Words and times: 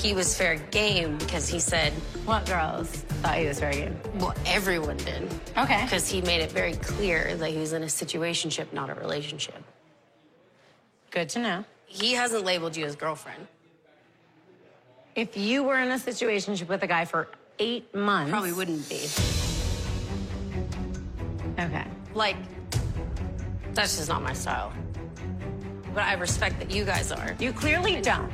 he 0.00 0.14
was 0.14 0.36
fair 0.36 0.56
game 0.56 1.18
because 1.18 1.46
he 1.48 1.60
said, 1.60 1.92
What 2.24 2.46
girls 2.46 2.88
thought 3.22 3.36
he 3.36 3.46
was 3.46 3.60
fair 3.60 3.72
game? 3.72 3.98
well, 4.18 4.34
everyone 4.46 4.96
did. 4.98 5.28
Okay. 5.58 5.82
Because 5.84 6.08
he 6.08 6.22
made 6.22 6.40
it 6.40 6.50
very 6.50 6.74
clear 6.74 7.34
that 7.36 7.50
he 7.50 7.58
was 7.58 7.72
in 7.72 7.82
a 7.82 7.86
situationship, 7.86 8.72
not 8.72 8.88
a 8.90 8.94
relationship. 8.94 9.62
Good 11.10 11.28
to 11.30 11.38
know. 11.40 11.64
He 11.86 12.14
hasn't 12.14 12.44
labeled 12.44 12.76
you 12.76 12.86
as 12.86 12.96
girlfriend. 12.96 13.46
If 15.16 15.36
you 15.36 15.64
were 15.64 15.78
in 15.78 15.90
a 15.90 15.96
situationship 15.96 16.68
with 16.68 16.82
a 16.82 16.86
guy 16.86 17.04
for 17.04 17.28
eight 17.58 17.94
months, 17.94 18.30
Probably 18.30 18.52
wouldn't 18.52 18.88
be. 18.88 19.06
Okay. 21.58 21.84
Like, 22.14 22.36
that's 23.74 23.96
just 23.98 24.08
not 24.08 24.22
my 24.22 24.32
style. 24.32 24.72
But 25.92 26.04
I 26.04 26.14
respect 26.14 26.58
that 26.60 26.70
you 26.70 26.84
guys 26.84 27.10
are. 27.12 27.34
You 27.38 27.52
clearly 27.52 28.00
don't. 28.00 28.30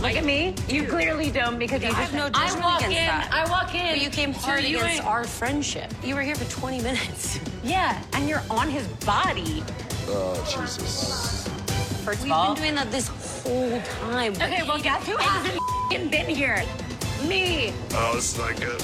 Look 0.00 0.14
at 0.14 0.24
me. 0.24 0.54
You 0.68 0.86
clearly 0.86 1.30
don't 1.30 1.58
because 1.58 1.82
you 1.82 1.88
I 1.88 1.92
just. 1.92 2.00
have 2.12 2.14
no 2.14 2.26
I 2.38 2.46
judgment 2.46 2.64
walk 2.64 2.78
against 2.80 2.96
in. 2.98 3.06
that. 3.06 3.30
I 3.32 3.50
walk 3.50 3.74
in. 3.74 3.86
But 3.94 4.00
you 4.02 4.08
came 4.10 4.32
hard 4.32 4.64
you 4.64 4.78
against 4.78 5.00
and- 5.00 5.06
our 5.08 5.24
friendship. 5.24 5.92
You 6.02 6.14
were 6.14 6.22
here 6.22 6.34
for 6.34 6.50
20 6.50 6.80
minutes. 6.82 7.38
Yeah, 7.62 8.02
and 8.14 8.26
you're 8.26 8.42
on 8.48 8.70
his 8.70 8.86
body. 9.04 9.62
Oh, 10.08 10.34
Jesus. 10.50 11.46
First 12.02 12.22
We've 12.22 12.32
of 12.32 12.38
all. 12.38 12.54
been 12.54 12.62
doing 12.62 12.74
that 12.76 12.90
this 12.90 13.08
whole 13.08 13.82
time. 14.00 14.32
okay, 14.32 14.62
well, 14.66 14.78
guess 14.80 15.06
who 15.06 15.14
hasn't 15.18 15.60
been 16.10 16.24
here? 16.34 16.64
Me. 17.28 17.74
Oh, 17.92 18.14
this 18.14 18.32
is 18.32 18.38
not 18.38 18.56
good. 18.58 18.80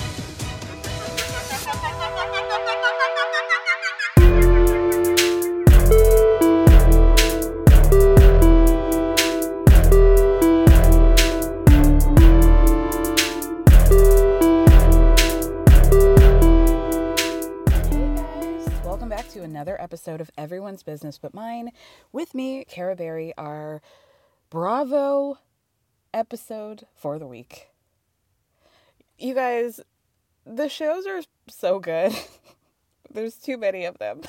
Another 19.57 19.81
episode 19.81 20.21
of 20.21 20.31
Everyone's 20.37 20.83
Business 20.83 21.17
But 21.17 21.33
Mine. 21.33 21.73
With 22.13 22.35
me, 22.35 22.67
Cara 22.69 22.95
Berry, 22.95 23.33
our 23.39 23.81
Bravo 24.51 25.39
episode 26.13 26.85
for 26.95 27.19
the 27.19 27.27
week. 27.27 27.69
You 29.19 29.35
guys, 29.35 29.81
the 30.45 30.69
shows 30.69 31.07
are 31.07 31.23
so 31.49 31.79
good. 31.79 32.13
There's 33.11 33.37
too 33.37 33.57
many 33.57 33.87
of 33.87 33.97
them. 33.97 34.21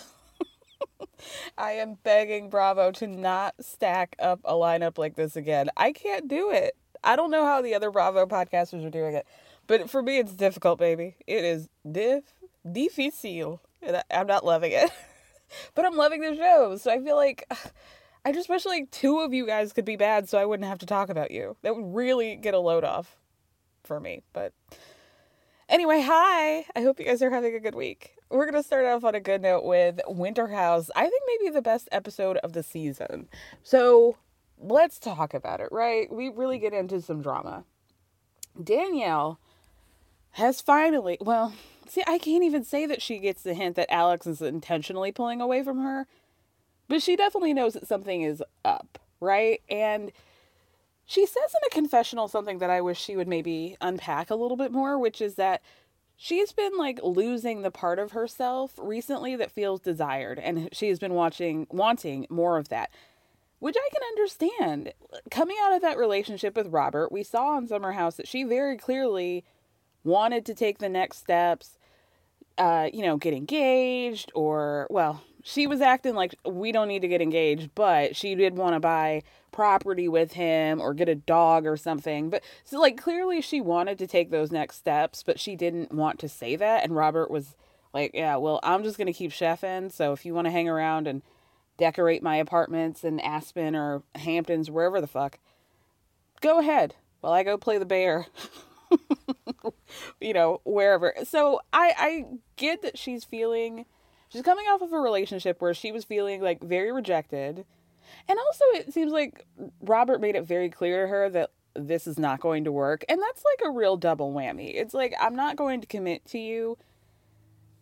I 1.57 1.73
am 1.73 1.97
begging 2.03 2.49
Bravo 2.49 2.93
to 2.93 3.05
not 3.05 3.53
stack 3.59 4.15
up 4.19 4.39
a 4.45 4.53
lineup 4.53 4.97
like 4.97 5.15
this 5.15 5.35
again. 5.35 5.69
I 5.75 5.91
can't 5.91 6.29
do 6.29 6.51
it. 6.51 6.77
I 7.03 7.17
don't 7.17 7.31
know 7.31 7.43
how 7.43 7.61
the 7.61 7.75
other 7.75 7.91
Bravo 7.91 8.25
podcasters 8.27 8.85
are 8.85 8.89
doing 8.89 9.13
it, 9.13 9.27
but 9.67 9.89
for 9.89 10.01
me, 10.01 10.19
it's 10.19 10.31
difficult, 10.31 10.79
baby. 10.79 11.17
It 11.27 11.43
is 11.43 11.67
diff 11.89 12.23
difficile, 12.71 13.59
and 13.81 13.97
I- 13.97 14.03
I'm 14.09 14.27
not 14.27 14.45
loving 14.45 14.71
it. 14.71 14.89
but 15.75 15.85
I'm 15.85 15.95
loving 15.95 16.21
the 16.21 16.35
show, 16.35 16.77
so 16.77 16.91
I 16.91 16.99
feel 17.01 17.15
like 17.15 17.51
I 18.25 18.31
just 18.31 18.49
wish 18.49 18.65
like 18.65 18.91
two 18.91 19.19
of 19.19 19.33
you 19.33 19.45
guys 19.45 19.73
could 19.73 19.85
be 19.85 19.95
bad, 19.95 20.27
so 20.27 20.37
I 20.37 20.45
wouldn't 20.45 20.67
have 20.67 20.79
to 20.79 20.85
talk 20.85 21.09
about 21.09 21.31
you. 21.31 21.55
That 21.61 21.75
would 21.75 21.95
really 21.95 22.35
get 22.35 22.53
a 22.53 22.59
load 22.59 22.83
off 22.83 23.17
for 23.83 23.99
me. 23.99 24.23
But 24.33 24.53
Anyway, 25.69 26.01
hi. 26.01 26.65
I 26.75 26.81
hope 26.81 26.97
you 26.97 27.05
guys 27.05 27.21
are 27.21 27.29
having 27.29 27.53
a 27.53 27.59
good 27.59 27.75
week. 27.75 28.15
We're 28.29 28.49
going 28.49 28.61
to 28.61 28.65
start 28.65 28.85
off 28.85 29.03
on 29.03 29.15
a 29.15 29.19
good 29.19 29.41
note 29.41 29.65
with 29.65 29.99
Winter 30.07 30.47
House. 30.47 30.89
I 30.95 31.09
think 31.09 31.21
maybe 31.27 31.53
the 31.53 31.61
best 31.61 31.89
episode 31.91 32.37
of 32.37 32.53
the 32.53 32.63
season. 32.63 33.27
So 33.63 34.15
let's 34.57 34.97
talk 34.97 35.33
about 35.33 35.59
it, 35.59 35.67
right? 35.71 36.11
We 36.11 36.29
really 36.29 36.57
get 36.57 36.73
into 36.73 37.01
some 37.01 37.21
drama. 37.21 37.65
Danielle 38.61 39.39
has 40.31 40.61
finally, 40.61 41.17
well, 41.19 41.53
see, 41.89 42.03
I 42.07 42.17
can't 42.17 42.43
even 42.43 42.63
say 42.63 42.85
that 42.85 43.01
she 43.01 43.19
gets 43.19 43.43
the 43.43 43.53
hint 43.53 43.75
that 43.75 43.91
Alex 43.91 44.27
is 44.27 44.41
intentionally 44.41 45.11
pulling 45.11 45.41
away 45.41 45.63
from 45.63 45.81
her, 45.81 46.07
but 46.87 47.01
she 47.01 47.15
definitely 47.15 47.53
knows 47.53 47.73
that 47.73 47.87
something 47.87 48.21
is 48.21 48.43
up, 48.63 48.99
right? 49.19 49.61
And 49.69 50.11
she 51.05 51.25
says 51.25 51.53
in 51.55 51.67
a 51.67 51.73
confessional 51.73 52.27
something 52.27 52.59
that 52.59 52.69
I 52.69 52.81
wish 52.81 52.99
she 52.99 53.15
would 53.15 53.27
maybe 53.27 53.77
unpack 53.79 54.29
a 54.29 54.35
little 54.35 54.57
bit 54.57 54.71
more, 54.71 54.99
which 54.99 55.21
is 55.21 55.35
that 55.35 55.61
she's 56.17 56.51
been 56.51 56.77
like 56.77 56.99
losing 57.03 57.61
the 57.61 57.71
part 57.71 57.99
of 57.99 58.11
herself 58.11 58.73
recently 58.77 59.35
that 59.37 59.51
feels 59.51 59.79
desired 59.79 60.39
and 60.39 60.69
she 60.73 60.89
has 60.89 60.99
been 60.99 61.13
watching 61.13 61.67
wanting 61.69 62.27
more 62.29 62.57
of 62.57 62.69
that. 62.69 62.91
Which 63.59 63.75
I 63.75 63.89
can 63.91 64.03
understand. 64.09 64.93
Coming 65.31 65.57
out 65.63 65.73
of 65.73 65.81
that 65.81 65.97
relationship 65.97 66.55
with 66.55 66.67
Robert, 66.67 67.11
we 67.11 67.23
saw 67.23 67.55
on 67.55 67.67
Summer 67.67 67.93
House 67.93 68.15
that 68.17 68.27
she 68.27 68.43
very 68.43 68.77
clearly 68.77 69.43
wanted 70.03 70.45
to 70.45 70.53
take 70.53 70.77
the 70.77 70.89
next 70.89 71.17
steps, 71.17 71.76
uh, 72.57 72.89
you 72.91 73.03
know, 73.03 73.17
get 73.17 73.33
engaged 73.33 74.31
or 74.35 74.87
well, 74.89 75.21
she 75.43 75.67
was 75.67 75.81
acting 75.81 76.15
like 76.15 76.35
we 76.45 76.71
don't 76.71 76.87
need 76.87 77.01
to 77.01 77.07
get 77.07 77.21
engaged, 77.21 77.69
but 77.75 78.15
she 78.15 78.35
did 78.35 78.57
want 78.57 78.73
to 78.73 78.79
buy 78.79 79.23
property 79.51 80.07
with 80.07 80.33
him 80.33 80.81
or 80.81 80.93
get 80.93 81.09
a 81.09 81.15
dog 81.15 81.65
or 81.65 81.77
something. 81.77 82.29
But 82.29 82.43
so 82.63 82.79
like 82.79 82.97
clearly 82.97 83.41
she 83.41 83.61
wanted 83.61 83.97
to 83.99 84.07
take 84.07 84.29
those 84.29 84.51
next 84.51 84.77
steps, 84.77 85.23
but 85.23 85.39
she 85.39 85.55
didn't 85.55 85.93
want 85.93 86.19
to 86.19 86.29
say 86.29 86.55
that 86.55 86.83
and 86.83 86.95
Robert 86.95 87.31
was 87.31 87.55
like, 87.93 88.11
"Yeah, 88.13 88.35
well, 88.37 88.59
I'm 88.63 88.83
just 88.83 88.97
going 88.97 89.07
to 89.07 89.13
keep 89.13 89.31
chefing, 89.31 89.91
so 89.91 90.11
if 90.13 90.25
you 90.25 90.33
want 90.33 90.45
to 90.45 90.51
hang 90.51 90.67
around 90.67 91.07
and 91.07 91.21
decorate 91.77 92.21
my 92.21 92.35
apartments 92.35 93.03
in 93.03 93.19
Aspen 93.19 93.75
or 93.75 94.03
Hamptons, 94.15 94.69
wherever 94.69 94.99
the 94.99 95.07
fuck, 95.07 95.39
go 96.41 96.59
ahead 96.59 96.95
while 97.21 97.33
I 97.33 97.43
go 97.43 97.57
play 97.57 97.77
the 97.77 97.85
bear." 97.85 98.27
you 100.21 100.33
know, 100.33 100.61
wherever. 100.63 101.13
So 101.23 101.61
I 101.73 101.93
I 101.97 102.25
get 102.55 102.81
that 102.81 102.97
she's 102.97 103.23
feeling 103.23 103.85
she's 104.29 104.41
coming 104.41 104.65
off 104.65 104.81
of 104.81 104.93
a 104.93 104.99
relationship 104.99 105.61
where 105.61 105.73
she 105.73 105.91
was 105.91 106.03
feeling 106.03 106.41
like 106.41 106.61
very 106.63 106.91
rejected. 106.91 107.65
And 108.27 108.39
also 108.39 108.63
it 108.73 108.93
seems 108.93 109.11
like 109.11 109.45
Robert 109.81 110.21
made 110.21 110.35
it 110.35 110.45
very 110.45 110.69
clear 110.69 111.03
to 111.03 111.07
her 111.09 111.29
that 111.29 111.51
this 111.75 112.07
is 112.07 112.17
not 112.17 112.39
going 112.39 112.63
to 112.63 112.71
work. 112.71 113.05
And 113.07 113.21
that's 113.21 113.43
like 113.43 113.69
a 113.69 113.71
real 113.71 113.97
double 113.97 114.33
whammy. 114.33 114.73
It's 114.75 114.93
like 114.93 115.13
I'm 115.19 115.35
not 115.35 115.55
going 115.55 115.81
to 115.81 115.87
commit 115.87 116.25
to 116.27 116.39
you. 116.39 116.77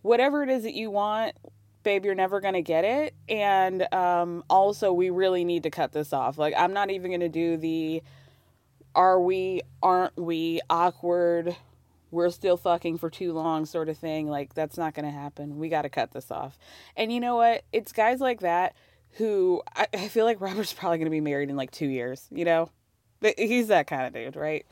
Whatever 0.01 0.43
it 0.43 0.49
is 0.49 0.63
that 0.63 0.73
you 0.73 0.91
want, 0.91 1.35
babe, 1.83 2.05
you're 2.05 2.15
never 2.15 2.39
going 2.41 2.53
to 2.53 2.61
get 2.61 2.83
it. 2.83 3.15
And 3.29 3.91
um 3.93 4.43
also 4.49 4.91
we 4.93 5.09
really 5.09 5.43
need 5.43 5.63
to 5.63 5.69
cut 5.69 5.91
this 5.91 6.13
off. 6.13 6.37
Like 6.37 6.53
I'm 6.57 6.73
not 6.73 6.91
even 6.91 7.11
going 7.11 7.21
to 7.21 7.29
do 7.29 7.57
the 7.57 8.03
are 8.95 9.19
we 9.19 9.61
aren't 9.83 10.17
we 10.17 10.61
awkward? 10.69 11.55
We're 12.11 12.29
still 12.29 12.57
fucking 12.57 12.97
for 12.97 13.09
too 13.09 13.33
long 13.33 13.65
sort 13.65 13.89
of 13.89 13.97
thing. 13.97 14.29
Like 14.29 14.53
that's 14.53 14.77
not 14.77 14.93
gonna 14.93 15.11
happen. 15.11 15.57
We 15.59 15.69
gotta 15.69 15.89
cut 15.89 16.11
this 16.11 16.31
off. 16.31 16.57
And 16.95 17.11
you 17.11 17.19
know 17.19 17.35
what? 17.35 17.63
It's 17.71 17.91
guys 17.91 18.19
like 18.19 18.39
that 18.39 18.75
who 19.15 19.61
i, 19.75 19.87
I 19.93 20.07
feel 20.07 20.25
like 20.25 20.41
robert's 20.41 20.73
probably 20.73 20.97
gonna 20.97 21.09
be 21.09 21.21
married 21.21 21.49
in 21.49 21.55
like 21.55 21.71
two 21.71 21.87
years 21.87 22.27
you 22.31 22.45
know? 22.45 22.69
He's 23.37 23.69
that 23.69 23.87
kind 23.87 24.05
of 24.05 24.13
dude 24.13 24.35
right? 24.35 24.65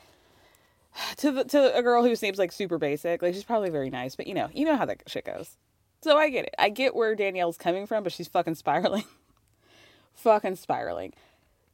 To 1.17 1.31
the 1.31 1.43
to 1.46 1.75
a 1.75 1.81
girl 1.81 2.03
who 2.03 2.16
seems 2.16 2.37
like 2.37 2.52
super 2.52 2.78
basic 2.78 3.22
like 3.22 3.34
she's 3.34 3.43
probably 3.43 3.70
very 3.70 3.90
nice 3.90 4.16
but 4.16 4.28
you 4.28 4.34
know 4.34 4.49
you 4.53 4.66
know 4.66 4.75
how 4.75 4.85
that 4.85 5.02
shit 5.08 5.25
goes. 5.25 5.58
So 6.02 6.17
i 6.17 6.29
get 6.29 6.46
it. 6.46 6.55
I 6.59 6.70
get 6.70 6.96
where 6.96 7.16
danielle's 7.16 7.58
coming 7.58 7.87
from 7.87 8.03
but 8.03 8.11
she's 8.11 8.28
fucking 8.28 8.55
spiraling. 8.55 9.05
Fucking 10.14 10.58
spiraling. 10.58 11.14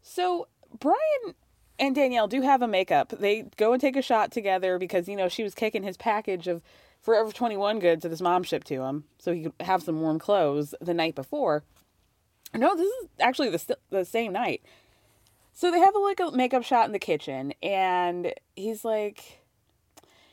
So 0.02 0.48
brian 0.80 1.36
and 1.80 1.96
Danielle 1.96 2.28
do 2.28 2.42
have 2.42 2.62
a 2.62 2.68
makeup. 2.68 3.14
They 3.18 3.46
go 3.58 3.74
and 3.74 3.82
take 3.82 3.96
a 3.96 4.02
shot 4.02 4.32
together 4.32 4.78
because 4.78 5.08
you 5.08 5.16
know 5.16 5.30
she 5.30 5.44
was 5.44 5.56
kicking 5.56 5.84
his 5.84 5.98
package 5.98 6.48
of 6.48 6.62
Forever 7.02 7.32
21 7.32 7.80
goods 7.80 8.04
that 8.04 8.12
his 8.12 8.22
mom 8.22 8.44
shipped 8.44 8.68
to 8.68 8.84
him 8.84 9.06
so 9.18 9.34
he 9.34 9.44
could 9.44 9.54
have 9.62 9.82
some 9.82 10.02
warm 10.02 10.20
clothes 10.20 10.76
the 10.82 10.94
night 10.94 11.16
before. 11.16 11.64
No, 12.54 12.76
this 12.76 12.88
is 12.88 13.10
actually 13.20 13.50
the 13.50 13.78
the 13.90 14.04
same 14.04 14.34
night. 14.34 14.62
So 15.54 15.72
they 15.72 15.80
have 15.80 15.96
a 15.96 16.00
like 16.00 16.20
a 16.20 16.32
makeup 16.32 16.64
shot 16.64 16.86
in 16.86 16.92
the 16.92 17.00
kitchen 17.00 17.54
and 17.64 18.34
he's 18.56 18.84
like 18.84 19.42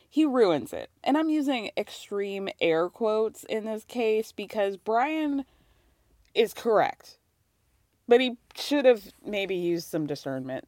he 0.08 0.25
ruins 0.25 0.72
it. 0.72 0.90
And 1.04 1.16
I'm 1.16 1.28
using 1.28 1.70
extreme 1.76 2.49
air 2.60 2.88
quotes 2.88 3.44
in 3.44 3.64
this 3.64 3.84
case 3.84 4.32
because 4.32 4.76
Brian 4.76 5.44
is 6.34 6.52
correct. 6.52 7.19
But 8.08 8.20
he 8.20 8.38
should 8.56 8.87
have 8.87 9.12
maybe 9.25 9.54
used 9.54 9.88
some 9.88 10.06
discernment 10.06 10.66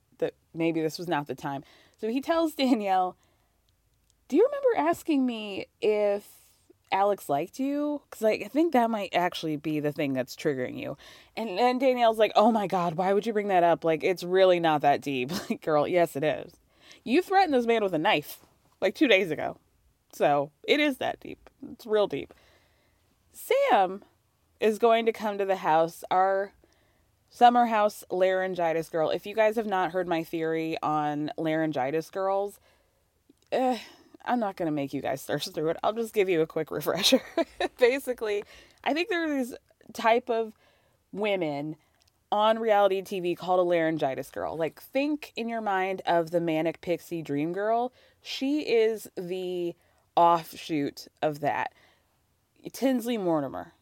maybe 0.58 0.80
this 0.82 0.98
was 0.98 1.08
not 1.08 1.26
the 1.26 1.34
time. 1.34 1.64
So 2.00 2.08
he 2.08 2.20
tells 2.20 2.54
Danielle, 2.54 3.16
Do 4.28 4.36
you 4.36 4.46
remember 4.46 4.90
asking 4.90 5.24
me 5.24 5.66
if 5.80 6.26
Alex 6.92 7.28
liked 7.28 7.58
you? 7.58 8.02
Because 8.08 8.22
like, 8.22 8.42
I 8.44 8.48
think 8.48 8.72
that 8.72 8.90
might 8.90 9.14
actually 9.14 9.56
be 9.56 9.80
the 9.80 9.92
thing 9.92 10.12
that's 10.12 10.36
triggering 10.36 10.78
you. 10.78 10.96
And 11.36 11.58
then 11.58 11.78
Danielle's 11.78 12.18
like, 12.18 12.32
Oh 12.34 12.52
my 12.52 12.66
God, 12.66 12.94
why 12.94 13.12
would 13.12 13.26
you 13.26 13.32
bring 13.32 13.48
that 13.48 13.64
up? 13.64 13.84
Like, 13.84 14.04
it's 14.04 14.24
really 14.24 14.60
not 14.60 14.82
that 14.82 15.00
deep. 15.00 15.30
Like, 15.50 15.62
girl, 15.62 15.88
yes, 15.88 16.16
it 16.16 16.24
is. 16.24 16.52
You 17.04 17.22
threatened 17.22 17.54
this 17.54 17.66
man 17.66 17.82
with 17.82 17.94
a 17.94 17.98
knife 17.98 18.40
like 18.80 18.94
two 18.94 19.08
days 19.08 19.30
ago. 19.30 19.56
So 20.12 20.50
it 20.64 20.80
is 20.80 20.98
that 20.98 21.20
deep. 21.20 21.50
It's 21.72 21.86
real 21.86 22.06
deep. 22.06 22.34
Sam 23.32 24.02
is 24.60 24.78
going 24.78 25.06
to 25.06 25.12
come 25.12 25.38
to 25.38 25.44
the 25.44 25.56
house. 25.56 26.02
Our 26.10 26.52
summer 27.30 27.66
house 27.66 28.04
laryngitis 28.10 28.88
girl. 28.88 29.10
If 29.10 29.26
you 29.26 29.34
guys 29.34 29.56
have 29.56 29.66
not 29.66 29.92
heard 29.92 30.08
my 30.08 30.24
theory 30.24 30.76
on 30.82 31.30
laryngitis 31.36 32.10
girls, 32.10 32.58
eh, 33.52 33.78
I'm 34.24 34.40
not 34.40 34.56
going 34.56 34.66
to 34.66 34.74
make 34.74 34.92
you 34.92 35.00
guys 35.00 35.20
search 35.20 35.48
through 35.48 35.70
it. 35.70 35.76
I'll 35.82 35.92
just 35.92 36.14
give 36.14 36.28
you 36.28 36.40
a 36.40 36.46
quick 36.46 36.70
refresher. 36.72 37.22
Basically, 37.78 38.44
I 38.84 38.94
think 38.94 39.08
there's 39.08 39.50
this 39.50 39.58
type 39.92 40.28
of 40.30 40.52
women 41.12 41.76
on 42.30 42.58
reality 42.58 43.00
TV 43.00 43.36
called 43.36 43.60
a 43.60 43.62
laryngitis 43.62 44.30
girl. 44.30 44.56
Like, 44.56 44.80
think 44.80 45.32
in 45.36 45.48
your 45.48 45.62
mind 45.62 46.02
of 46.06 46.30
the 46.30 46.40
manic 46.40 46.80
pixie 46.80 47.22
dream 47.22 47.52
girl. 47.52 47.92
She 48.20 48.60
is 48.60 49.08
the 49.16 49.74
offshoot 50.14 51.08
of 51.22 51.40
that. 51.40 51.72
Tinsley 52.72 53.16
Mortimer, 53.16 53.72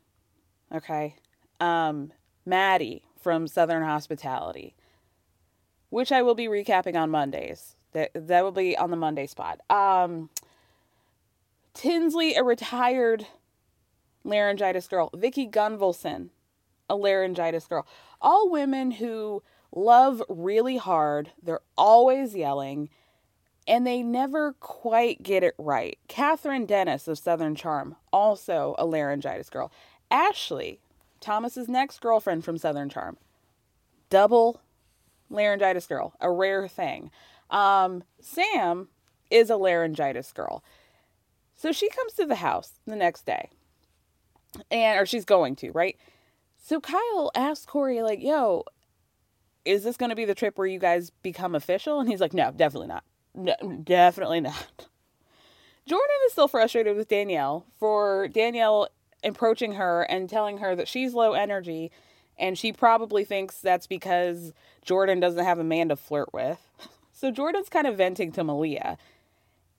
okay? 0.72 1.16
Um, 1.58 2.12
Maddie 2.44 3.05
from 3.20 3.46
Southern 3.48 3.82
Hospitality, 3.82 4.74
which 5.90 6.12
I 6.12 6.22
will 6.22 6.34
be 6.34 6.46
recapping 6.46 6.96
on 6.96 7.10
Mondays. 7.10 7.76
That 7.92 8.10
that 8.14 8.44
will 8.44 8.52
be 8.52 8.76
on 8.76 8.90
the 8.90 8.96
Monday 8.96 9.26
spot. 9.26 9.60
Um, 9.70 10.30
Tinsley, 11.74 12.34
a 12.34 12.42
retired 12.42 13.26
laryngitis 14.24 14.88
girl. 14.88 15.10
Vicki 15.14 15.46
Gunvalson, 15.46 16.30
a 16.88 16.96
laryngitis 16.96 17.66
girl. 17.66 17.86
All 18.20 18.50
women 18.50 18.92
who 18.92 19.42
love 19.72 20.22
really 20.28 20.76
hard. 20.76 21.30
They're 21.42 21.60
always 21.76 22.34
yelling 22.34 22.88
and 23.66 23.86
they 23.86 24.02
never 24.02 24.52
quite 24.54 25.22
get 25.22 25.42
it 25.42 25.54
right. 25.58 25.98
Kathryn 26.08 26.66
Dennis 26.66 27.08
of 27.08 27.18
Southern 27.18 27.54
Charm, 27.54 27.96
also 28.12 28.74
a 28.78 28.86
laryngitis 28.86 29.50
girl. 29.50 29.72
Ashley, 30.10 30.80
Thomas's 31.20 31.68
next 31.68 32.00
girlfriend 32.00 32.44
from 32.44 32.58
Southern 32.58 32.88
Charm, 32.88 33.16
double 34.10 34.60
laryngitis 35.30 35.86
girl, 35.86 36.14
a 36.20 36.30
rare 36.30 36.68
thing. 36.68 37.10
Um, 37.50 38.04
Sam 38.20 38.88
is 39.30 39.50
a 39.50 39.56
laryngitis 39.56 40.32
girl. 40.32 40.62
So 41.56 41.72
she 41.72 41.88
comes 41.88 42.12
to 42.14 42.26
the 42.26 42.36
house 42.36 42.72
the 42.86 42.96
next 42.96 43.26
day. 43.26 43.50
And 44.70 45.00
or 45.00 45.06
she's 45.06 45.24
going 45.24 45.56
to, 45.56 45.70
right? 45.72 45.96
So 46.62 46.80
Kyle 46.80 47.30
asks 47.34 47.66
Kory, 47.66 48.02
like, 48.02 48.22
yo, 48.22 48.64
is 49.64 49.84
this 49.84 49.96
gonna 49.96 50.14
be 50.14 50.24
the 50.24 50.34
trip 50.34 50.58
where 50.58 50.66
you 50.66 50.78
guys 50.78 51.10
become 51.10 51.54
official? 51.54 52.00
And 52.00 52.08
he's 52.08 52.20
like, 52.20 52.32
No, 52.34 52.52
definitely 52.52 52.88
not. 52.88 53.04
No, 53.34 53.54
definitely 53.82 54.40
not. 54.40 54.86
Jordan 55.86 56.16
is 56.26 56.32
still 56.32 56.48
frustrated 56.48 56.96
with 56.96 57.08
Danielle 57.08 57.66
for 57.78 58.28
Danielle 58.28 58.88
approaching 59.24 59.72
her 59.72 60.02
and 60.02 60.28
telling 60.28 60.58
her 60.58 60.74
that 60.76 60.88
she's 60.88 61.14
low 61.14 61.32
energy 61.32 61.90
and 62.38 62.58
she 62.58 62.72
probably 62.72 63.24
thinks 63.24 63.60
that's 63.60 63.86
because 63.86 64.52
Jordan 64.84 65.20
doesn't 65.20 65.44
have 65.44 65.58
a 65.58 65.64
man 65.64 65.88
to 65.88 65.96
flirt 65.96 66.32
with. 66.32 66.60
So 67.18 67.30
Jordan's 67.30 67.70
kind 67.70 67.86
of 67.86 67.96
venting 67.96 68.30
to 68.32 68.44
Malia. 68.44 68.98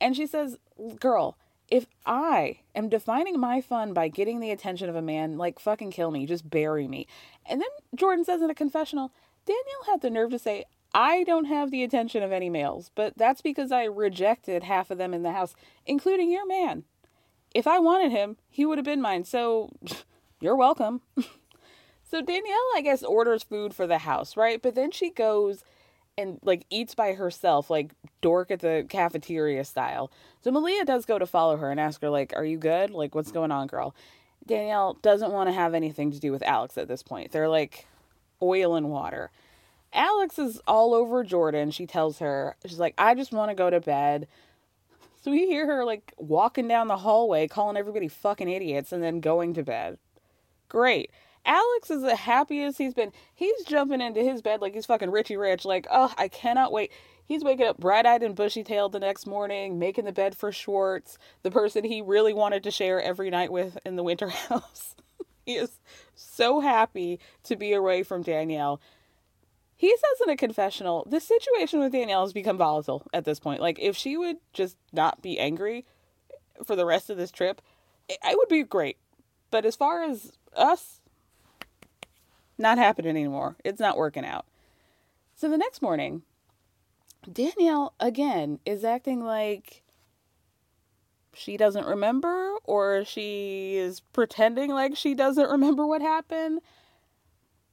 And 0.01 0.15
she 0.15 0.25
says, 0.25 0.57
Girl, 0.99 1.37
if 1.69 1.85
I 2.03 2.61
am 2.73 2.89
defining 2.89 3.39
my 3.39 3.61
fun 3.61 3.93
by 3.93 4.07
getting 4.07 4.39
the 4.39 4.49
attention 4.49 4.89
of 4.89 4.95
a 4.95 5.03
man, 5.03 5.37
like 5.37 5.59
fucking 5.59 5.91
kill 5.91 6.09
me, 6.09 6.25
just 6.25 6.49
bury 6.49 6.87
me. 6.87 7.05
And 7.45 7.61
then 7.61 7.67
Jordan 7.93 8.25
says 8.25 8.41
in 8.41 8.49
a 8.49 8.55
confessional, 8.55 9.11
Danielle 9.45 9.85
had 9.85 10.01
the 10.01 10.09
nerve 10.09 10.31
to 10.31 10.39
say, 10.39 10.65
I 10.95 11.23
don't 11.25 11.45
have 11.45 11.69
the 11.69 11.83
attention 11.83 12.23
of 12.23 12.31
any 12.31 12.49
males, 12.49 12.89
but 12.95 13.13
that's 13.17 13.41
because 13.41 13.71
I 13.71 13.83
rejected 13.83 14.63
half 14.63 14.89
of 14.89 14.97
them 14.97 15.13
in 15.13 15.21
the 15.21 15.33
house, 15.33 15.53
including 15.85 16.31
your 16.31 16.47
man. 16.47 16.85
If 17.57 17.65
I 17.65 17.79
wanted 17.79 18.11
him, 18.11 18.37
he 18.51 18.67
would 18.67 18.77
have 18.77 18.85
been 18.85 19.01
mine, 19.01 19.23
so 19.23 19.71
you're 20.41 20.55
welcome. 20.55 21.01
so 22.03 22.21
Danielle, 22.21 22.71
I 22.75 22.81
guess, 22.83 23.01
orders 23.01 23.41
food 23.41 23.73
for 23.73 23.87
the 23.87 23.97
house, 23.97 24.37
right? 24.37 24.61
But 24.61 24.75
then 24.75 24.91
she 24.91 25.09
goes 25.09 25.63
and 26.19 26.37
like 26.43 26.67
eats 26.69 26.93
by 26.93 27.13
herself, 27.13 27.71
like 27.71 27.95
dork 28.21 28.51
at 28.51 28.59
the 28.59 28.85
cafeteria 28.87 29.65
style. 29.65 30.11
So 30.43 30.51
Malia 30.51 30.85
does 30.85 31.05
go 31.05 31.17
to 31.17 31.25
follow 31.25 31.57
her 31.57 31.71
and 31.71 31.79
ask 31.79 31.99
her, 32.01 32.11
like, 32.11 32.31
are 32.35 32.45
you 32.45 32.59
good? 32.59 32.91
Like, 32.91 33.15
what's 33.15 33.31
going 33.31 33.51
on, 33.51 33.65
girl? 33.65 33.95
Danielle 34.45 34.93
doesn't 35.01 35.31
want 35.31 35.49
to 35.49 35.53
have 35.53 35.73
anything 35.73 36.11
to 36.11 36.19
do 36.19 36.31
with 36.31 36.43
Alex 36.43 36.77
at 36.77 36.87
this 36.87 37.01
point. 37.01 37.31
They're 37.31 37.49
like 37.49 37.87
oil 38.39 38.75
and 38.75 38.91
water. 38.91 39.31
Alex 39.93 40.37
is 40.37 40.61
all 40.67 40.93
over 40.93 41.23
Jordan. 41.23 41.71
She 41.71 41.87
tells 41.87 42.19
her, 42.19 42.55
she's 42.67 42.77
like, 42.77 42.93
I 42.99 43.15
just 43.15 43.31
want 43.31 43.49
to 43.49 43.55
go 43.55 43.71
to 43.71 43.79
bed. 43.79 44.27
So 45.27 45.31
we 45.31 45.45
hear 45.45 45.65
her 45.65 45.83
like 45.83 46.13
walking 46.15 46.69
down 46.69 46.87
the 46.87 46.95
hallway, 46.95 47.49
calling 47.49 47.75
everybody 47.75 48.07
fucking 48.07 48.47
idiots, 48.47 48.93
and 48.93 49.03
then 49.03 49.19
going 49.19 49.55
to 49.55 49.63
bed. 49.63 49.97
Great. 50.69 51.11
Alex 51.45 51.91
is 51.91 52.01
the 52.01 52.15
happiest 52.15 52.77
he's 52.77 52.93
been. 52.93 53.11
He's 53.35 53.65
jumping 53.65 53.99
into 53.99 54.23
his 54.23 54.41
bed 54.41 54.61
like 54.61 54.73
he's 54.73 54.85
fucking 54.85 55.11
Richie 55.11 55.35
Rich. 55.35 55.65
Like, 55.65 55.85
oh, 55.91 56.13
I 56.17 56.29
cannot 56.29 56.71
wait. 56.71 56.93
He's 57.25 57.43
waking 57.43 57.67
up 57.67 57.77
bright 57.77 58.05
eyed 58.05 58.23
and 58.23 58.35
bushy 58.35 58.63
tailed 58.63 58.93
the 58.93 59.01
next 59.01 59.27
morning, 59.27 59.77
making 59.77 60.05
the 60.05 60.13
bed 60.13 60.33
for 60.33 60.53
Schwartz, 60.53 61.17
the 61.43 61.51
person 61.51 61.83
he 61.83 62.01
really 62.01 62.33
wanted 62.33 62.63
to 62.63 62.71
share 62.71 63.01
every 63.01 63.29
night 63.29 63.51
with 63.51 63.77
in 63.85 63.97
the 63.97 64.03
winter 64.03 64.29
house. 64.49 64.95
he 65.45 65.55
is 65.55 65.77
so 66.15 66.61
happy 66.61 67.19
to 67.43 67.57
be 67.57 67.73
away 67.73 68.01
from 68.01 68.21
Danielle. 68.21 68.79
He 69.79 69.95
says 69.95 70.21
in 70.25 70.29
a 70.31 70.35
confessional, 70.35 71.05
the 71.07 71.19
situation 71.19 71.79
with 71.79 71.91
Danielle 71.91 72.25
has 72.25 72.33
become 72.33 72.57
volatile 72.57 73.03
at 73.13 73.25
this 73.25 73.39
point. 73.39 73.61
Like, 73.61 73.77
if 73.79 73.95
she 73.95 74.17
would 74.17 74.37
just 74.51 74.75
not 74.91 75.21
be 75.21 75.37
angry 75.37 75.85
for 76.65 76.75
the 76.75 76.85
rest 76.85 77.11
of 77.11 77.17
this 77.17 77.31
trip, 77.31 77.61
it, 78.09 78.17
it 78.25 78.37
would 78.37 78.49
be 78.49 78.63
great. 78.63 78.97
But 79.51 79.65
as 79.65 79.75
far 79.75 80.01
as 80.01 80.33
us, 80.55 81.01
not 82.57 82.77
happening 82.77 83.11
anymore. 83.11 83.55
It's 83.63 83.79
not 83.79 83.97
working 83.97 84.25
out. 84.25 84.45
So 85.35 85.49
the 85.49 85.57
next 85.57 85.81
morning, 85.81 86.23
Danielle 87.31 87.93
again 87.99 88.59
is 88.65 88.83
acting 88.83 89.23
like 89.23 89.83
she 91.33 91.55
doesn't 91.55 91.85
remember 91.85 92.55
or 92.63 93.05
she 93.05 93.75
is 93.77 93.99
pretending 93.99 94.71
like 94.71 94.97
she 94.97 95.13
doesn't 95.13 95.49
remember 95.49 95.85
what 95.85 96.01
happened 96.01 96.61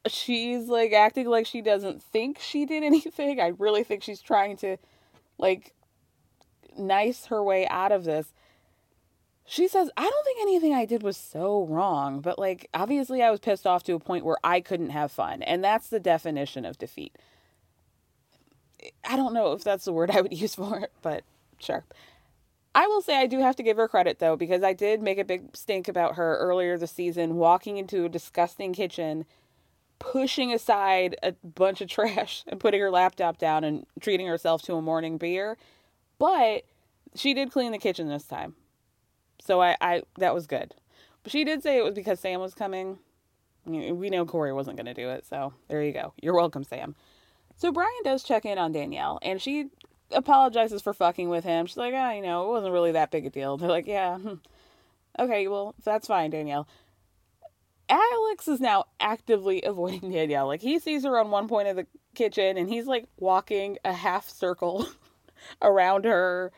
she's 0.07 0.69
like 0.69 0.93
acting 0.93 1.29
like 1.29 1.47
she 1.47 1.61
doesn't 1.61 2.03
think 2.03 2.39
she 2.39 2.67
did 2.67 2.83
anything. 2.83 3.41
I 3.41 3.49
really 3.59 3.85
think 3.85 4.03
she's 4.03 4.21
trying 4.21 4.57
to 4.59 4.77
like 5.39 5.73
nice 6.79 7.27
her 7.27 7.43
way 7.43 7.67
out 7.69 7.93
of 7.93 8.05
this. 8.05 8.33
She 9.47 9.69
says, 9.69 9.91
I 9.97 10.03
don't 10.09 10.25
think 10.25 10.41
anything 10.41 10.73
I 10.73 10.87
did 10.87 11.03
was 11.03 11.19
so 11.19 11.67
wrong, 11.67 12.21
but 12.21 12.39
like 12.39 12.69
obviously 12.73 13.23
I 13.23 13.31
was 13.31 13.41
pissed 13.41 13.67
off 13.67 13.83
to 13.85 13.95
a 13.95 14.01
point 14.01 14.25
where 14.25 14.39
I 14.43 14.61
couldn't 14.61 14.91
have 14.91 15.13
fun. 15.13 15.43
And 15.43 15.63
that's 15.63 15.89
the 15.89 16.01
definition 16.01 16.65
of 16.65 16.79
defeat. 16.79 17.17
I 19.09 19.17
don't 19.17 19.35
know 19.35 19.53
if 19.53 19.65
that's 19.65 19.85
the 19.85 19.93
word 19.93 20.11
I 20.11 20.21
would 20.21 20.33
use 20.41 20.55
for 20.55 20.79
it, 20.79 20.93
but 21.03 21.25
sure. 21.59 21.85
I 22.75 22.87
will 22.89 23.03
say 23.03 23.17
I 23.17 23.27
do 23.27 23.39
have 23.39 23.55
to 23.57 23.63
give 23.63 23.77
her 23.77 23.87
credit 23.87 24.19
though, 24.19 24.35
because 24.35 24.63
I 24.63 24.73
did 24.73 25.01
make 25.01 25.19
a 25.19 25.25
big 25.25 25.57
stink 25.57 25.89
about 25.89 26.17
her 26.17 26.37
earlier 26.39 26.77
this 26.77 26.91
season, 26.91 27.37
walking 27.37 27.77
into 27.77 28.05
a 28.05 28.09
disgusting 28.09 28.73
kitchen 28.73 29.27
pushing 29.99 30.53
aside 30.53 31.17
a 31.23 31.33
bunch 31.43 31.81
of 31.81 31.89
trash 31.91 32.45
and 32.47 32.61
putting 32.61 32.81
her 32.81 32.91
laptop 32.91 33.39
down 33.39 33.65
and 33.65 33.87
treating 34.01 34.27
herself 34.27 34.63
to 34.63 34.75
a 34.75 34.83
morning 34.83 35.19
beer. 35.19 35.57
But 36.19 36.65
she 37.15 37.35
did 37.35 37.53
clean 37.53 37.73
the 37.73 37.79
kitchen 37.79 38.09
this 38.09 38.25
time. 38.25 38.55
So 39.45 39.61
I, 39.61 39.77
I 39.81 40.03
that 40.19 40.35
was 40.35 40.47
good. 40.47 40.75
But 41.23 41.33
she 41.33 41.45
did 41.45 41.63
say 41.63 41.79
it 41.79 41.85
was 41.85 41.95
because 41.95 42.21
Sam 42.21 42.41
was 42.41 42.55
coming. 42.55 42.99
We 43.67 44.11
know 44.11 44.27
Kory 44.27 44.53
wasn't 44.53 44.77
going 44.77 44.87
to 44.87 44.95
do 44.95 45.09
it, 45.09 45.25
so 45.25 45.55
there 45.69 45.83
you 45.83 45.93
go. 45.93 46.13
You're 46.21 46.35
welcome, 46.35 46.65
Sam. 46.65 46.95
So 47.57 47.73
Brian 47.73 47.91
does 48.05 48.23
check 48.23 48.45
in 48.45 48.59
on 48.59 48.73
Danielle, 48.73 49.19
and 49.23 49.41
she 49.41 49.71
apologizes 50.11 50.83
for 50.83 50.93
fucking 50.93 51.31
with 51.31 51.45
him. 51.45 51.65
She's 51.65 51.79
like, 51.79 51.95
ah, 51.97 52.11
oh, 52.11 52.15
you 52.15 52.23
know, 52.23 52.45
it 52.45 52.51
wasn't 52.51 52.75
really 52.75 52.93
that 52.93 53.11
big 53.11 53.25
a 53.25 53.31
deal. 53.31 53.57
They're 53.57 53.71
like, 53.71 53.87
yeah, 53.87 54.19
hmm. 54.19 54.35
okay, 55.19 55.49
well, 55.49 55.75
that's 55.83 56.09
fine, 56.09 56.31
Danielle. 56.31 56.69
Alex 57.89 58.49
is 58.49 58.61
now 58.61 58.85
actively 59.01 59.63
avoiding 59.67 60.11
Danielle. 60.13 60.47
Like 60.47 60.63
he 60.63 60.79
sees 60.79 61.05
her 61.05 61.19
on 61.19 61.31
one 61.31 61.49
point 61.49 61.69
of 61.69 61.77
the 61.77 61.87
kitchen 62.15 62.57
and 62.57 62.69
he's 62.69 62.87
like 62.87 63.07
walking 63.19 63.79
a 63.85 63.93
half 63.93 64.29
circle 64.29 64.89
around 65.63 66.05
her 66.05 66.53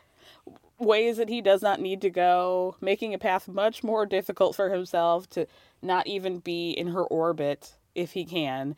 ways 0.79 1.17
that 1.17 1.29
he 1.29 1.41
does 1.41 1.61
not 1.61 1.81
need 1.81 2.01
to 2.01 2.09
go, 2.09 2.75
making 2.81 3.13
a 3.13 3.19
path 3.19 3.47
much 3.47 3.83
more 3.83 4.05
difficult 4.05 4.55
for 4.55 4.69
himself 4.69 5.29
to 5.31 5.47
not 5.81 6.07
even 6.07 6.39
be 6.39 6.71
in 6.71 6.87
her 6.89 7.03
orbit 7.03 7.75
if 7.95 8.11
he 8.11 8.25
can. 8.25 8.75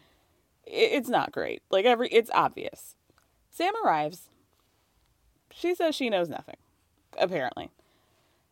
It's 0.65 1.10
not 1.10 1.32
great. 1.32 1.62
Like 1.72 1.86
every 1.86 2.10
it's 2.10 2.32
obvious. 2.34 2.96
Sam 3.50 3.74
arrives 3.84 4.29
She 5.51 5.75
says 5.75 5.96
she 5.96 6.10
knows 6.10 6.29
nothing, 6.29 6.58
apparently. 7.18 7.72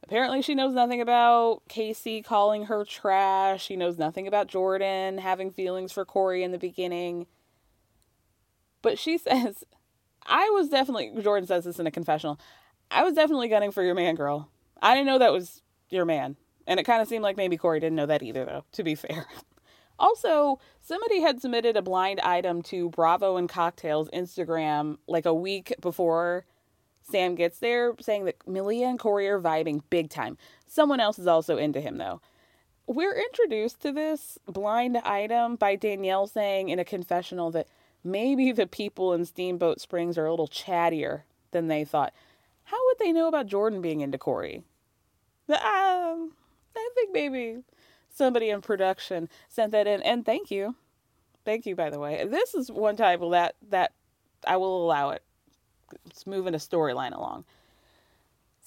Apparently, 0.07 0.41
she 0.41 0.55
knows 0.55 0.73
nothing 0.73 1.01
about 1.01 1.63
Casey 1.67 2.21
calling 2.21 2.67
her 2.67 2.85
trash. 2.85 3.61
She 3.61 3.75
knows 3.75 3.97
nothing 3.97 4.25
about 4.25 4.47
Jordan 4.47 5.17
having 5.17 5.51
feelings 5.51 5.91
for 5.91 6.05
Kory 6.05 6.43
in 6.43 6.53
the 6.53 6.57
beginning. 6.57 7.27
But 8.81 8.97
she 8.97 9.17
says, 9.17 9.65
I 10.25 10.49
was 10.51 10.69
definitely, 10.69 11.11
Jordan 11.21 11.45
says 11.45 11.65
this 11.65 11.77
in 11.77 11.87
a 11.87 11.91
confessional, 11.91 12.39
I 12.89 13.03
was 13.03 13.15
definitely 13.15 13.49
gunning 13.49 13.71
for 13.71 13.83
your 13.83 13.95
man, 13.95 14.15
girl. 14.15 14.49
I 14.81 14.95
didn't 14.95 15.07
know 15.07 15.19
that 15.19 15.33
was 15.33 15.61
your 15.89 16.05
man. 16.05 16.37
And 16.65 16.79
it 16.79 16.85
kind 16.85 17.01
of 17.01 17.09
seemed 17.09 17.23
like 17.23 17.35
maybe 17.35 17.57
Kory 17.57 17.81
didn't 17.81 17.97
know 17.97 18.05
that 18.05 18.23
either, 18.23 18.45
though, 18.45 18.63
to 18.71 18.83
be 18.83 18.95
fair. 18.95 19.25
Also, 19.99 20.59
somebody 20.79 21.21
had 21.21 21.41
submitted 21.41 21.75
a 21.75 21.81
blind 21.81 22.19
item 22.19 22.61
to 22.61 22.91
Bravo 22.91 23.35
and 23.35 23.49
Cocktails 23.49 24.11
Instagram 24.11 24.99
like 25.07 25.25
a 25.25 25.33
week 25.33 25.73
before 25.81 26.45
Sam 27.09 27.35
gets 27.35 27.59
there, 27.59 27.93
saying 27.99 28.25
that 28.25 28.47
Malia 28.47 28.87
and 28.87 28.99
Kory 28.99 29.27
are 29.27 29.39
vibing 29.39 29.81
big 29.89 30.09
time. 30.09 30.37
Someone 30.67 30.99
else 30.99 31.17
is 31.17 31.27
also 31.27 31.57
into 31.57 31.79
him, 31.79 31.97
though. 31.97 32.21
We're 32.85 33.15
introduced 33.15 33.81
to 33.81 33.91
this 33.91 34.37
blind 34.45 34.97
item 34.97 35.55
by 35.55 35.75
Danielle 35.75 36.27
saying 36.27 36.69
in 36.69 36.79
a 36.79 36.85
confessional 36.85 37.51
that 37.51 37.67
maybe 38.03 38.51
the 38.51 38.67
people 38.67 39.13
in 39.13 39.25
Steamboat 39.25 39.81
Springs 39.81 40.17
are 40.17 40.25
a 40.25 40.31
little 40.31 40.47
chattier 40.47 41.23
than 41.51 41.67
they 41.67 41.83
thought. 41.83 42.13
How 42.65 42.77
would 42.85 42.99
they 42.99 43.11
know 43.11 43.27
about 43.27 43.47
Jordan 43.47 43.81
being 43.81 44.01
into 44.01 44.17
Kory? 44.17 44.63
Um, 45.49 46.33
I 46.75 46.89
think 46.93 47.13
maybe 47.13 47.59
somebody 48.13 48.49
in 48.49 48.61
production 48.61 49.29
sent 49.47 49.71
that 49.71 49.87
in, 49.87 50.01
and 50.01 50.25
thank 50.25 50.51
you, 50.51 50.75
thank 51.45 51.65
you. 51.65 51.75
By 51.75 51.89
the 51.89 51.99
way, 51.99 52.25
this 52.25 52.53
is 52.53 52.69
one 52.69 52.97
time 52.97 53.19
that 53.31 53.55
that 53.69 53.93
I 54.45 54.57
will 54.57 54.85
allow 54.85 55.11
it. 55.11 55.23
It's 56.05 56.27
moving 56.27 56.53
a 56.53 56.57
storyline 56.57 57.15
along. 57.15 57.45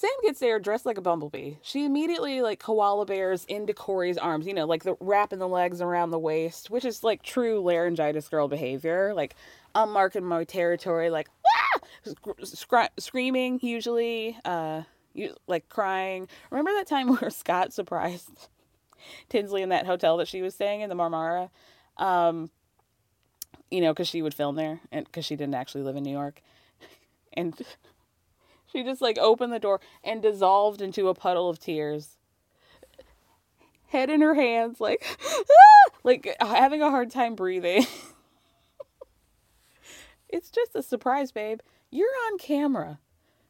Sam 0.01 0.11
gets 0.23 0.41
there 0.41 0.59
dressed 0.59 0.87
like 0.87 0.97
a 0.97 1.03
bumblebee. 1.03 1.57
She 1.61 1.85
immediately 1.85 2.41
like 2.41 2.59
koala 2.59 3.05
bears 3.05 3.45
into 3.45 3.75
Kory's 3.75 4.17
arms, 4.17 4.47
you 4.47 4.55
know, 4.55 4.65
like 4.65 4.83
the 4.83 4.97
wrapping 4.99 5.41
the 5.41 5.49
legs 5.49 5.83
around 5.83 6.11
the 6.11 6.19
waist, 6.19 6.71
which 6.71 6.87
is 6.87 7.05
like 7.05 7.23
true 7.23 7.61
laryngitis 7.61 8.27
girl 8.29 8.49
behavior. 8.49 9.13
Like 9.13 9.35
I'm 9.75 9.93
marking 9.93 10.25
my 10.25 10.45
territory, 10.45 11.11
like 11.11 11.29
ah! 11.47 11.81
Sc- 12.45 12.91
screaming 12.99 13.59
usually, 13.63 14.39
uh, 14.47 14.85
you, 15.13 15.35
like 15.47 15.69
crying. 15.69 16.29
Remember 16.51 16.73
that 16.73 16.87
time 16.87 17.09
where 17.21 17.29
Scott 17.29 17.75
surprised 17.75 18.49
Tinsley 19.29 19.61
in 19.61 19.69
that 19.69 19.85
hotel 19.85 20.17
that 20.17 20.29
she 20.29 20.41
was 20.41 20.55
staying 20.55 20.81
in, 20.81 20.89
the 20.89 20.95
Marmara? 20.97 21.51
Um, 21.99 22.51
you 23.71 23.83
know, 23.83 23.93
because 23.93 24.09
she 24.09 24.23
would 24.23 24.33
film 24.33 24.57
there, 24.57 24.81
and 24.91 25.05
because 25.05 25.27
she 25.27 25.37
didn't 25.37 25.55
actually 25.55 25.83
live 25.83 25.97
in 25.97 26.05
New 26.05 26.11
York, 26.11 26.41
and 27.33 27.61
she 28.73 28.83
just 28.83 29.01
like 29.01 29.19
opened 29.19 29.53
the 29.53 29.59
door 29.59 29.81
and 30.03 30.23
dissolved 30.23 30.81
into 30.81 31.09
a 31.09 31.15
puddle 31.15 31.49
of 31.49 31.59
tears. 31.59 32.17
Head 33.89 34.09
in 34.09 34.21
her 34.21 34.35
hands, 34.35 34.81
like, 34.81 35.05
ah! 35.25 35.93
like 36.05 36.37
having 36.41 36.81
a 36.81 36.91
hard 36.91 37.11
time 37.11 37.35
breathing. 37.35 37.87
it's 40.29 40.51
just 40.51 40.77
a 40.77 40.83
surprise, 40.83 41.33
babe. 41.33 41.59
You're 41.91 42.09
on 42.31 42.39
camera. 42.39 43.01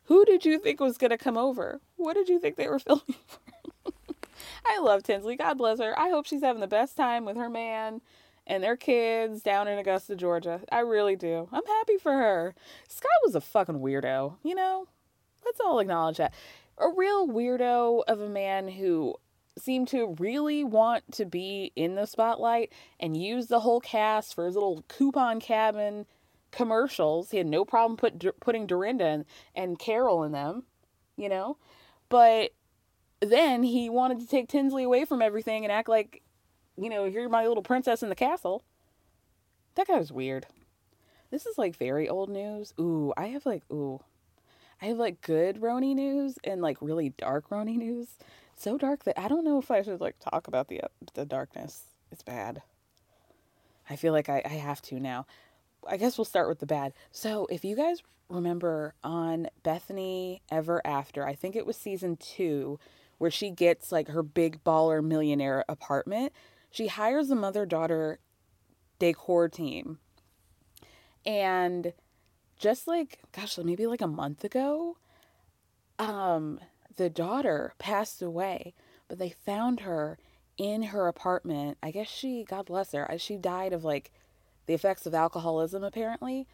Who 0.05 0.25
did 0.25 0.47
you 0.47 0.59
think 0.59 0.81
was 0.81 0.97
going 0.97 1.11
to 1.11 1.19
come 1.19 1.37
over? 1.37 1.81
What 1.97 2.15
did 2.15 2.31
you 2.31 2.41
think 2.41 2.57
they 2.57 2.69
were 2.69 2.79
filming 2.79 3.05
for? 3.27 3.41
I 4.67 4.79
love 4.81 5.03
Tinsley. 5.03 5.37
God 5.37 5.59
bless 5.59 5.79
her. 5.79 5.99
I 5.99 6.09
hope 6.11 6.27
she's 6.27 6.43
having 6.43 6.61
the 6.61 6.67
best 6.67 6.97
time 6.97 7.25
with 7.25 7.37
her 7.37 7.51
man 7.51 8.01
and 8.51 8.65
their 8.65 8.77
kids 8.77 9.43
down 9.43 9.69
in 9.69 9.79
Augusta, 9.79 10.17
Georgia. 10.17 10.61
I 10.73 10.81
really 10.81 11.15
do. 11.15 11.49
I'm 11.53 11.65
happy 11.65 11.99
for 11.99 12.11
her. 12.11 12.55
Scott 12.89 13.09
was 13.25 13.37
a 13.37 13.41
fucking 13.41 13.79
weirdo, 13.79 14.39
you 14.43 14.57
know? 14.57 14.89
Let's 15.45 15.61
all 15.61 15.79
acknowledge 15.79 16.17
that. 16.17 16.35
A 16.77 16.89
real 16.95 17.29
weirdo 17.29 18.03
of 18.09 18.21
a 18.21 18.29
man 18.29 18.67
who 18.67 19.15
seemed 19.57 19.87
to 19.89 20.17
really 20.19 20.65
want 20.65 21.13
to 21.13 21.25
be 21.25 21.71
in 21.77 21.95
the 21.95 22.07
spotlight 22.07 22.73
and 22.99 23.17
use 23.17 23.47
the 23.47 23.61
whole 23.61 23.81
cast 23.81 24.35
for 24.35 24.47
his 24.47 24.55
little 24.55 24.85
coupon 24.89 25.39
cabin 25.39 26.05
commercials. 26.51 27.31
He 27.31 27.39
had 27.39 27.47
no 27.47 27.65
problem 27.65 27.97
put, 27.97 28.41
putting 28.41 28.67
Dorinda 28.67 29.05
and, 29.05 29.25
and 29.55 29.79
Carol 29.79 30.25
in 30.25 30.33
them, 30.33 30.65
you 31.17 31.29
know? 31.29 31.57
But 32.09 32.51
then 33.21 33.63
he 33.63 33.89
wanted 33.89 34.19
to 34.19 34.27
take 34.27 34.49
Tinsley 34.49 34.83
away 34.83 35.05
from 35.05 35.23
everything 35.23 35.65
and 35.65 35.71
act 35.71 35.89
like, 35.89 36.25
you 36.77 36.89
know, 36.89 37.05
you're 37.05 37.29
my 37.29 37.47
little 37.47 37.63
princess 37.63 38.03
in 38.03 38.09
the 38.09 38.15
castle. 38.15 38.63
That 39.75 39.87
guy 39.87 39.99
was 39.99 40.13
weird. 40.13 40.47
This 41.31 41.47
is 41.47 41.57
like 41.59 41.77
very 41.77 42.09
old 42.09 42.29
news. 42.29 42.75
Ooh, 42.79 43.13
I 43.17 43.27
have 43.29 43.47
like, 43.47 43.63
ooh, 43.73 44.01
I 44.83 44.87
have 44.87 44.99
like 44.99 45.21
good 45.21 45.61
RHONY 45.61 45.95
news 45.95 46.39
and 46.43 46.61
like 46.61 46.79
really 46.81 47.11
dark 47.11 47.51
RHONY 47.51 47.77
news. 47.77 48.09
so 48.57 48.77
dark 48.77 49.05
that 49.05 49.19
I 49.19 49.29
don't 49.29 49.45
know 49.45 49.59
if 49.59 49.71
I 49.71 49.83
should 49.83 50.01
like 50.01 50.17
talk 50.19 50.49
about 50.49 50.69
the 50.69 50.83
the 51.15 51.25
darkness. 51.25 51.85
It's 52.11 52.23
bad. 52.23 52.63
I 53.89 53.97
feel 53.97 54.13
like 54.13 54.29
I, 54.29 54.43
I 54.45 54.49
have 54.49 54.83
to 54.83 55.01
now. 55.01 55.27
I 55.89 55.97
guess 55.97 56.19
we'll 56.19 56.25
start 56.25 56.49
with 56.49 56.59
the 56.61 56.67
bad. 56.67 56.93
So 57.11 57.47
if 57.51 57.65
you 57.65 57.75
guys 57.77 58.03
remember 58.29 58.95
on 59.03 59.49
Bethany 59.63 60.43
Ever 60.51 60.81
After, 60.87 61.27
I 61.27 61.35
think 61.35 61.57
it 61.57 61.67
was 61.67 61.77
season 61.77 62.17
two, 62.17 62.79
where 63.19 63.31
she 63.31 63.51
gets 63.51 63.91
like 63.93 64.09
her 64.09 64.23
big 64.23 64.63
baller 64.65 65.03
millionaire 65.03 65.65
apartment. 65.69 66.33
She 66.71 66.87
hires 66.87 67.31
a 67.31 67.35
mother 67.35 67.67
daughter 67.67 68.21
decor 68.99 69.49
team. 69.49 69.99
And 71.27 71.93
just 72.59 72.87
like 72.87 73.19
gosh 73.33 73.59
maybe 73.59 73.87
like 73.87 74.03
a 74.03 74.07
month 74.07 74.45
ago 74.45 74.99
um 75.99 76.61
the 76.97 77.09
daughter 77.09 77.73
passed 77.79 78.21
away 78.21 78.75
but 79.09 79.19
they 79.19 79.31
found 79.31 79.81
her 79.81 80.19
in 80.59 80.83
her 80.85 81.09
apartment. 81.09 81.79
I 81.83 81.91
guess 81.91 82.07
she 82.09 82.45
god 82.45 82.67
bless 82.67 82.93
her 82.93 83.11
she 83.19 83.37
died 83.37 83.73
of 83.73 83.83
like 83.85 84.13
the 84.67 84.75
effects 84.75 85.07
of 85.07 85.15
alcoholism 85.15 85.83
apparently. 85.83 86.47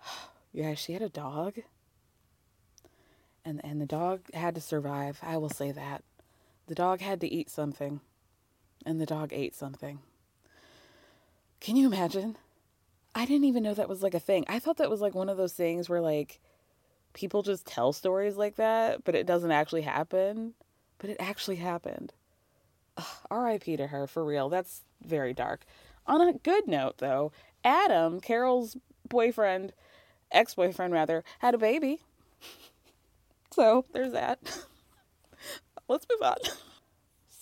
Yeah 0.52 0.74
she 0.74 0.92
had 0.92 1.02
a 1.02 1.08
dog. 1.08 1.58
And 3.44 3.60
and 3.64 3.80
the 3.80 3.86
dog 3.86 4.20
had 4.32 4.54
to 4.54 4.60
survive 4.60 5.18
i 5.22 5.36
will 5.36 5.50
say 5.50 5.72
that. 5.72 6.04
The 6.68 6.76
dog 6.76 7.00
had 7.00 7.20
to 7.20 7.26
eat 7.26 7.50
something 7.50 8.00
and 8.84 9.00
the 9.00 9.06
dog 9.06 9.32
ate 9.32 9.54
something 9.54 10.00
can 11.60 11.76
you 11.76 11.86
imagine 11.86 12.36
I 13.14 13.26
didn't 13.26 13.44
even 13.44 13.62
know 13.62 13.74
that 13.74 13.88
was 13.88 14.02
like 14.02 14.14
a 14.14 14.20
thing. 14.20 14.44
I 14.48 14.58
thought 14.58 14.78
that 14.78 14.90
was 14.90 15.00
like 15.00 15.14
one 15.14 15.28
of 15.28 15.36
those 15.36 15.52
things 15.52 15.88
where 15.88 16.00
like 16.00 16.40
people 17.12 17.42
just 17.42 17.64
tell 17.64 17.92
stories 17.92 18.36
like 18.36 18.56
that, 18.56 19.04
but 19.04 19.14
it 19.14 19.26
doesn't 19.26 19.52
actually 19.52 19.82
happen. 19.82 20.54
But 20.98 21.10
it 21.10 21.16
actually 21.20 21.56
happened. 21.56 22.12
R.I.P. 23.30 23.76
to 23.76 23.88
her 23.88 24.06
for 24.06 24.24
real. 24.24 24.48
That's 24.48 24.82
very 25.04 25.32
dark. 25.32 25.64
On 26.06 26.20
a 26.20 26.32
good 26.32 26.66
note, 26.66 26.98
though, 26.98 27.32
Adam, 27.64 28.20
Carol's 28.20 28.76
boyfriend, 29.08 29.72
ex 30.30 30.54
boyfriend 30.54 30.92
rather, 30.92 31.24
had 31.38 31.54
a 31.54 31.58
baby. 31.58 32.00
so 33.52 33.84
there's 33.92 34.12
that. 34.12 34.38
Let's 35.88 36.06
move 36.10 36.22
on. 36.22 36.36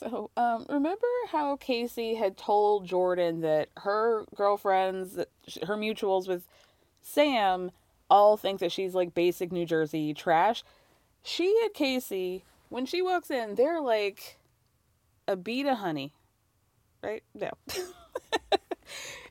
So, 0.02 0.30
um, 0.36 0.66
remember 0.68 1.06
how 1.30 1.56
Casey 1.56 2.14
had 2.14 2.36
told 2.36 2.86
Jordan 2.86 3.40
that 3.42 3.68
her 3.78 4.24
girlfriends, 4.34 5.16
her 5.16 5.76
mutuals 5.76 6.26
with 6.26 6.48
Sam, 7.02 7.70
all 8.10 8.36
think 8.36 8.58
that 8.60 8.72
she's 8.72 8.94
like 8.94 9.14
basic 9.14 9.52
New 9.52 9.64
Jersey 9.64 10.12
trash? 10.12 10.64
She 11.22 11.56
and 11.62 11.72
Casey, 11.72 12.44
when 12.68 12.84
she 12.84 13.00
walks 13.00 13.30
in, 13.30 13.54
they're 13.54 13.80
like 13.80 14.38
a 15.28 15.36
bead 15.36 15.66
of 15.66 15.78
honey, 15.78 16.12
right? 17.00 17.22
No. 17.34 17.50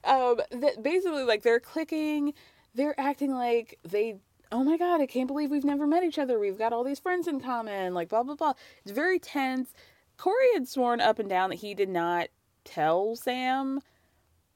um, 0.05 0.39
that 0.51 0.81
basically, 0.81 1.23
like, 1.23 1.43
they're 1.43 1.59
clicking, 1.59 2.33
they're 2.73 2.97
acting 2.97 3.33
like 3.33 3.77
they 3.83 4.19
oh 4.53 4.63
my 4.63 4.77
god, 4.77 4.99
I 4.99 5.05
can't 5.05 5.27
believe 5.27 5.49
we've 5.49 5.63
never 5.63 5.87
met 5.87 6.03
each 6.03 6.19
other. 6.19 6.37
We've 6.37 6.57
got 6.57 6.73
all 6.73 6.83
these 6.83 6.99
friends 6.99 7.27
in 7.27 7.39
common, 7.39 7.93
like 7.93 8.09
blah 8.09 8.23
blah 8.23 8.35
blah. 8.35 8.53
It's 8.83 8.91
very 8.91 9.19
tense. 9.19 9.73
Kory 10.21 10.53
had 10.53 10.67
sworn 10.67 11.01
up 11.01 11.17
and 11.17 11.27
down 11.27 11.49
that 11.49 11.55
he 11.55 11.73
did 11.73 11.89
not 11.89 12.27
tell 12.63 13.15
Sam, 13.15 13.81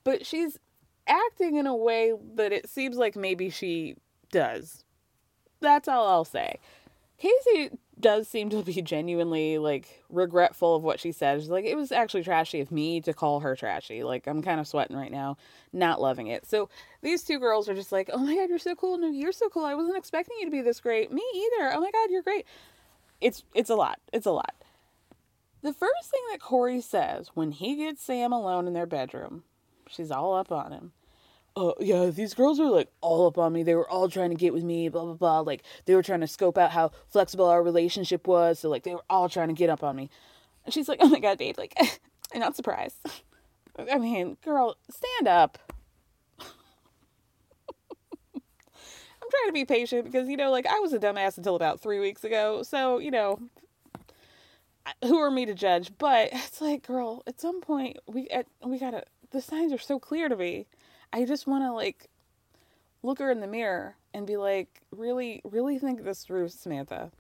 but 0.04 0.24
she's 0.24 0.60
acting 1.08 1.56
in 1.56 1.66
a 1.66 1.76
way 1.76 2.14
that 2.36 2.52
it 2.52 2.70
seems 2.70 2.98
like 2.98 3.16
maybe 3.16 3.50
she 3.50 3.96
does. 4.32 4.84
That's 5.62 5.88
all 5.88 6.08
I'll 6.08 6.24
say. 6.24 6.60
Casey 7.18 7.72
does 8.00 8.28
seem 8.28 8.52
to 8.52 8.62
be 8.62 8.80
genuinely 8.84 9.58
like 9.58 10.04
regretful 10.10 10.76
of 10.76 10.84
what 10.84 11.00
she 11.00 11.12
said. 11.12 11.42
She's 11.42 11.50
like, 11.50 11.66
it 11.66 11.76
was 11.76 11.92
actually 11.92 12.22
trashy 12.22 12.62
of 12.62 12.72
me 12.72 13.02
to 13.02 13.12
call 13.12 13.40
her 13.40 13.56
trashy. 13.56 14.04
Like, 14.04 14.28
I'm 14.28 14.44
kind 14.44 14.60
of 14.60 14.68
sweating 14.68 14.96
right 14.96 15.12
now, 15.12 15.36
not 15.74 16.00
loving 16.00 16.28
it. 16.28 16.46
So 16.46 16.70
these 17.02 17.24
two 17.24 17.40
girls 17.40 17.68
are 17.68 17.74
just 17.74 17.92
like, 17.92 18.12
oh 18.14 18.20
my 18.20 18.36
god, 18.36 18.50
you're 18.50 18.60
so 18.60 18.76
cool. 18.76 19.00
No, 19.00 19.10
you're 19.10 19.32
so 19.32 19.50
cool. 19.50 19.66
I 19.66 19.74
wasn't 19.74 19.98
expecting 19.98 20.38
you 20.40 20.46
to 20.46 20.52
be 20.52 20.62
this 20.62 20.80
great. 20.80 21.12
Me 21.12 21.24
either. 21.34 21.74
Oh 21.74 21.82
my 21.82 21.90
god, 21.90 22.12
you're 22.12 22.22
great. 22.22 22.46
It's 23.20 23.44
it's 23.56 23.72
a 23.72 23.76
lot. 23.76 24.00
It's 24.14 24.28
a 24.28 24.32
lot. 24.32 24.54
The 25.66 25.74
first 25.74 26.12
thing 26.12 26.22
that 26.30 26.40
Kory 26.40 26.80
says 26.80 27.32
when 27.34 27.52
he 27.52 27.76
gets 27.76 28.04
Sam 28.04 28.32
alone 28.32 28.68
in 28.68 28.74
their 28.74 28.86
bedroom, 28.86 29.42
she's 29.90 30.12
all 30.12 30.36
up 30.36 30.52
on 30.52 30.72
him. 30.72 30.92
uh, 31.56 31.72
yeah, 31.80 32.06
these 32.08 32.34
girls 32.34 32.60
are 32.60 32.70
like 32.70 32.90
all 33.02 33.26
up 33.28 33.38
on 33.38 33.54
me. 33.54 33.64
They 33.64 33.76
were 33.76 33.90
all 33.90 34.10
trying 34.10 34.30
to 34.30 34.36
get 34.36 34.54
with 34.54 34.64
me, 34.64 34.90
blah, 34.90 35.06
blah, 35.06 35.14
blah. 35.14 35.40
Like, 35.40 35.64
they 35.86 35.96
were 35.96 36.04
trying 36.04 36.22
to 36.22 36.28
scope 36.28 36.58
out 36.58 36.72
how 36.72 36.92
flexible 37.08 37.46
our 37.46 37.64
relationship 37.64 38.28
was. 38.28 38.60
So, 38.60 38.70
like, 38.70 38.84
they 38.84 38.94
were 38.94 39.06
all 39.10 39.30
trying 39.30 39.48
to 39.48 39.54
get 39.54 39.70
up 39.70 39.84
on 39.84 39.96
me. 39.96 40.10
And 40.66 40.74
she's 40.74 40.90
like, 40.90 41.00
oh 41.02 41.10
my 41.10 41.20
God, 41.20 41.38
babe, 41.38 41.58
like, 41.58 41.74
I'm 42.34 42.40
not 42.42 42.56
surprised. 42.56 42.98
I 43.92 43.98
mean, 43.98 44.38
girl, 44.44 44.78
stand 44.90 45.28
up. 45.28 45.58
I'm 46.40 46.46
trying 49.32 49.48
to 49.48 49.54
be 49.54 49.66
patient 49.66 50.06
because, 50.06 50.30
you 50.30 50.38
know, 50.38 50.52
like, 50.52 50.66
I 50.68 50.80
was 50.80 50.94
a 50.94 51.00
dumbass 51.00 51.38
until 51.38 51.56
about 51.56 51.80
three 51.80 52.00
weeks 52.00 52.24
ago. 52.24 52.64
So, 52.64 53.00
you 53.00 53.12
know, 53.12 53.40
who 55.04 55.18
are 55.18 55.32
me 55.32 55.46
to 55.46 55.54
judge? 55.54 55.92
But 55.98 56.30
it's 56.32 56.62
like, 56.62 56.86
girl, 56.86 57.24
at 57.28 57.40
some 57.40 57.62
point, 57.62 57.98
we, 58.08 58.28
at, 58.30 58.48
we 58.66 58.80
gotta, 58.80 59.04
the 59.32 59.42
signs 59.42 59.74
are 59.74 59.78
so 59.78 60.00
clear 60.00 60.30
to 60.30 60.36
me. 60.36 60.68
I 61.14 61.26
just 61.26 61.48
want 61.48 61.64
to, 61.64 61.72
like, 61.72 62.10
look 63.04 63.20
her 63.20 63.32
in 63.32 63.40
the 63.40 63.48
mirror 63.48 63.96
and 64.14 64.26
be 64.26 64.38
like, 64.38 64.82
really, 64.92 65.42
really 65.44 65.78
think 65.80 66.04
this 66.04 66.24
through, 66.24 66.50
Samantha. 66.50 67.12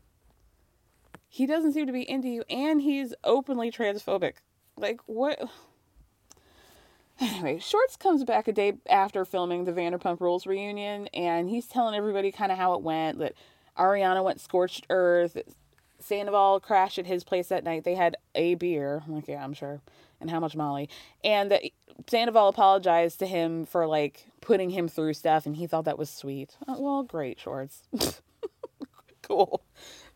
He 1.28 1.46
doesn't 1.46 1.74
seem 1.74 1.88
to 1.88 1.94
be 1.94 2.10
into 2.10 2.30
you, 2.30 2.44
and 2.50 2.82
he's 2.82 3.14
openly 3.24 3.72
transphobic. 3.72 4.36
Like, 4.78 5.02
what? 5.06 5.40
Anyway, 7.20 7.60
Schwartz 7.60 7.96
comes 7.96 8.24
back 8.24 8.48
a 8.48 8.54
day 8.54 8.74
after 8.90 9.24
filming 9.24 9.64
the 9.64 9.72
Vanderpump 9.72 10.20
Rules 10.20 10.46
reunion, 10.46 11.08
and 11.14 11.50
he's 11.50 11.68
telling 11.68 11.96
everybody 11.96 12.32
kind 12.32 12.52
of 12.52 12.58
how 12.58 12.74
it 12.74 12.82
went. 12.82 13.20
That 13.20 13.34
Ariana 13.78 14.24
went 14.24 14.42
scorched 14.42 14.86
earth. 14.90 15.38
Sandoval 16.06 16.60
crashed 16.60 17.00
at 17.00 17.08
his 17.08 17.24
place 17.24 17.48
that 17.48 17.64
night. 17.64 17.84
They 17.84 17.96
had 17.96 18.16
a 18.36 18.56
beer. 18.56 19.04
Like, 19.08 19.28
yeah, 19.28 19.44
I'm 19.44 19.54
sure. 19.54 19.82
And 20.22 20.30
how 20.30 20.40
much 20.40 20.56
Molly? 20.56 20.90
And 21.24 21.52
that 21.52 21.64
Sandoval 22.08 22.48
apologized 22.48 23.20
to 23.20 23.26
him 23.26 23.66
for 23.66 23.88
like 23.88 24.28
putting 24.42 24.70
him 24.70 24.88
through 24.88 25.14
stuff, 25.14 25.46
and 25.46 25.56
he 25.56 25.68
thought 25.68 25.86
that 25.86 25.98
was 25.98 26.10
sweet. 26.10 26.58
Oh, 26.68 26.80
well, 26.80 27.04
great, 27.04 27.40
Schwartz. 27.40 27.84
cool. 29.24 29.64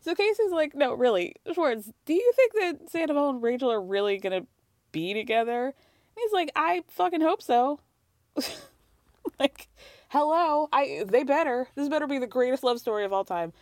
So 0.00 0.14
Casey's 0.14 0.52
like, 0.52 0.74
no, 0.74 0.94
really, 0.94 1.34
Schwartz, 1.52 1.90
do 2.06 2.14
you 2.14 2.32
think 2.34 2.52
that 2.54 2.90
Sandoval 2.90 3.30
and 3.30 3.42
Rachel 3.42 3.70
are 3.70 3.82
really 3.82 4.18
gonna 4.18 4.46
be 4.92 5.12
together? 5.12 5.64
And 5.66 5.74
he's 6.16 6.32
like, 6.32 6.50
I 6.54 6.84
fucking 6.88 7.20
hope 7.20 7.42
so. 7.42 7.80
like, 9.38 9.68
hello, 10.08 10.68
I 10.72 11.04
they 11.06 11.24
better. 11.24 11.68
This 11.74 11.88
better 11.88 12.06
be 12.06 12.18
the 12.18 12.26
greatest 12.26 12.62
love 12.62 12.78
story 12.78 13.04
of 13.04 13.12
all 13.12 13.24
time. 13.24 13.52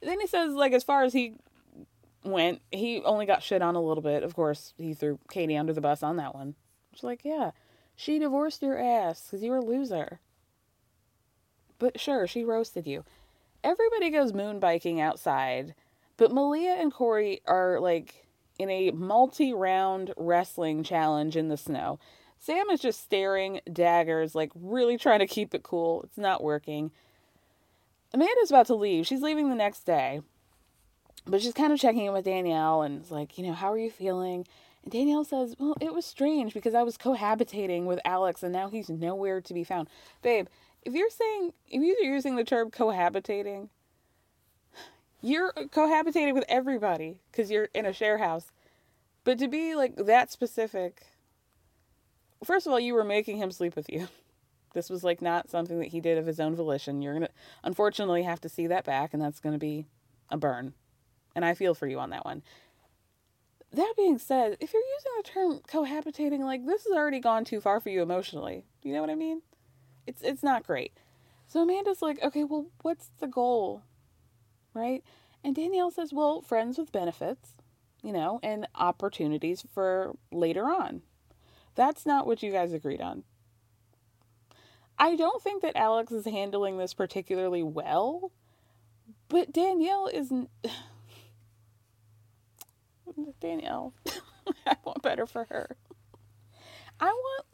And 0.00 0.10
then 0.10 0.20
he 0.20 0.26
says, 0.26 0.54
like, 0.54 0.72
as 0.72 0.84
far 0.84 1.04
as 1.04 1.12
he 1.12 1.34
went, 2.24 2.60
he 2.70 3.02
only 3.04 3.26
got 3.26 3.42
shit 3.42 3.62
on 3.62 3.76
a 3.76 3.82
little 3.82 4.02
bit. 4.02 4.22
Of 4.22 4.34
course, 4.34 4.74
he 4.76 4.94
threw 4.94 5.18
Katie 5.30 5.56
under 5.56 5.72
the 5.72 5.80
bus 5.80 6.02
on 6.02 6.16
that 6.16 6.34
one. 6.34 6.54
She's 6.94 7.04
like, 7.04 7.24
yeah, 7.24 7.52
she 7.94 8.18
divorced 8.18 8.62
your 8.62 8.78
ass 8.78 9.26
because 9.26 9.42
you 9.42 9.50
were 9.50 9.58
a 9.58 9.64
loser. 9.64 10.20
But 11.78 12.00
sure, 12.00 12.26
she 12.26 12.44
roasted 12.44 12.86
you. 12.86 13.04
Everybody 13.62 14.10
goes 14.10 14.32
moon 14.32 14.60
biking 14.60 15.00
outside 15.00 15.74
but 16.16 16.32
Malia 16.32 16.76
and 16.78 16.92
Kory 16.92 17.40
are 17.46 17.80
like 17.80 18.26
in 18.58 18.70
a 18.70 18.90
multi 18.92 19.52
round 19.52 20.12
wrestling 20.16 20.82
challenge 20.82 21.36
in 21.36 21.48
the 21.48 21.56
snow. 21.56 21.98
Sam 22.38 22.68
is 22.70 22.80
just 22.80 23.02
staring 23.02 23.60
daggers, 23.72 24.34
like 24.34 24.50
really 24.54 24.98
trying 24.98 25.20
to 25.20 25.26
keep 25.26 25.54
it 25.54 25.62
cool. 25.62 26.02
It's 26.02 26.18
not 26.18 26.42
working. 26.42 26.92
Amanda's 28.12 28.50
about 28.50 28.66
to 28.66 28.74
leave. 28.74 29.06
She's 29.06 29.22
leaving 29.22 29.48
the 29.48 29.56
next 29.56 29.84
day. 29.84 30.20
But 31.26 31.40
she's 31.40 31.54
kind 31.54 31.72
of 31.72 31.80
checking 31.80 32.04
in 32.04 32.12
with 32.12 32.26
Danielle 32.26 32.82
and 32.82 33.02
is 33.02 33.10
like, 33.10 33.38
you 33.38 33.46
know, 33.46 33.54
how 33.54 33.72
are 33.72 33.78
you 33.78 33.90
feeling? 33.90 34.46
And 34.82 34.92
Danielle 34.92 35.24
says, 35.24 35.54
well, 35.58 35.74
it 35.80 35.94
was 35.94 36.04
strange 36.04 36.52
because 36.52 36.74
I 36.74 36.82
was 36.82 36.98
cohabitating 36.98 37.84
with 37.84 37.98
Alex 38.04 38.42
and 38.42 38.52
now 38.52 38.68
he's 38.68 38.90
nowhere 38.90 39.40
to 39.40 39.54
be 39.54 39.64
found. 39.64 39.88
Babe, 40.22 40.48
if 40.82 40.92
you're 40.92 41.10
saying, 41.10 41.54
if 41.68 41.82
you're 41.82 42.12
using 42.12 42.36
the 42.36 42.44
term 42.44 42.70
cohabitating, 42.70 43.68
you're 45.22 45.52
cohabitating 45.54 46.34
with 46.34 46.44
everybody 46.48 47.20
because 47.30 47.50
you're 47.50 47.70
in 47.74 47.86
a 47.86 47.94
share 47.94 48.18
house. 48.18 48.52
But 49.24 49.38
to 49.38 49.48
be 49.48 49.74
like 49.74 49.96
that 49.96 50.30
specific, 50.30 51.06
first 52.44 52.66
of 52.66 52.72
all, 52.72 52.80
you 52.80 52.92
were 52.92 53.04
making 53.04 53.38
him 53.38 53.50
sleep 53.50 53.74
with 53.74 53.88
you. 53.88 54.08
This 54.74 54.90
was 54.90 55.02
like 55.02 55.22
not 55.22 55.48
something 55.48 55.78
that 55.78 55.88
he 55.88 56.00
did 56.00 56.18
of 56.18 56.26
his 56.26 56.40
own 56.40 56.54
volition. 56.54 57.00
You're 57.00 57.14
going 57.14 57.26
to 57.26 57.32
unfortunately 57.62 58.24
have 58.24 58.40
to 58.42 58.48
see 58.50 58.66
that 58.66 58.84
back, 58.84 59.14
and 59.14 59.22
that's 59.22 59.40
going 59.40 59.54
to 59.54 59.58
be 59.58 59.86
a 60.30 60.36
burn. 60.36 60.74
And 61.34 61.44
I 61.44 61.54
feel 61.54 61.74
for 61.74 61.86
you 61.86 61.98
on 61.98 62.10
that 62.10 62.24
one. 62.24 62.42
That 63.72 63.94
being 63.96 64.18
said, 64.18 64.56
if 64.60 64.72
you're 64.72 64.82
using 64.82 65.12
the 65.16 65.22
term 65.22 65.60
cohabitating, 65.68 66.40
like 66.40 66.64
this 66.64 66.84
has 66.84 66.96
already 66.96 67.20
gone 67.20 67.44
too 67.44 67.60
far 67.60 67.80
for 67.80 67.88
you 67.88 68.02
emotionally. 68.02 68.64
You 68.82 68.92
know 68.92 69.00
what 69.00 69.10
I 69.10 69.16
mean? 69.16 69.42
It's 70.06 70.22
it's 70.22 70.42
not 70.42 70.66
great. 70.66 70.92
So 71.48 71.62
Amanda's 71.62 72.02
like, 72.02 72.22
okay, 72.22 72.44
well, 72.44 72.66
what's 72.82 73.10
the 73.18 73.26
goal? 73.26 73.82
right? 74.74 75.02
And 75.42 75.54
Danielle 75.54 75.90
says, 75.90 76.12
well, 76.12 76.42
friends 76.42 76.76
with 76.76 76.92
benefits, 76.92 77.54
you 78.02 78.12
know, 78.12 78.40
and 78.42 78.66
opportunities 78.74 79.64
for 79.72 80.16
later 80.30 80.64
on. 80.64 81.02
That's 81.76 82.04
not 82.04 82.26
what 82.26 82.42
you 82.42 82.52
guys 82.52 82.72
agreed 82.72 83.00
on. 83.00 83.24
I 84.98 85.16
don't 85.16 85.42
think 85.42 85.62
that 85.62 85.76
Alex 85.76 86.12
is 86.12 86.24
handling 86.24 86.78
this 86.78 86.94
particularly 86.94 87.62
well, 87.62 88.30
but 89.28 89.52
Danielle 89.52 90.08
isn't. 90.12 90.50
Danielle, 93.40 93.94
I 94.66 94.76
want 94.84 95.02
better 95.02 95.26
for 95.26 95.44
her. 95.44 95.76
I 97.00 97.06
want. 97.06 97.46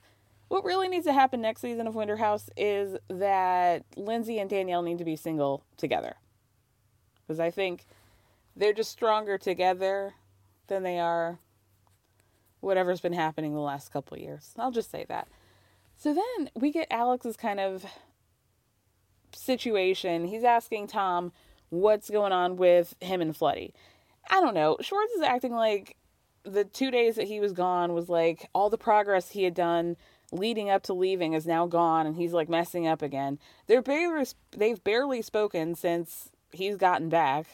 What 0.48 0.64
really 0.64 0.88
needs 0.88 1.06
to 1.06 1.12
happen 1.12 1.40
next 1.40 1.60
season 1.60 1.86
of 1.86 1.94
Winter 1.94 2.16
House 2.16 2.50
is 2.56 2.96
that 3.08 3.84
Lindsay 3.96 4.40
and 4.40 4.50
Danielle 4.50 4.82
need 4.82 4.98
to 4.98 5.04
be 5.04 5.14
single 5.14 5.62
together 5.76 6.16
because 7.22 7.38
I 7.38 7.50
think 7.52 7.86
they're 8.56 8.72
just 8.72 8.90
stronger 8.90 9.38
together 9.38 10.14
than 10.66 10.82
they 10.82 10.98
are 10.98 11.38
whatever's 12.58 13.00
been 13.00 13.12
happening 13.12 13.54
the 13.54 13.60
last 13.60 13.92
couple 13.92 14.18
years. 14.18 14.52
I'll 14.58 14.72
just 14.72 14.90
say 14.90 15.06
that. 15.08 15.28
So 15.96 16.14
then 16.14 16.50
we 16.54 16.72
get 16.72 16.88
Alex's 16.90 17.36
kind 17.36 17.60
of 17.60 17.84
situation. 19.34 20.26
He's 20.26 20.44
asking 20.44 20.88
Tom 20.88 21.32
what's 21.68 22.10
going 22.10 22.32
on 22.32 22.56
with 22.56 22.94
him 23.00 23.20
and 23.20 23.34
Floody. 23.34 23.72
I 24.28 24.40
don't 24.40 24.54
know. 24.54 24.76
Schwartz 24.80 25.12
is 25.12 25.22
acting 25.22 25.54
like 25.54 25.96
the 26.42 26.64
two 26.64 26.90
days 26.90 27.16
that 27.16 27.28
he 27.28 27.40
was 27.40 27.52
gone 27.52 27.92
was 27.92 28.08
like 28.08 28.48
all 28.54 28.70
the 28.70 28.78
progress 28.78 29.30
he 29.30 29.44
had 29.44 29.54
done 29.54 29.96
leading 30.32 30.70
up 30.70 30.82
to 30.84 30.94
leaving 30.94 31.32
is 31.32 31.46
now 31.46 31.66
gone 31.66 32.06
and 32.06 32.16
he's 32.16 32.32
like 32.32 32.48
messing 32.48 32.86
up 32.86 33.02
again. 33.02 33.38
They're 33.66 33.82
barely 33.82 34.26
they've 34.52 34.82
barely 34.82 35.22
spoken 35.22 35.74
since 35.74 36.30
he's 36.52 36.76
gotten 36.76 37.08
back 37.08 37.46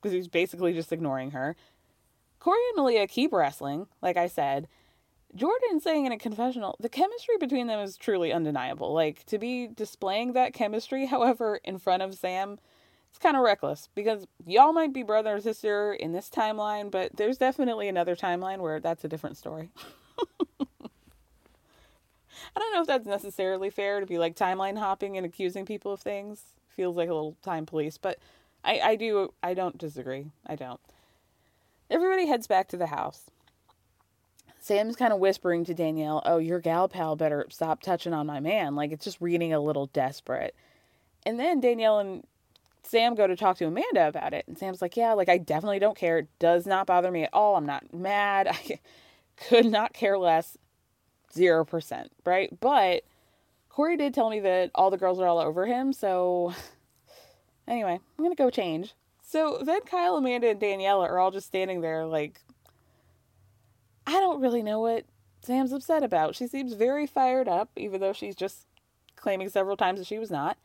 because 0.00 0.12
he's 0.12 0.28
basically 0.28 0.72
just 0.72 0.92
ignoring 0.92 1.30
her. 1.32 1.56
Kory 2.38 2.58
and 2.68 2.76
Malia 2.76 3.06
keep 3.06 3.32
wrestling, 3.32 3.86
like 4.02 4.16
I 4.16 4.26
said. 4.26 4.68
Jordan 5.34 5.80
saying 5.80 6.06
in 6.06 6.12
a 6.12 6.18
confessional, 6.18 6.76
the 6.78 6.88
chemistry 6.88 7.36
between 7.38 7.66
them 7.66 7.80
is 7.80 7.96
truly 7.96 8.32
undeniable. 8.32 8.92
Like 8.92 9.24
to 9.26 9.38
be 9.38 9.66
displaying 9.66 10.34
that 10.34 10.52
chemistry, 10.52 11.06
however, 11.14 11.58
in 11.64 11.78
front 11.78 12.02
of 12.02 12.14
Sam, 12.14 12.58
it's 13.14 13.22
kind 13.22 13.36
of 13.36 13.44
reckless 13.44 13.88
because 13.94 14.26
y'all 14.44 14.72
might 14.72 14.92
be 14.92 15.04
brother 15.04 15.34
and 15.34 15.42
sister 15.42 15.92
in 15.92 16.10
this 16.10 16.28
timeline, 16.28 16.90
but 16.90 17.14
there's 17.14 17.38
definitely 17.38 17.86
another 17.86 18.16
timeline 18.16 18.58
where 18.58 18.80
that's 18.80 19.04
a 19.04 19.08
different 19.08 19.36
story. 19.36 19.70
I 20.60 22.58
don't 22.58 22.72
know 22.74 22.80
if 22.80 22.88
that's 22.88 23.06
necessarily 23.06 23.70
fair 23.70 24.00
to 24.00 24.06
be 24.06 24.18
like 24.18 24.34
timeline 24.34 24.76
hopping 24.76 25.16
and 25.16 25.24
accusing 25.24 25.64
people 25.64 25.92
of 25.92 26.00
things 26.00 26.42
feels 26.70 26.96
like 26.96 27.08
a 27.08 27.14
little 27.14 27.36
time 27.40 27.66
police, 27.66 27.98
but 27.98 28.18
I, 28.64 28.80
I 28.80 28.96
do 28.96 29.32
I 29.44 29.54
don't 29.54 29.78
disagree. 29.78 30.32
I 30.44 30.56
don't. 30.56 30.80
Everybody 31.88 32.26
heads 32.26 32.48
back 32.48 32.66
to 32.70 32.76
the 32.76 32.88
house. 32.88 33.30
Sam's 34.58 34.96
kind 34.96 35.12
of 35.12 35.20
whispering 35.20 35.64
to 35.66 35.74
Danielle, 35.74 36.20
"Oh, 36.26 36.38
your 36.38 36.58
gal 36.58 36.88
pal 36.88 37.14
better 37.14 37.46
stop 37.48 37.80
touching 37.80 38.12
on 38.12 38.26
my 38.26 38.40
man." 38.40 38.74
Like 38.74 38.90
it's 38.90 39.04
just 39.04 39.20
reading 39.20 39.52
a 39.52 39.60
little 39.60 39.86
desperate. 39.86 40.56
And 41.24 41.38
then 41.38 41.60
Danielle 41.60 42.00
and 42.00 42.26
Sam 42.84 43.14
go 43.14 43.26
to 43.26 43.36
talk 43.36 43.56
to 43.58 43.66
Amanda 43.66 44.08
about 44.08 44.34
it, 44.34 44.46
and 44.46 44.58
Sam's 44.58 44.82
like, 44.82 44.96
"Yeah, 44.96 45.14
like 45.14 45.28
I 45.28 45.38
definitely 45.38 45.78
don't 45.78 45.96
care. 45.96 46.18
It 46.18 46.28
does 46.38 46.66
not 46.66 46.86
bother 46.86 47.10
me 47.10 47.24
at 47.24 47.30
all. 47.32 47.56
I'm 47.56 47.66
not 47.66 47.92
mad. 47.92 48.48
I 48.50 48.78
could 49.36 49.66
not 49.66 49.92
care 49.92 50.18
less. 50.18 50.56
0%, 51.34 52.06
right? 52.24 52.48
But 52.60 53.02
Kory 53.68 53.96
did 53.96 54.14
tell 54.14 54.30
me 54.30 54.40
that 54.40 54.70
all 54.74 54.90
the 54.90 54.96
girls 54.96 55.18
are 55.18 55.26
all 55.26 55.38
over 55.38 55.66
him, 55.66 55.92
so 55.92 56.54
anyway, 57.68 57.98
I'm 58.18 58.24
gonna 58.24 58.34
go 58.34 58.50
change. 58.50 58.94
So 59.22 59.60
then 59.64 59.80
Kyle, 59.82 60.16
Amanda, 60.16 60.48
and 60.50 60.60
Danielle 60.60 61.02
are 61.02 61.18
all 61.18 61.30
just 61.30 61.46
standing 61.46 61.80
there 61.80 62.06
like, 62.06 62.40
I 64.06 64.12
don't 64.12 64.40
really 64.40 64.62
know 64.62 64.80
what 64.80 65.06
Sam's 65.42 65.72
upset 65.72 66.02
about. 66.02 66.36
She 66.36 66.46
seems 66.46 66.74
very 66.74 67.06
fired 67.06 67.48
up, 67.48 67.70
even 67.76 68.00
though 68.00 68.12
she's 68.12 68.36
just 68.36 68.66
claiming 69.16 69.48
several 69.48 69.76
times 69.76 69.98
that 69.98 70.06
she 70.06 70.18
was 70.18 70.30
not. 70.30 70.56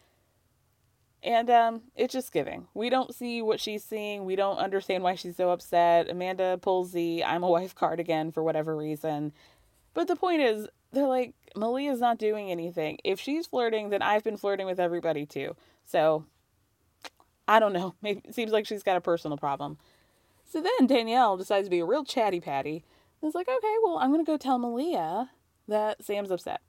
And 1.21 1.49
um, 1.49 1.81
it's 1.95 2.13
just 2.13 2.31
giving. 2.31 2.67
We 2.73 2.89
don't 2.89 3.13
see 3.13 3.41
what 3.41 3.59
she's 3.59 3.83
seeing. 3.83 4.23
We 4.23 4.37
don't 4.37 4.57
understand 4.57 5.03
why 5.03 5.15
she's 5.15 5.35
so 5.35 5.49
upset. 5.49 6.09
Amanda 6.09 6.57
pulls 6.61 6.93
the 6.93 7.23
I'm 7.25 7.43
a 7.43 7.49
wife 7.49 7.75
card 7.75 7.99
again 7.99 8.31
for 8.31 8.41
whatever 8.41 8.75
reason. 8.75 9.33
But 9.93 10.07
the 10.07 10.15
point 10.15 10.41
is, 10.41 10.67
they're 10.91 11.07
like, 11.07 11.33
Malia's 11.55 11.99
not 11.99 12.17
doing 12.17 12.49
anything. 12.49 12.99
If 13.03 13.19
she's 13.19 13.47
flirting, 13.47 13.89
then 13.89 14.01
I've 14.01 14.23
been 14.23 14.37
flirting 14.37 14.65
with 14.65 14.79
everybody 14.79 15.25
too. 15.25 15.55
So 15.85 16.25
I 17.47 17.59
don't 17.59 17.73
know. 17.73 17.95
Maybe 18.01 18.21
it 18.23 18.33
seems 18.33 18.51
like 18.51 18.65
she's 18.65 18.83
got 18.83 18.97
a 18.97 19.01
personal 19.01 19.37
problem. 19.37 19.77
So 20.45 20.61
then 20.61 20.87
Danielle 20.87 21.37
decides 21.37 21.67
to 21.67 21.71
be 21.71 21.79
a 21.79 21.85
real 21.85 22.05
chatty 22.05 22.39
patty. 22.39 22.85
It's 23.21 23.35
like, 23.35 23.49
okay, 23.49 23.75
well, 23.83 23.97
I'm 23.97 24.11
gonna 24.11 24.23
go 24.23 24.37
tell 24.37 24.57
Malia 24.57 25.31
that 25.67 26.03
Sam's 26.03 26.31
upset. 26.31 26.61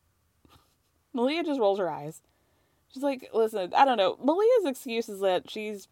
Malia 1.13 1.45
just 1.45 1.61
rolls 1.61 1.79
her 1.79 1.91
eyes. 1.91 2.23
She's 2.93 3.03
like, 3.03 3.31
listen, 3.33 3.73
I 3.77 3.85
don't 3.85 3.97
know. 3.97 4.17
Malia's 4.23 4.67
excuse 4.67 5.09
is 5.09 5.21
that 5.21 5.51
she's 5.51 5.89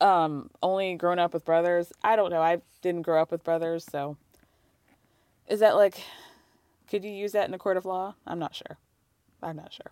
um 0.00 0.50
only 0.62 0.94
grown 0.94 1.18
up 1.18 1.34
with 1.34 1.44
brothers. 1.44 1.92
I 2.02 2.16
don't 2.16 2.30
know. 2.30 2.42
I 2.42 2.60
didn't 2.82 3.02
grow 3.02 3.20
up 3.22 3.30
with 3.30 3.44
brothers, 3.44 3.84
so 3.84 4.16
is 5.48 5.60
that 5.60 5.76
like 5.76 6.02
could 6.88 7.04
you 7.04 7.10
use 7.10 7.32
that 7.32 7.48
in 7.48 7.54
a 7.54 7.58
court 7.58 7.76
of 7.76 7.84
law? 7.84 8.14
I'm 8.26 8.38
not 8.38 8.54
sure. 8.54 8.78
I'm 9.42 9.56
not 9.56 9.72
sure. 9.72 9.90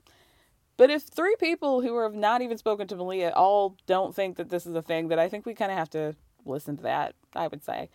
But 0.76 0.90
if 0.90 1.02
three 1.02 1.36
people 1.38 1.80
who 1.80 1.98
have 2.02 2.14
not 2.14 2.42
even 2.42 2.58
spoken 2.58 2.86
to 2.88 2.96
Malia 2.96 3.32
all 3.34 3.76
don't 3.86 4.14
think 4.14 4.36
that 4.36 4.48
this 4.50 4.66
is 4.66 4.74
a 4.74 4.82
thing, 4.82 5.08
that 5.08 5.18
I 5.18 5.28
think 5.28 5.46
we 5.46 5.54
kind 5.54 5.70
of 5.70 5.78
have 5.78 5.90
to 5.90 6.14
listen 6.44 6.76
to 6.78 6.82
that, 6.84 7.14
I 7.34 7.46
would 7.46 7.62
say. 7.62 7.88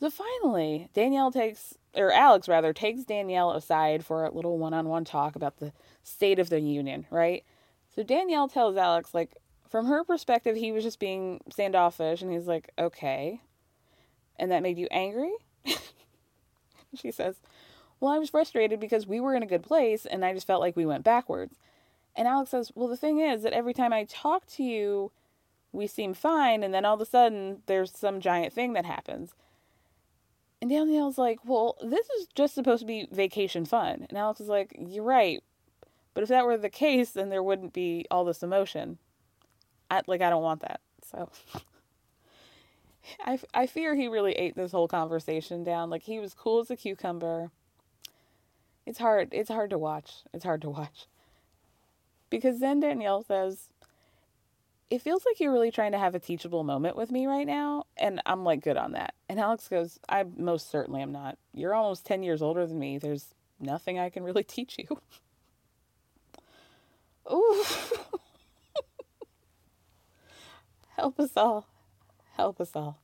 So 0.00 0.08
finally, 0.08 0.88
Danielle 0.94 1.30
takes, 1.30 1.76
or 1.94 2.10
Alex 2.10 2.48
rather, 2.48 2.72
takes 2.72 3.04
Danielle 3.04 3.50
aside 3.52 4.02
for 4.02 4.24
a 4.24 4.32
little 4.32 4.56
one 4.56 4.72
on 4.72 4.88
one 4.88 5.04
talk 5.04 5.36
about 5.36 5.58
the 5.58 5.74
state 6.02 6.38
of 6.38 6.48
the 6.48 6.60
union, 6.60 7.06
right? 7.10 7.44
So 7.94 8.02
Danielle 8.02 8.48
tells 8.48 8.78
Alex, 8.78 9.12
like, 9.12 9.36
from 9.68 9.86
her 9.86 10.02
perspective, 10.02 10.56
he 10.56 10.72
was 10.72 10.84
just 10.84 10.98
being 10.98 11.40
standoffish, 11.50 12.22
and 12.22 12.32
he's 12.32 12.46
like, 12.46 12.70
okay. 12.78 13.42
And 14.38 14.50
that 14.50 14.62
made 14.62 14.78
you 14.78 14.88
angry? 14.90 15.32
she 16.94 17.10
says, 17.12 17.36
well, 18.00 18.10
I 18.10 18.18
was 18.18 18.30
frustrated 18.30 18.80
because 18.80 19.06
we 19.06 19.20
were 19.20 19.34
in 19.34 19.42
a 19.42 19.46
good 19.46 19.62
place, 19.62 20.06
and 20.06 20.24
I 20.24 20.32
just 20.32 20.46
felt 20.46 20.62
like 20.62 20.76
we 20.76 20.86
went 20.86 21.04
backwards. 21.04 21.56
And 22.16 22.26
Alex 22.26 22.50
says, 22.50 22.72
well, 22.74 22.88
the 22.88 22.96
thing 22.96 23.20
is 23.20 23.42
that 23.42 23.52
every 23.52 23.74
time 23.74 23.92
I 23.92 24.04
talk 24.04 24.46
to 24.54 24.62
you, 24.62 25.12
we 25.72 25.86
seem 25.86 26.14
fine, 26.14 26.62
and 26.62 26.72
then 26.72 26.86
all 26.86 26.94
of 26.94 27.00
a 27.02 27.04
sudden, 27.04 27.62
there's 27.66 27.92
some 27.92 28.20
giant 28.20 28.54
thing 28.54 28.72
that 28.72 28.86
happens. 28.86 29.34
And 30.60 30.70
Danielle's 30.70 31.16
like, 31.16 31.38
well, 31.44 31.76
this 31.82 32.06
is 32.18 32.28
just 32.34 32.54
supposed 32.54 32.80
to 32.80 32.86
be 32.86 33.08
vacation 33.10 33.64
fun. 33.64 34.06
And 34.08 34.18
Alex 34.18 34.40
is 34.40 34.48
like, 34.48 34.76
you're 34.78 35.04
right. 35.04 35.42
But 36.12 36.22
if 36.22 36.28
that 36.28 36.44
were 36.44 36.58
the 36.58 36.68
case, 36.68 37.10
then 37.10 37.30
there 37.30 37.42
wouldn't 37.42 37.72
be 37.72 38.04
all 38.10 38.24
this 38.24 38.42
emotion. 38.42 38.98
I, 39.90 40.02
like, 40.06 40.20
I 40.20 40.28
don't 40.28 40.42
want 40.42 40.60
that. 40.60 40.80
So 41.10 41.30
I, 43.24 43.38
I 43.54 43.66
fear 43.66 43.94
he 43.94 44.08
really 44.08 44.32
ate 44.32 44.54
this 44.54 44.72
whole 44.72 44.88
conversation 44.88 45.64
down. 45.64 45.88
Like, 45.88 46.02
he 46.02 46.18
was 46.18 46.34
cool 46.34 46.60
as 46.60 46.70
a 46.70 46.76
cucumber. 46.76 47.50
It's 48.84 48.98
hard. 48.98 49.30
It's 49.32 49.50
hard 49.50 49.70
to 49.70 49.78
watch. 49.78 50.24
It's 50.34 50.44
hard 50.44 50.60
to 50.62 50.70
watch. 50.70 51.06
Because 52.28 52.60
then 52.60 52.80
Danielle 52.80 53.22
says, 53.22 53.69
It 54.90 55.00
feels 55.02 55.24
like 55.24 55.38
you're 55.38 55.52
really 55.52 55.70
trying 55.70 55.92
to 55.92 55.98
have 55.98 56.16
a 56.16 56.18
teachable 56.18 56.64
moment 56.64 56.96
with 56.96 57.12
me 57.12 57.26
right 57.26 57.46
now. 57.46 57.84
And 57.96 58.20
I'm 58.26 58.44
like, 58.44 58.62
Good 58.62 58.76
on 58.76 58.92
that. 58.92 59.14
And 59.28 59.38
Alex 59.38 59.68
goes, 59.68 59.98
I 60.08 60.24
most 60.36 60.70
certainly 60.70 61.00
am 61.00 61.12
not. 61.12 61.38
You're 61.54 61.74
almost 61.74 62.04
10 62.06 62.22
years 62.24 62.42
older 62.42 62.66
than 62.66 62.78
me. 62.78 62.98
There's 62.98 63.34
nothing 63.60 63.98
I 63.98 64.10
can 64.10 64.24
really 64.24 64.42
teach 64.44 64.78
you. 64.78 64.98
Ooh. 67.32 67.64
Help 70.96 71.20
us 71.20 71.36
all. 71.36 71.66
Help 72.36 72.60
us 72.60 72.72
all. 72.74 72.98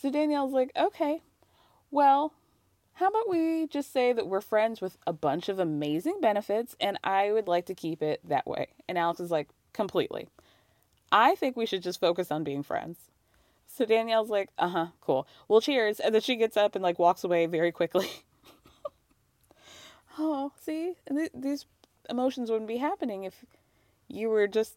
So 0.00 0.10
Danielle's 0.10 0.52
like, 0.52 0.72
okay, 0.76 1.22
well, 1.90 2.32
how 2.94 3.08
about 3.08 3.28
we 3.28 3.66
just 3.66 3.92
say 3.92 4.12
that 4.12 4.26
we're 4.26 4.40
friends 4.40 4.80
with 4.80 4.96
a 5.06 5.12
bunch 5.12 5.48
of 5.48 5.58
amazing 5.58 6.20
benefits 6.20 6.74
and 6.80 6.98
I 7.04 7.30
would 7.32 7.48
like 7.48 7.66
to 7.66 7.74
keep 7.74 8.02
it 8.02 8.20
that 8.24 8.46
way? 8.46 8.68
And 8.88 8.96
Alex 8.96 9.20
is 9.20 9.30
like, 9.30 9.48
completely. 9.72 10.28
I 11.12 11.34
think 11.34 11.56
we 11.56 11.66
should 11.66 11.82
just 11.82 12.00
focus 12.00 12.30
on 12.30 12.44
being 12.44 12.62
friends. 12.62 12.96
So 13.66 13.84
Danielle's 13.84 14.30
like, 14.30 14.48
uh 14.58 14.68
huh, 14.68 14.86
cool. 15.00 15.26
Well, 15.48 15.60
cheers. 15.60 16.00
And 16.00 16.14
then 16.14 16.22
she 16.22 16.36
gets 16.36 16.56
up 16.56 16.74
and 16.74 16.82
like 16.82 16.98
walks 16.98 17.24
away 17.24 17.46
very 17.46 17.72
quickly. 17.72 18.08
oh, 20.18 20.52
see, 20.60 20.94
th- 21.08 21.30
these 21.34 21.66
emotions 22.08 22.50
wouldn't 22.50 22.68
be 22.68 22.78
happening 22.78 23.24
if 23.24 23.44
you 24.08 24.28
were 24.28 24.46
just 24.46 24.76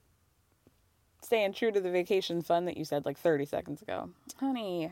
staying 1.22 1.54
true 1.54 1.72
to 1.72 1.82
the 1.82 1.92
vacation 1.92 2.42
fun 2.42 2.65
that 2.65 2.78
you 2.78 2.86
said 2.86 3.06
like 3.06 3.18
30 3.18 3.46
seconds 3.46 3.82
ago. 3.82 4.10
Honey, 4.39 4.92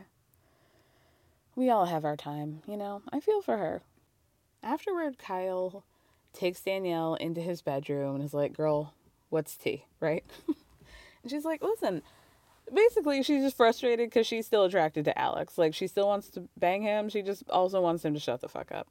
we 1.54 1.70
all 1.70 1.86
have 1.86 2.04
our 2.04 2.16
time, 2.16 2.62
you 2.66 2.76
know? 2.76 3.02
I 3.12 3.20
feel 3.20 3.42
for 3.42 3.56
her. 3.56 3.82
Afterward, 4.62 5.18
Kyle 5.18 5.84
takes 6.32 6.60
Danielle 6.60 7.14
into 7.14 7.40
his 7.40 7.62
bedroom 7.62 8.16
and 8.16 8.24
is 8.24 8.34
like, 8.34 8.52
Girl, 8.52 8.94
what's 9.28 9.56
tea, 9.56 9.84
right? 10.00 10.24
and 11.22 11.30
she's 11.30 11.44
like, 11.44 11.62
Listen, 11.62 12.02
basically, 12.72 13.22
she's 13.22 13.42
just 13.42 13.56
frustrated 13.56 14.08
because 14.10 14.26
she's 14.26 14.46
still 14.46 14.64
attracted 14.64 15.04
to 15.06 15.18
Alex. 15.18 15.58
Like, 15.58 15.74
she 15.74 15.86
still 15.86 16.06
wants 16.06 16.28
to 16.30 16.48
bang 16.56 16.82
him. 16.82 17.08
She 17.08 17.22
just 17.22 17.48
also 17.50 17.80
wants 17.80 18.04
him 18.04 18.14
to 18.14 18.20
shut 18.20 18.40
the 18.40 18.48
fuck 18.48 18.72
up. 18.72 18.88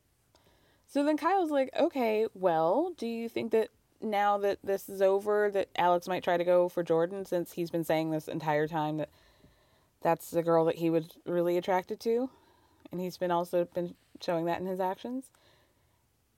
So 0.88 1.04
then 1.04 1.18
Kyle's 1.18 1.52
like, 1.52 1.70
Okay, 1.80 2.28
well, 2.34 2.94
do 2.98 3.08
you 3.08 3.30
think 3.30 3.52
that 3.52 3.70
now 4.02 4.38
that 4.38 4.60
this 4.64 4.90
is 4.90 5.02
over, 5.02 5.50
that 5.52 5.70
Alex 5.78 6.08
might 6.08 6.24
try 6.24 6.38
to 6.38 6.44
go 6.44 6.70
for 6.70 6.84
Jordan 6.84 7.26
since 7.26 7.54
he's 7.54 7.72
been 7.72 7.84
saying 7.84 8.12
this 8.12 8.28
entire 8.28 8.68
time 8.68 8.98
that 8.98 9.10
that's 10.02 10.30
the 10.30 10.44
girl 10.44 10.66
that 10.66 10.76
he 10.76 10.90
was 10.90 11.06
really 11.26 11.58
attracted 11.58 12.00
to? 12.02 12.30
and 12.92 13.02
he's 13.02 13.18
been 13.18 13.32
also 13.32 13.66
been 13.74 13.96
showing 14.22 14.46
that 14.46 14.60
in 14.60 14.66
his 14.66 14.80
actions. 14.80 15.32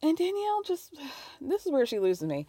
And 0.01 0.17
Danielle 0.17 0.63
just 0.63 0.95
this 1.41 1.65
is 1.65 1.71
where 1.71 1.85
she 1.85 1.99
loses 1.99 2.27
me. 2.27 2.47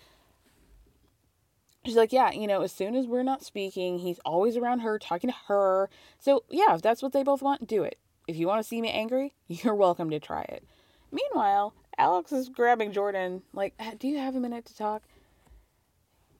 She's 1.84 1.96
like, 1.96 2.12
yeah, 2.12 2.30
you 2.30 2.46
know, 2.46 2.60
as 2.60 2.72
soon 2.72 2.94
as 2.94 3.06
we're 3.06 3.22
not 3.22 3.42
speaking, 3.42 3.98
he's 3.98 4.18
always 4.24 4.56
around 4.56 4.80
her, 4.80 4.98
talking 4.98 5.30
to 5.30 5.36
her. 5.46 5.88
So, 6.18 6.44
yeah, 6.50 6.74
if 6.74 6.82
that's 6.82 7.02
what 7.02 7.12
they 7.12 7.22
both 7.22 7.40
want, 7.40 7.66
do 7.66 7.82
it. 7.82 7.98
If 8.28 8.36
you 8.36 8.46
want 8.46 8.62
to 8.62 8.68
see 8.68 8.80
me 8.82 8.90
angry, 8.90 9.34
you're 9.48 9.74
welcome 9.74 10.10
to 10.10 10.20
try 10.20 10.42
it. 10.42 10.64
Meanwhile, 11.10 11.74
Alex 11.96 12.32
is 12.32 12.48
grabbing 12.48 12.92
Jordan, 12.92 13.42
like, 13.52 13.74
do 13.98 14.08
you 14.08 14.18
have 14.18 14.36
a 14.36 14.40
minute 14.40 14.66
to 14.66 14.76
talk? 14.76 15.02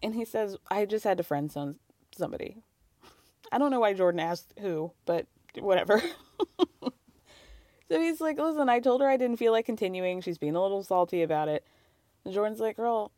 And 0.02 0.14
he 0.14 0.24
says, 0.24 0.56
I 0.70 0.84
just 0.84 1.04
had 1.04 1.18
to 1.18 1.24
friend 1.24 1.50
some 1.50 1.76
somebody. 2.16 2.62
I 3.52 3.58
don't 3.58 3.70
know 3.70 3.80
why 3.80 3.94
Jordan 3.94 4.20
asked 4.20 4.54
who, 4.60 4.92
but 5.06 5.26
whatever. 5.58 6.02
So 7.90 8.00
he's 8.00 8.20
like, 8.20 8.38
listen, 8.38 8.68
I 8.68 8.78
told 8.78 9.00
her 9.00 9.08
I 9.08 9.16
didn't 9.16 9.38
feel 9.38 9.50
like 9.50 9.66
continuing. 9.66 10.20
She's 10.20 10.38
being 10.38 10.54
a 10.54 10.62
little 10.62 10.84
salty 10.84 11.22
about 11.22 11.48
it. 11.48 11.64
And 12.24 12.32
Jordan's 12.32 12.60
like, 12.60 12.76
girl, 12.76 13.10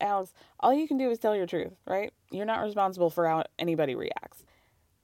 Alex, 0.00 0.32
all 0.60 0.72
you 0.72 0.86
can 0.86 0.98
do 0.98 1.10
is 1.10 1.18
tell 1.18 1.34
your 1.34 1.46
truth, 1.46 1.72
right? 1.86 2.12
You're 2.30 2.46
not 2.46 2.62
responsible 2.62 3.10
for 3.10 3.26
how 3.26 3.44
anybody 3.58 3.94
reacts. 3.94 4.44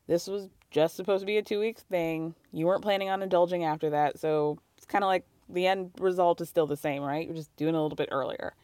This 0.06 0.26
was 0.26 0.48
just 0.70 0.96
supposed 0.96 1.22
to 1.22 1.26
be 1.26 1.36
a 1.36 1.42
two 1.42 1.60
week 1.60 1.78
thing. 1.78 2.34
You 2.52 2.66
weren't 2.66 2.82
planning 2.82 3.08
on 3.08 3.22
indulging 3.22 3.64
after 3.64 3.90
that. 3.90 4.18
So 4.18 4.58
it's 4.76 4.86
kind 4.86 5.04
of 5.04 5.08
like 5.08 5.24
the 5.48 5.66
end 5.66 5.92
result 5.98 6.40
is 6.40 6.48
still 6.48 6.66
the 6.66 6.76
same, 6.76 7.02
right? 7.02 7.26
You're 7.26 7.36
just 7.36 7.54
doing 7.56 7.74
a 7.74 7.82
little 7.82 7.96
bit 7.96 8.08
earlier. 8.12 8.54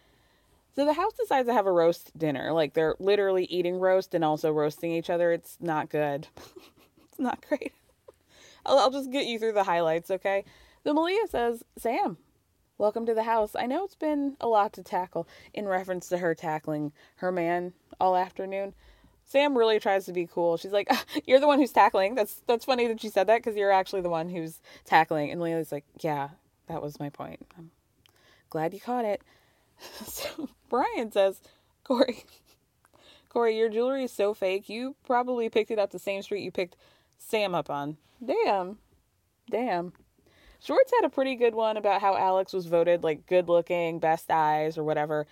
So 0.75 0.85
the 0.85 0.93
house 0.93 1.13
decides 1.15 1.49
to 1.49 1.55
have 1.55 1.67
a 1.67 1.73
roast 1.73 2.17
dinner. 2.17 2.53
Like 2.53 2.75
they're 2.75 2.95
literally 2.99 3.45
eating 3.45 3.79
roast 3.79 4.15
and 4.15 4.25
also 4.25 4.53
roasting 4.53 4.93
each 4.93 5.11
other. 5.11 5.33
It's 5.33 5.57
not 5.61 5.89
good. 5.89 6.29
it's 7.09 7.19
not 7.19 7.45
great. 7.47 7.73
I'll, 8.67 8.79
I'll 8.79 8.91
just 8.91 9.11
get 9.11 9.27
you 9.27 9.39
through 9.39 9.53
the 9.53 9.65
highlights, 9.65 10.11
okay? 10.11 10.45
The 10.85 10.95
Malia 10.95 11.27
says, 11.29 11.63
Sam, 11.77 12.19
welcome 12.81 13.05
to 13.05 13.13
the 13.13 13.25
house. 13.25 13.55
I 13.55 13.67
know 13.67 13.85
it's 13.85 13.95
been 13.95 14.39
a 14.41 14.49
lot 14.49 14.73
to 14.73 14.83
tackle 14.83 15.29
in 15.53 15.69
reference 15.69 16.09
to 16.09 16.19
her 16.19 16.35
tackling 16.35 16.93
her 17.17 17.31
man 17.31 17.75
all 18.01 18.17
afternoon. 18.17 18.73
Sam 19.23 19.57
really 19.57 19.79
tries 19.79 20.07
to 20.07 20.15
be 20.15 20.27
cool. 20.27 20.57
She's 20.57 20.73
like, 20.73 20.91
"You're 21.27 21.41
the 21.41 21.47
one 21.47 21.59
who's 21.59 21.73
tackling." 21.73 22.15
That's 22.15 22.41
that's 22.47 22.65
funny 22.65 22.89
that 22.89 23.01
she 23.01 23.11
said 23.11 23.27
that 23.27 23.37
because 23.37 23.55
you're 23.55 23.71
actually 23.71 24.01
the 24.01 24.09
one 24.09 24.31
who's 24.31 24.61
tackling. 24.87 25.31
And 25.31 25.43
Leah's 25.43 25.71
like, 25.71 25.85
"Yeah, 26.01 26.31
that 26.69 26.83
was 26.83 26.99
my 26.99 27.11
point. 27.11 27.47
I'm 27.57 27.71
glad 28.49 28.73
you 28.73 28.81
caught 28.81 29.05
it." 29.05 29.21
so 30.07 30.49
Brian 30.71 31.13
says, 31.13 31.43
"Kory, 31.85 32.25
Kory, 33.29 33.59
your 33.59 33.69
jewelry 33.69 34.05
is 34.05 34.13
so 34.13 34.33
fake. 34.33 34.71
You 34.71 34.97
probably 35.05 35.51
picked 35.51 35.71
it 35.71 35.79
up 35.79 35.91
the 35.91 35.99
same 35.99 36.23
street 36.23 36.43
you 36.43 36.51
picked 36.51 36.77
Sam 37.19 37.55
up 37.55 37.69
on. 37.69 37.99
Damn. 38.25 38.79
Damn. 39.51 39.93
Schwartz 40.63 40.93
had 40.95 41.07
a 41.07 41.11
pretty 41.11 41.37
good 41.37 41.55
one 41.55 41.77
about 41.77 42.01
how 42.01 42.17
Alex 42.17 42.53
was 42.53 42.67
voted 42.67 43.03
like 43.03 43.27
good 43.27 43.49
looking, 43.49 43.99
best 43.99 44.31
eyes, 44.31 44.77
or 44.77 44.85
whatever. 44.85 45.27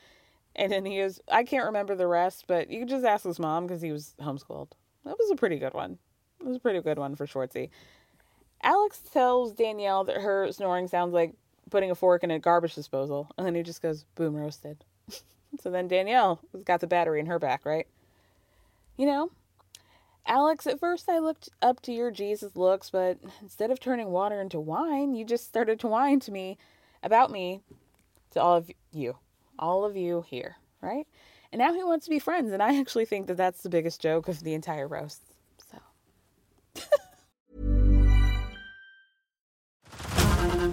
And 0.57 0.73
then 0.73 0.85
he 0.85 0.99
is, 0.99 1.21
I 1.31 1.45
can't 1.45 1.67
remember 1.67 1.95
the 1.95 2.07
rest, 2.07 2.45
but 2.47 2.71
you 2.71 2.81
could 2.81 2.89
just 2.89 3.05
ask 3.05 3.25
his 3.25 3.39
mom 3.39 3.67
because 3.67 3.83
he 3.83 3.93
was 3.93 4.15
homeschooled. 4.21 4.71
That 5.05 5.17
was 5.19 5.31
a 5.31 5.37
pretty 5.37 5.59
good 5.59 5.75
one. 5.75 5.99
It 6.41 6.47
was 6.47 6.57
a 6.57 6.61
pretty 6.61 6.81
good 6.81 6.99
one 6.99 7.15
for 7.15 7.27
Schwartzy. 7.27 7.71
Alex 8.63 9.01
tells 9.13 9.53
Danielle 9.53 10.05
that 10.05 10.17
her 10.17 10.51
snoring 10.51 10.89
sounds 10.89 11.13
like 11.13 11.35
putting 11.71 11.91
a 11.91 11.95
fork 11.95 12.25
in 12.25 12.31
a 12.31 12.39
garbage 12.39 12.75
disposal. 12.75 13.31
And 13.37 13.47
then 13.47 13.55
he 13.55 13.63
just 13.63 13.83
goes, 13.83 14.05
boom, 14.15 14.35
roasted. 14.35 14.85
so 15.61 15.71
then 15.71 15.89
Danielle 15.89 16.41
has 16.53 16.65
got 16.65 16.81
the 16.81 16.87
battery 16.87 17.21
in 17.21 17.27
her 17.27 17.39
back, 17.39 17.65
right? 17.65 17.87
You 18.97 19.07
know, 19.07 19.31
Alex, 20.29 20.67
at 20.67 20.79
first 20.79 21.09
I 21.09 21.21
looked 21.21 21.49
up 21.63 21.81
to 21.81 21.93
your 21.93 22.11
Jesus 22.11 22.55
looks, 22.55 22.91
but 22.91 23.19
instead 23.41 23.71
of 23.71 23.81
turning 23.81 24.09
water 24.11 24.43
into 24.43 24.61
wine, 24.61 25.15
you 25.15 25.25
just 25.25 25.47
started 25.47 25.81
to 25.81 25.89
whine 25.89 26.21
to 26.21 26.31
me 26.31 26.59
about 27.03 27.31
me 27.31 27.63
to 28.33 28.43
all 28.43 28.57
of 28.57 28.71
you, 28.93 29.17
all 29.59 29.87
of 29.87 29.97
you 29.97 30.23
here, 30.29 30.57
right? 30.83 31.07
And 31.51 31.59
now 31.59 31.73
he 31.73 31.83
wants 31.83 32.05
to 32.05 32.11
be 32.11 32.19
friends, 32.19 32.53
and 32.53 32.63
I 32.63 32.79
actually 32.79 33.07
think 33.07 33.27
that 33.29 33.39
that's 33.39 33.63
the 33.63 33.71
biggest 33.71 34.03
joke 34.03 34.29
of 34.29 34.41
the 34.41 34.53
entire 34.53 34.87
roast. 34.87 35.23
So. 35.73 35.79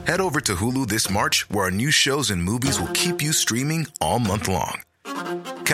Head 0.05 0.19
over 0.19 0.41
to 0.41 0.55
Hulu 0.55 0.87
this 0.89 1.09
March, 1.09 1.49
where 1.49 1.65
our 1.65 1.71
new 1.71 1.91
shows 1.91 2.29
and 2.29 2.43
movies 2.43 2.77
will 2.77 2.91
keep 2.93 3.21
you 3.21 3.31
streaming 3.31 3.87
all 4.01 4.19
month 4.19 4.49
long. 4.49 4.81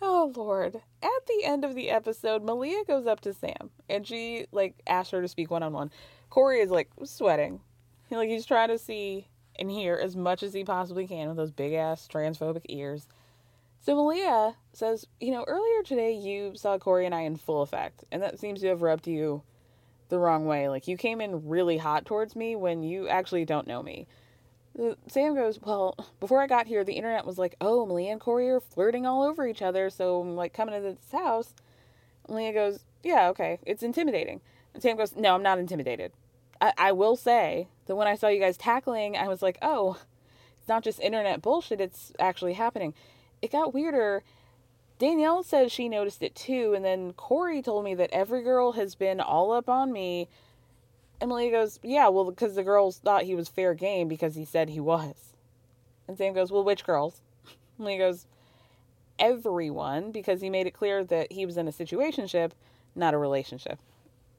Oh 0.00 0.32
Lord. 0.34 0.76
At 1.02 1.26
the 1.26 1.44
end 1.44 1.64
of 1.64 1.74
the 1.74 1.90
episode, 1.90 2.42
Malia 2.42 2.84
goes 2.84 3.06
up 3.06 3.20
to 3.20 3.32
Sam 3.32 3.70
and 3.88 4.06
she 4.06 4.46
like 4.52 4.74
asks 4.86 5.12
her 5.12 5.22
to 5.22 5.28
speak 5.28 5.50
one 5.50 5.62
on 5.62 5.72
one. 5.72 5.90
Kory 6.30 6.60
is 6.60 6.70
like 6.70 6.90
sweating. 7.04 7.60
He, 8.08 8.16
like 8.16 8.28
he's 8.28 8.46
trying 8.46 8.68
to 8.68 8.78
see 8.78 9.28
and 9.58 9.70
hear 9.70 9.94
as 9.94 10.14
much 10.16 10.42
as 10.42 10.52
he 10.52 10.64
possibly 10.64 11.06
can 11.06 11.28
with 11.28 11.36
those 11.36 11.50
big 11.50 11.72
ass 11.72 12.08
transphobic 12.12 12.62
ears. 12.68 13.08
So 13.80 13.94
Malia 13.94 14.56
says, 14.72 15.06
you 15.20 15.30
know, 15.30 15.44
earlier 15.46 15.82
today 15.82 16.12
you 16.12 16.52
saw 16.56 16.78
Kory 16.78 17.06
and 17.06 17.14
I 17.14 17.20
in 17.20 17.36
full 17.36 17.62
effect, 17.62 18.04
and 18.10 18.22
that 18.22 18.38
seems 18.38 18.60
to 18.60 18.68
have 18.68 18.82
rubbed 18.82 19.06
you 19.06 19.42
the 20.08 20.18
wrong 20.18 20.46
way. 20.46 20.68
Like 20.68 20.88
you 20.88 20.96
came 20.96 21.20
in 21.20 21.48
really 21.48 21.78
hot 21.78 22.04
towards 22.04 22.36
me 22.36 22.56
when 22.56 22.82
you 22.82 23.08
actually 23.08 23.44
don't 23.44 23.66
know 23.66 23.82
me. 23.82 24.06
Sam 25.08 25.34
goes, 25.34 25.58
Well, 25.60 25.96
before 26.20 26.42
I 26.42 26.46
got 26.46 26.66
here, 26.66 26.84
the 26.84 26.94
internet 26.94 27.26
was 27.26 27.38
like, 27.38 27.56
oh, 27.60 27.86
Malia 27.86 28.12
and 28.12 28.20
Kory 28.20 28.50
are 28.50 28.60
flirting 28.60 29.06
all 29.06 29.22
over 29.22 29.46
each 29.46 29.62
other, 29.62 29.88
so 29.90 30.20
I'm 30.20 30.36
like 30.36 30.52
coming 30.52 30.74
to 30.74 30.80
this 30.80 31.12
house. 31.12 31.54
Malia 32.28 32.52
goes, 32.52 32.80
Yeah, 33.02 33.28
okay, 33.28 33.58
it's 33.64 33.82
intimidating. 33.82 34.40
And 34.74 34.82
Sam 34.82 34.96
goes, 34.96 35.16
No, 35.16 35.34
I'm 35.34 35.42
not 35.42 35.58
intimidated. 35.58 36.12
I, 36.60 36.72
I 36.76 36.92
will 36.92 37.16
say 37.16 37.68
that 37.86 37.96
when 37.96 38.08
I 38.08 38.16
saw 38.16 38.28
you 38.28 38.40
guys 38.40 38.56
tackling, 38.56 39.16
I 39.16 39.28
was 39.28 39.42
like, 39.42 39.58
Oh, 39.62 39.98
it's 40.58 40.68
not 40.68 40.84
just 40.84 41.00
internet 41.00 41.42
bullshit, 41.42 41.80
it's 41.80 42.12
actually 42.18 42.54
happening. 42.54 42.92
It 43.40 43.52
got 43.52 43.72
weirder. 43.72 44.24
Danielle 44.98 45.42
says 45.42 45.72
she 45.72 45.88
noticed 45.88 46.22
it 46.22 46.34
too, 46.34 46.72
and 46.74 46.84
then 46.84 47.12
Kory 47.12 47.62
told 47.62 47.84
me 47.84 47.94
that 47.94 48.10
every 48.12 48.42
girl 48.42 48.72
has 48.72 48.94
been 48.94 49.20
all 49.20 49.52
up 49.52 49.68
on 49.68 49.92
me 49.92 50.28
Emily 51.20 51.50
goes, 51.50 51.78
Yeah, 51.82 52.08
well, 52.08 52.24
because 52.24 52.54
the 52.54 52.62
girls 52.62 52.98
thought 52.98 53.22
he 53.24 53.34
was 53.34 53.48
fair 53.48 53.74
game 53.74 54.08
because 54.08 54.34
he 54.34 54.44
said 54.44 54.68
he 54.68 54.80
was. 54.80 55.34
And 56.06 56.16
Sam 56.16 56.34
goes, 56.34 56.52
Well, 56.52 56.64
which 56.64 56.84
girls? 56.84 57.22
Emily 57.78 57.98
goes, 57.98 58.26
Everyone, 59.18 60.12
because 60.12 60.40
he 60.40 60.50
made 60.50 60.66
it 60.66 60.74
clear 60.74 61.04
that 61.04 61.32
he 61.32 61.46
was 61.46 61.56
in 61.56 61.68
a 61.68 61.72
situationship, 61.72 62.52
not 62.94 63.14
a 63.14 63.18
relationship. 63.18 63.78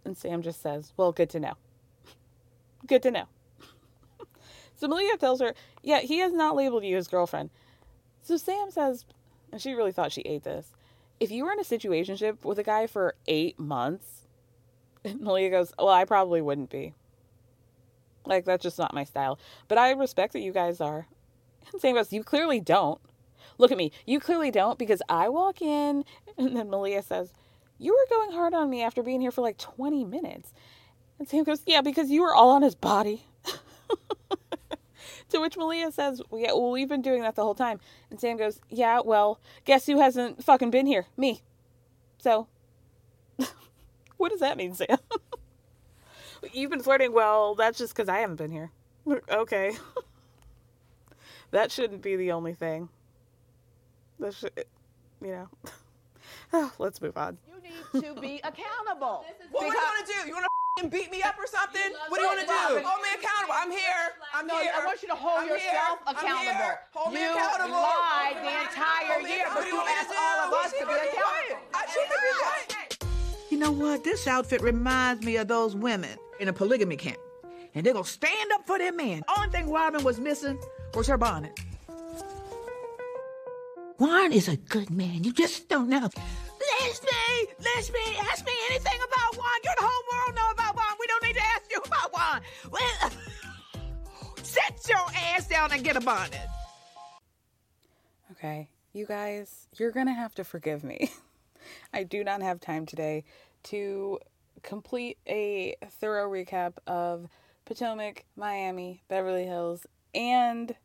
And 0.05 0.15
Sam 0.15 0.41
just 0.41 0.61
says, 0.61 0.93
Well, 0.97 1.11
good 1.11 1.29
to 1.31 1.39
know. 1.39 1.53
good 2.85 3.03
to 3.03 3.11
know. 3.11 3.25
so 4.75 4.87
Malia 4.87 5.17
tells 5.17 5.41
her, 5.41 5.53
Yeah, 5.81 5.99
he 5.99 6.19
has 6.19 6.31
not 6.33 6.55
labeled 6.55 6.83
you 6.83 6.95
his 6.95 7.07
girlfriend. 7.07 7.49
So 8.21 8.37
Sam 8.37 8.69
says, 8.71 9.05
and 9.51 9.61
she 9.61 9.73
really 9.73 9.91
thought 9.91 10.11
she 10.11 10.21
ate 10.21 10.43
this. 10.43 10.73
If 11.19 11.31
you 11.31 11.45
were 11.45 11.53
in 11.53 11.59
a 11.59 11.63
situationship 11.63 12.43
with 12.43 12.59
a 12.59 12.63
guy 12.63 12.85
for 12.85 13.15
eight 13.27 13.57
months, 13.57 14.26
Malia 15.19 15.49
goes, 15.49 15.73
Well, 15.77 15.89
I 15.89 16.05
probably 16.05 16.41
wouldn't 16.41 16.69
be. 16.69 16.93
Like, 18.25 18.45
that's 18.45 18.63
just 18.63 18.77
not 18.77 18.93
my 18.93 19.03
style. 19.03 19.39
But 19.67 19.77
I 19.77 19.91
respect 19.91 20.33
that 20.33 20.41
you 20.41 20.51
guys 20.51 20.81
are. 20.81 21.07
And 21.71 21.81
Sam 21.81 21.95
goes, 21.95 22.13
You 22.13 22.23
clearly 22.23 22.59
don't. 22.59 22.99
Look 23.57 23.71
at 23.71 23.77
me. 23.77 23.91
You 24.05 24.19
clearly 24.19 24.51
don't 24.51 24.77
because 24.77 25.01
I 25.09 25.29
walk 25.29 25.61
in. 25.61 26.03
And 26.39 26.55
then 26.55 26.69
Malia 26.69 27.01
says, 27.01 27.33
You 27.79 27.93
were 27.93 28.15
going 28.15 28.31
hard 28.31 28.53
on 28.53 28.69
me 28.69 28.83
after 28.83 29.01
being 29.01 29.21
here 29.21 29.31
for 29.31 29.41
like 29.41 29.57
20 29.57 30.05
minutes. 30.05 30.53
And 31.17 31.27
Sam 31.27 31.43
goes, 31.43 31.63
Yeah, 31.65 31.81
because 31.81 32.11
you 32.11 32.21
were 32.21 32.35
all 32.35 32.51
on 32.51 32.61
his 32.61 32.75
body. 32.75 33.25
to 35.29 35.39
which 35.39 35.57
Malia 35.57 35.91
says, 35.91 36.21
well, 36.29 36.39
Yeah, 36.39 36.53
well, 36.53 36.69
we've 36.69 36.87
been 36.87 37.01
doing 37.01 37.23
that 37.23 37.35
the 37.35 37.41
whole 37.41 37.55
time. 37.55 37.79
And 38.11 38.19
Sam 38.19 38.37
goes, 38.37 38.61
Yeah, 38.69 39.01
well, 39.03 39.39
guess 39.65 39.87
who 39.87 39.99
hasn't 39.99 40.43
fucking 40.43 40.69
been 40.69 40.85
here? 40.85 41.07
Me. 41.17 41.41
So 42.19 42.47
what 44.17 44.31
does 44.31 44.39
that 44.41 44.57
mean, 44.57 44.73
Sam? 44.73 44.97
You've 46.53 46.71
been 46.71 46.81
flirting. 46.81 47.13
Well, 47.13 47.55
that's 47.55 47.77
just 47.77 47.95
because 47.95 48.09
I 48.09 48.19
haven't 48.19 48.35
been 48.35 48.51
here. 48.51 48.71
okay. 49.31 49.75
that 51.51 51.71
shouldn't 51.71 52.01
be 52.01 52.15
the 52.15 52.31
only 52.31 52.53
thing. 52.53 52.89
That 54.19 54.33
should, 54.33 54.51
you 55.21 55.31
know. 55.31 55.49
Ah, 56.53 56.73
let's 56.79 57.01
move 57.01 57.17
on. 57.17 57.37
You 57.47 58.01
need 58.01 58.15
to 58.15 58.21
be 58.21 58.39
accountable. 58.43 59.25
what 59.51 59.61
do 59.61 59.67
you 59.67 59.73
want 59.73 60.07
to 60.07 60.13
do? 60.13 60.27
You 60.27 60.33
want 60.33 60.45
to 60.79 60.87
beat 60.89 61.11
me 61.11 61.21
up 61.21 61.35
or 61.37 61.47
something? 61.47 61.91
What 62.07 62.17
do 62.17 62.23
you 62.23 62.27
want 62.27 62.39
to 62.41 62.45
do? 62.45 62.85
Hold 62.85 63.01
me 63.01 63.09
accountable. 63.17 63.53
I'm 63.53 63.71
here. 63.71 64.03
I'm 64.33 64.47
no, 64.47 64.57
here. 64.61 64.71
I 64.75 64.85
want 64.85 65.01
you 65.01 65.09
to 65.09 65.15
hold 65.15 65.41
I'm 65.41 65.47
yourself 65.47 65.99
here. 66.05 66.13
accountable. 66.15 66.73
Hold 66.93 67.13
me 67.13 67.21
you 67.21 67.31
accountable. 67.33 67.81
lied 67.81 68.37
the 68.41 68.53
entire 68.63 69.19
Hold 69.19 69.27
year, 69.27 69.45
but 69.49 69.67
accountable. 69.67 69.85
you 69.85 69.95
asked 69.97 70.13
all 70.15 70.37
of 70.47 70.53
us 70.53 70.71
to 70.71 70.85
be 70.85 70.93
accountable. 70.93 71.59
I 71.73 71.83
should 71.89 72.07
be 72.07 72.17
quiet. 72.37 72.96
You 73.49 73.57
know 73.57 73.71
what? 73.71 74.03
This 74.03 74.27
outfit 74.27 74.61
reminds 74.61 75.23
me 75.23 75.37
of 75.37 75.47
those 75.47 75.75
women 75.75 76.17
in 76.39 76.47
a 76.47 76.53
polygamy 76.53 76.97
camp. 76.97 77.17
And 77.73 77.85
they're 77.85 77.93
gonna 77.93 78.05
stand 78.05 78.51
up 78.53 78.65
for 78.67 78.77
their 78.77 78.91
man. 78.91 79.23
Only 79.37 79.49
thing 79.49 79.69
Robyn 79.69 80.03
was 80.03 80.19
missing 80.19 80.59
was 80.93 81.07
her 81.07 81.17
bonnet. 81.17 81.57
Juan 83.99 84.33
is 84.33 84.47
a 84.47 84.57
good 84.57 84.89
man. 84.89 85.23
You 85.23 85.31
just 85.31 85.69
don't 85.69 85.89
know. 85.89 86.09
Leslie! 86.81 87.47
Leslie, 87.59 88.17
ask 88.29 88.45
me 88.45 88.51
anything 88.69 88.97
about 88.97 89.37
Juan. 89.37 89.59
You 89.63 89.71
the 89.77 89.85
whole 89.85 90.03
world 90.11 90.35
know 90.35 90.51
about 90.51 90.75
Juan. 90.75 90.95
We 90.99 91.07
don't 91.07 91.23
need 91.23 91.35
to 91.35 91.43
ask 91.43 91.71
you 91.71 91.81
about 91.85 92.13
Juan. 92.13 92.41
Well, 92.71 93.11
sit 94.43 94.89
your 94.89 95.05
ass 95.15 95.47
down 95.47 95.71
and 95.71 95.83
get 95.83 95.95
a 95.95 96.01
bonnet. 96.01 96.37
Okay, 98.31 98.69
you 98.93 99.05
guys, 99.05 99.67
you're 99.77 99.91
gonna 99.91 100.13
have 100.13 100.35
to 100.35 100.43
forgive 100.43 100.83
me. 100.83 101.11
I 101.93 102.03
do 102.03 102.23
not 102.23 102.41
have 102.41 102.59
time 102.59 102.85
today 102.85 103.23
to 103.63 104.19
complete 104.63 105.17
a 105.27 105.75
thorough 105.99 106.29
recap 106.29 106.73
of 106.85 107.27
Potomac, 107.65 108.25
Miami, 108.35 109.03
Beverly 109.07 109.45
Hills, 109.45 109.85
and 110.13 110.75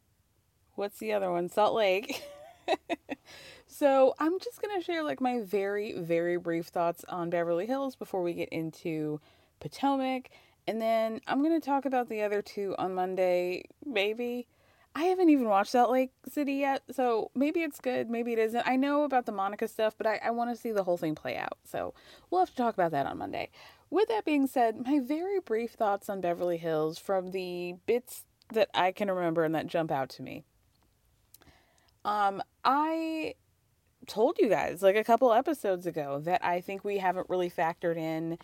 what's 0.74 0.98
the 0.98 1.12
other 1.12 1.30
one? 1.30 1.48
Salt 1.48 1.74
Lake. 1.74 2.22
so 3.66 4.14
I'm 4.18 4.38
just 4.40 4.60
gonna 4.60 4.82
share 4.82 5.02
like 5.02 5.20
my 5.20 5.40
very, 5.40 5.92
very 5.92 6.36
brief 6.36 6.66
thoughts 6.66 7.04
on 7.08 7.30
Beverly 7.30 7.66
Hills 7.66 7.96
before 7.96 8.22
we 8.22 8.34
get 8.34 8.48
into 8.50 9.20
Potomac. 9.60 10.30
And 10.66 10.80
then 10.80 11.20
I'm 11.26 11.42
gonna 11.42 11.60
talk 11.60 11.84
about 11.84 12.08
the 12.08 12.22
other 12.22 12.42
two 12.42 12.74
on 12.78 12.94
Monday, 12.94 13.64
maybe. 13.84 14.46
I 14.94 15.04
haven't 15.04 15.30
even 15.30 15.48
watched 15.48 15.70
Salt 15.70 15.90
Lake 15.90 16.12
City 16.30 16.54
yet, 16.54 16.82
so 16.90 17.30
maybe 17.34 17.60
it's 17.60 17.80
good, 17.80 18.10
maybe 18.10 18.32
it 18.34 18.38
isn't. 18.38 18.66
I 18.66 18.76
know 18.76 19.04
about 19.04 19.24
the 19.24 19.32
Monica 19.32 19.66
stuff, 19.66 19.94
but 19.96 20.06
I, 20.06 20.20
I 20.22 20.30
want 20.30 20.50
to 20.50 20.56
see 20.56 20.70
the 20.70 20.84
whole 20.84 20.98
thing 20.98 21.14
play 21.14 21.36
out. 21.36 21.56
So 21.64 21.94
we'll 22.30 22.42
have 22.42 22.50
to 22.50 22.56
talk 22.56 22.74
about 22.74 22.90
that 22.90 23.06
on 23.06 23.16
Monday. 23.16 23.50
With 23.88 24.08
that 24.08 24.24
being 24.24 24.46
said, 24.46 24.86
my 24.86 25.00
very 25.00 25.40
brief 25.40 25.72
thoughts 25.72 26.10
on 26.10 26.20
Beverly 26.20 26.58
Hills 26.58 26.98
from 26.98 27.30
the 27.30 27.76
bits 27.86 28.24
that 28.52 28.68
I 28.74 28.92
can 28.92 29.10
remember 29.10 29.44
and 29.44 29.54
that 29.54 29.66
jump 29.66 29.90
out 29.90 30.10
to 30.10 30.22
me. 30.22 30.44
Um, 32.04 32.42
I 32.64 33.34
told 34.06 34.36
you 34.38 34.48
guys 34.48 34.82
like 34.82 34.96
a 34.96 35.04
couple 35.04 35.32
episodes 35.32 35.86
ago 35.86 36.20
that 36.24 36.44
I 36.44 36.60
think 36.60 36.84
we 36.84 36.98
haven't 36.98 37.30
really 37.30 37.50
factored 37.50 37.96
in 37.96 38.38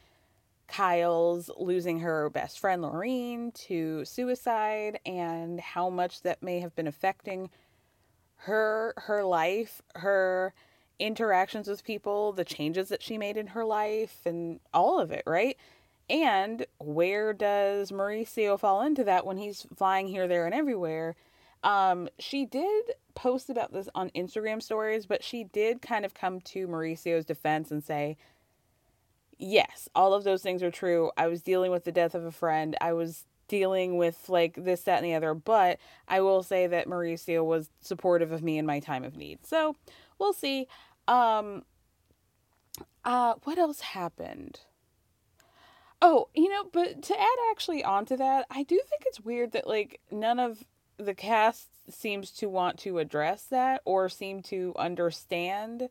Kyle's 0.68 1.50
losing 1.57 2.00
her 2.00 2.31
best 2.31 2.61
friend 2.61 2.83
Lorene 2.83 3.50
to 3.52 4.04
suicide 4.04 5.00
and 5.04 5.61
how 5.61 5.88
much 5.88 6.22
that 6.22 6.42
may 6.42 6.61
have 6.61 6.76
been 6.76 6.87
affecting 6.87 7.50
her 8.42 8.94
her 8.96 9.24
life, 9.24 9.83
her 9.96 10.54
interactions 10.98 11.68
with 11.68 11.85
people, 11.85 12.33
the 12.33 12.44
changes 12.44 12.88
that 12.88 13.02
she 13.02 13.18
made 13.18 13.37
in 13.37 13.48
her 13.48 13.64
life, 13.64 14.20
and 14.24 14.61
all 14.72 15.00
of 15.00 15.11
it, 15.11 15.22
right? 15.26 15.57
And 16.11 16.66
where 16.78 17.33
does 17.33 17.90
Mauricio 17.90 18.59
fall 18.59 18.83
into 18.83 19.04
that 19.04 19.26
when 19.26 19.37
he's 19.38 19.66
flying 19.76 20.09
here, 20.09 20.26
there, 20.26 20.46
and 20.46 20.54
everywhere? 20.54 21.16
Um, 21.62 22.09
she 22.18 22.46
did 22.46 22.92
post 23.14 23.50
about 23.50 23.72
this 23.72 23.88
on 23.94 24.11
Instagram 24.11 24.62
stories, 24.62 25.07
but 25.07 25.24
she 25.24 25.44
did 25.44 25.83
kind 25.83 26.04
of 26.04 26.14
come 26.14 26.40
to 26.42 26.66
Mauricio's 26.66 27.24
defense 27.24 27.70
and 27.70 27.83
say, 27.83 28.16
yes, 29.38 29.88
all 29.94 30.14
of 30.14 30.24
those 30.24 30.42
things 30.42 30.62
are 30.62 30.70
true. 30.70 31.11
I 31.16 31.27
was 31.29 31.42
dealing 31.42 31.70
with 31.70 31.85
the 31.85 31.92
death 31.92 32.14
of 32.14 32.24
a 32.24 32.33
friend. 32.33 32.77
I 32.81 32.92
was 32.92 33.24
dealing 33.46 33.96
with 33.96 34.29
like 34.29 34.55
this, 34.57 34.83
that, 34.83 34.98
and 34.98 35.07
the 35.07 35.14
other. 35.14 35.35
But 35.35 35.79
I 36.07 36.20
will 36.20 36.42
say 36.42 36.66
that 36.66 36.87
Mauricio 36.87 37.44
was 37.44 37.70
supportive 37.81 38.33
of 38.33 38.42
me 38.42 38.59
in 38.59 38.66
my 38.66 38.81
time 38.81 39.05
of 39.05 39.16
need. 39.16 39.46
So 39.46 39.77
we'll 40.18 40.33
see. 40.33 40.66
Um, 41.07 41.64
uh, 43.05 43.35
what 43.44 43.59
else 43.59 43.81
happened? 43.81 44.61
Oh, 46.01 46.29
you 46.35 46.48
know, 46.48 46.64
but 46.72 47.03
to 47.03 47.18
add 47.18 47.37
actually 47.51 47.83
onto 47.83 48.16
that, 48.16 48.46
I 48.51 48.62
do 48.62 48.81
think 48.88 49.03
it's 49.07 49.20
weird 49.20 49.53
that 49.53 49.66
like 49.66 50.01
none 50.11 50.38
of 50.38 50.62
the 50.96 51.14
cast 51.14 51.68
seems 51.90 52.31
to 52.33 52.48
want 52.48 52.79
to 52.81 52.98
address 52.98 53.44
that 53.44 53.81
or 53.85 54.09
seem 54.09 54.42
to 54.42 54.74
understand 54.77 55.88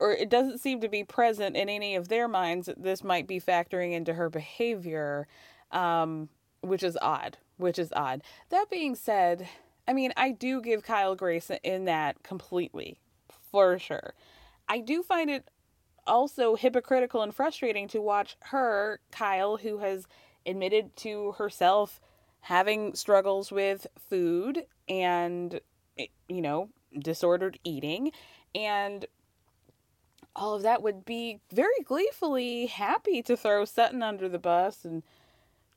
or 0.00 0.12
it 0.12 0.28
doesn't 0.28 0.60
seem 0.60 0.80
to 0.80 0.88
be 0.88 1.04
present 1.04 1.56
in 1.56 1.68
any 1.68 1.96
of 1.96 2.08
their 2.08 2.28
minds 2.28 2.66
that 2.66 2.82
this 2.82 3.02
might 3.02 3.26
be 3.26 3.40
factoring 3.40 3.92
into 3.92 4.14
her 4.14 4.30
behavior 4.30 5.26
um, 5.72 6.28
which 6.60 6.82
is 6.82 6.98
odd 7.02 7.38
which 7.56 7.78
is 7.78 7.92
odd. 7.94 8.22
That 8.50 8.70
being 8.70 8.94
said 8.94 9.48
i 9.86 9.92
mean 9.92 10.12
i 10.16 10.30
do 10.30 10.60
give 10.60 10.82
kyle 10.82 11.14
grace 11.14 11.50
in 11.62 11.86
that 11.86 12.22
completely 12.22 13.00
for 13.50 13.78
sure. 13.78 14.14
I 14.68 14.80
do 14.80 15.02
find 15.02 15.30
it 15.30 15.48
also 16.06 16.56
hypocritical 16.56 17.22
and 17.22 17.34
frustrating 17.34 17.88
to 17.88 18.00
watch 18.00 18.36
her 18.40 19.00
kyle 19.10 19.58
who 19.58 19.78
has 19.78 20.06
admitted 20.46 20.96
to 20.96 21.32
herself 21.32 22.00
having 22.40 22.94
struggles 22.94 23.50
with 23.50 23.86
food 24.08 24.64
and 24.88 25.60
you 26.28 26.40
know 26.40 26.70
disordered 26.98 27.58
eating 27.64 28.12
and 28.54 29.06
all 30.38 30.54
of 30.54 30.62
that 30.62 30.82
would 30.82 31.04
be 31.04 31.40
very 31.52 31.82
gleefully 31.84 32.66
happy 32.66 33.22
to 33.22 33.36
throw 33.36 33.64
Sutton 33.64 34.02
under 34.02 34.28
the 34.28 34.38
bus 34.38 34.84
and 34.84 35.02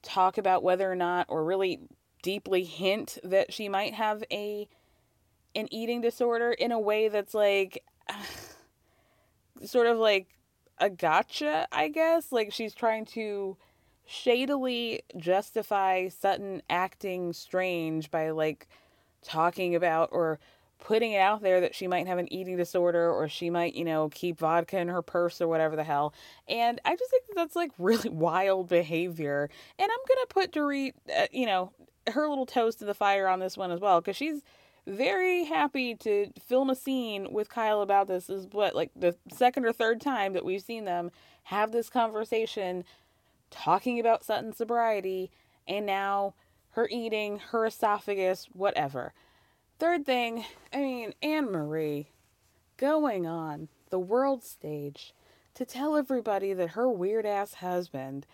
talk 0.04 0.38
about 0.38 0.64
whether 0.64 0.90
or 0.90 0.96
not 0.96 1.26
or 1.30 1.44
really 1.44 1.80
deeply 2.22 2.64
hint 2.64 3.18
that 3.24 3.52
she 3.52 3.68
might 3.68 3.94
have 3.94 4.24
a 4.32 4.68
an 5.56 5.68
eating 5.72 6.00
disorder 6.00 6.52
in 6.52 6.72
a 6.72 6.80
way 6.80 7.10
that's 7.10 7.34
like 7.34 7.84
sort 9.66 9.88
of 9.88 9.98
like 9.98 10.28
a 10.78 10.90
gotcha, 10.90 11.68
I 11.72 11.88
guess. 11.90 12.32
Like 12.32 12.54
she's 12.54 12.74
trying 12.74 13.06
to 13.08 13.58
shadily 14.06 15.02
justify 15.18 16.08
Sutton 16.08 16.62
acting 16.70 17.34
strange 17.34 18.12
by 18.12 18.30
like 18.32 18.68
talking 19.24 19.76
about 19.76 20.10
or 20.12 20.40
putting 20.82 21.14
it 21.14 21.20
out 21.20 21.42
there 21.42 21.62
that 21.62 21.74
she 21.74 21.88
might 21.88 22.08
have 22.08 22.18
an 22.18 22.32
eating 22.34 22.58
disorder 22.58 23.10
or 23.10 23.30
she 23.30 23.50
might, 23.50 23.76
you 23.76 23.86
know, 23.86 24.10
keep 24.10 24.40
vodka 24.40 24.78
in 24.78 24.90
her 24.90 25.02
purse 25.02 25.40
or 25.40 25.48
whatever 25.48 25.76
the 25.78 25.84
hell. 25.84 26.14
And 26.50 26.82
I 26.84 26.96
just 26.96 27.10
think 27.10 27.28
that 27.28 27.36
that's 27.36 27.56
like 27.56 27.72
really 27.78 28.10
wild 28.10 28.68
behavior. 28.68 29.50
And 29.80 29.90
I'm 29.90 30.06
going 30.08 30.20
to 30.22 30.28
put 30.28 30.52
Dorit, 30.52 30.94
uh, 31.16 31.28
you 31.32 31.46
know, 31.46 31.72
her 32.12 32.28
little 32.28 32.46
toes 32.46 32.76
to 32.78 32.86
the 32.86 32.94
fire 32.94 33.28
on 33.28 33.40
this 33.40 33.56
one 33.56 33.72
as 33.72 33.80
well 33.80 34.02
because 34.02 34.18
she's 34.18 34.42
very 34.88 35.46
happy 35.46 35.94
to 35.96 36.32
film 36.48 36.70
a 36.70 36.76
scene 36.76 37.32
with 37.32 37.50
Kyle 37.50 37.82
about 37.82 38.08
this. 38.08 38.26
this 38.26 38.42
is 38.42 38.48
what 38.52 38.76
like 38.76 38.92
the 38.96 39.16
second 39.32 39.66
or 39.66 39.72
third 39.72 40.02
time 40.02 40.34
that 40.34 40.44
we've 40.44 40.64
seen 40.64 40.86
them 40.86 41.12
have 41.44 41.72
this 41.72 41.90
conversation 41.90 42.84
talking 43.52 44.00
about 44.00 44.24
Sutton's 44.24 44.58
sobriety 44.58 45.30
and 45.68 45.86
now 45.86 46.34
her 46.72 46.88
eating, 46.90 47.40
her 47.52 47.66
esophagus, 47.66 48.48
whatever. 48.54 49.14
Third 49.82 50.06
thing, 50.06 50.46
I 50.72 50.78
mean, 50.78 51.16
Annemarie 51.24 52.06
going 52.78 53.26
on 53.26 53.68
the 53.90 53.98
world 53.98 54.44
stage 54.44 55.16
to 55.56 55.66
tell 55.66 55.98
everybody 55.98 56.54
that 56.54 56.74
her 56.74 56.88
weird 56.88 57.26
ass 57.26 57.56
husband 57.56 58.28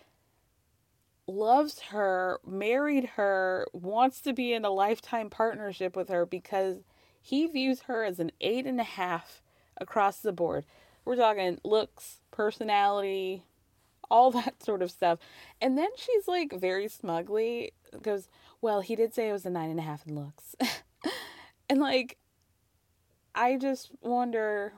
loves 1.25 1.79
her, 1.91 2.41
married 2.45 3.11
her, 3.15 3.65
wants 3.71 4.19
to 4.23 4.33
be 4.33 4.51
in 4.51 4.65
a 4.65 4.69
lifetime 4.69 5.29
partnership 5.29 5.95
with 5.95 6.09
her 6.09 6.25
because 6.25 6.79
he 7.21 7.47
views 7.47 7.83
her 7.83 8.03
as 8.03 8.19
an 8.19 8.33
eight 8.41 8.65
and 8.65 8.81
a 8.81 8.83
half 8.83 9.41
across 9.77 10.19
the 10.19 10.33
board. 10.33 10.65
We're 11.05 11.15
talking 11.15 11.61
looks, 11.63 12.19
personality, 12.29 13.45
all 14.11 14.31
that 14.31 14.61
sort 14.61 14.81
of 14.81 14.91
stuff. 14.91 15.17
And 15.61 15.77
then 15.77 15.91
she's 15.95 16.27
like 16.27 16.51
very 16.51 16.89
smugly 16.89 17.71
goes, 18.01 18.27
Well, 18.59 18.81
he 18.81 18.97
did 18.97 19.13
say 19.13 19.29
it 19.29 19.31
was 19.31 19.45
a 19.45 19.49
nine 19.49 19.69
and 19.69 19.79
a 19.79 19.83
half 19.83 20.05
in 20.05 20.13
looks. 20.13 20.57
and 21.69 21.79
like, 21.79 22.17
I 23.35 23.57
just 23.57 23.91
wonder 24.01 24.73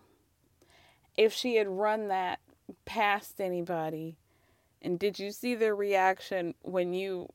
if 1.18 1.34
she 1.34 1.56
had 1.56 1.68
run 1.68 2.08
that 2.08 2.40
past 2.86 3.42
anybody. 3.42 4.18
And 4.82 4.98
did 4.98 5.20
you 5.20 5.32
see 5.32 5.56
their 5.56 5.76
reaction 5.76 6.54
when 6.62 6.94
you 6.94 7.28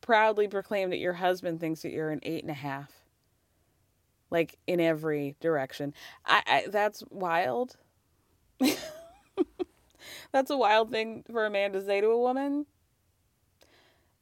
proudly 0.00 0.48
proclaim 0.48 0.90
that 0.90 0.98
your 0.98 1.14
husband 1.14 1.60
thinks 1.60 1.82
that 1.82 1.92
you're 1.92 2.10
an 2.10 2.20
eight 2.22 2.42
and 2.42 2.50
a 2.50 2.54
half? 2.54 2.92
Like 4.30 4.58
in 4.66 4.78
every 4.78 5.36
direction. 5.40 5.94
I, 6.26 6.42
I 6.46 6.64
that's 6.68 7.02
wild. 7.10 7.76
that's 10.32 10.50
a 10.50 10.56
wild 10.56 10.90
thing 10.90 11.24
for 11.30 11.46
a 11.46 11.50
man 11.50 11.72
to 11.72 11.82
say 11.82 12.00
to 12.00 12.08
a 12.08 12.18
woman. 12.18 12.66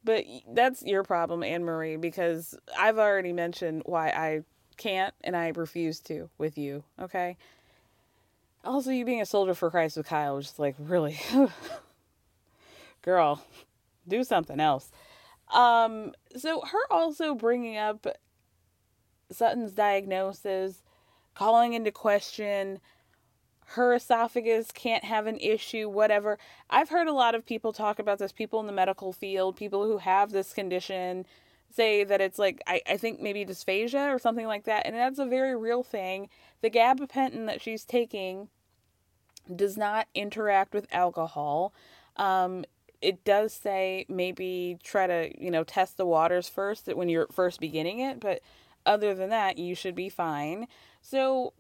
But 0.07 0.25
that's 0.49 0.85
your 0.85 1.03
problem, 1.03 1.41
Annemarie, 1.41 2.01
because 2.01 2.57
I've 2.79 2.97
already 2.97 3.33
mentioned 3.33 3.83
why 3.87 4.11
I 4.11 4.43
can't 4.77 5.13
and 5.25 5.37
I 5.37 5.49
refuse 5.49 5.99
to 6.03 6.31
with 6.39 6.57
you, 6.57 6.85
okay? 7.03 7.37
Also, 8.65 8.93
you 8.93 9.05
being 9.05 9.21
a 9.21 9.27
soldier 9.27 9.53
for 9.53 9.69
Christ 9.69 9.97
with 9.97 10.07
Kyle 10.07 10.37
was 10.37 10.47
just 10.47 10.61
like, 10.61 10.77
really? 10.79 11.19
Girl, 13.03 13.43
do 14.07 14.23
something 14.23 14.61
else. 14.61 14.93
Um, 15.53 16.13
so 16.37 16.61
her 16.61 16.93
also 16.93 17.35
bringing 17.35 17.77
up 17.77 18.07
Sutton's 19.33 19.73
diagnosis, 19.73 20.85
calling 21.35 21.73
into 21.73 21.91
question 21.91 22.79
her 23.71 23.95
esophagus 23.95 24.71
can't 24.73 25.05
have 25.05 25.27
an 25.27 25.39
issue, 25.39 25.89
whatever. 25.89 26.39
I've 26.71 26.89
heard 26.89 27.09
a 27.09 27.13
lot 27.13 27.35
of 27.35 27.45
people 27.45 27.73
talk 27.73 27.99
about 27.99 28.19
this, 28.19 28.33
people 28.33 28.61
in 28.61 28.67
the 28.67 28.73
medical 28.73 29.13
field, 29.13 29.57
people 29.57 29.85
who 29.85 29.99
have 29.99 30.31
this 30.31 30.53
condition 30.53 31.27
say 31.69 32.05
that 32.05 32.21
it's 32.21 32.39
like, 32.39 32.63
I, 32.67 32.81
I 32.89 32.97
think 32.97 33.21
maybe 33.21 33.45
dysphagia 33.45 34.15
or 34.15 34.19
something 34.19 34.47
like 34.47 34.65
that. 34.65 34.87
And 34.87 34.95
that's 34.95 35.19
a 35.19 35.27
very 35.27 35.57
real 35.57 35.83
thing. 35.83 36.29
The 36.63 36.71
gabapentin 36.71 37.47
that 37.47 37.61
she's 37.61 37.85
taking 37.85 38.49
does 39.55 39.77
not 39.77 40.07
interact 40.15 40.73
with 40.73 40.87
alcohol. 40.93 41.75
Um, 42.17 42.65
it 43.03 43.25
does 43.25 43.53
say 43.53 44.07
maybe 44.09 44.79
try 44.83 45.07
to, 45.07 45.31
you 45.39 45.51
know, 45.51 45.65
test 45.65 45.97
the 45.97 46.07
waters 46.07 46.49
first 46.49 46.87
when 46.87 47.09
you're 47.09 47.27
first 47.33 47.61
beginning 47.61 47.99
it, 47.99 48.21
but 48.21 48.41
other 48.87 49.15
than 49.15 49.31
that, 49.31 49.59
you 49.59 49.75
should 49.75 49.95
be 49.95 50.09
fine. 50.09 50.69
So 51.03 51.53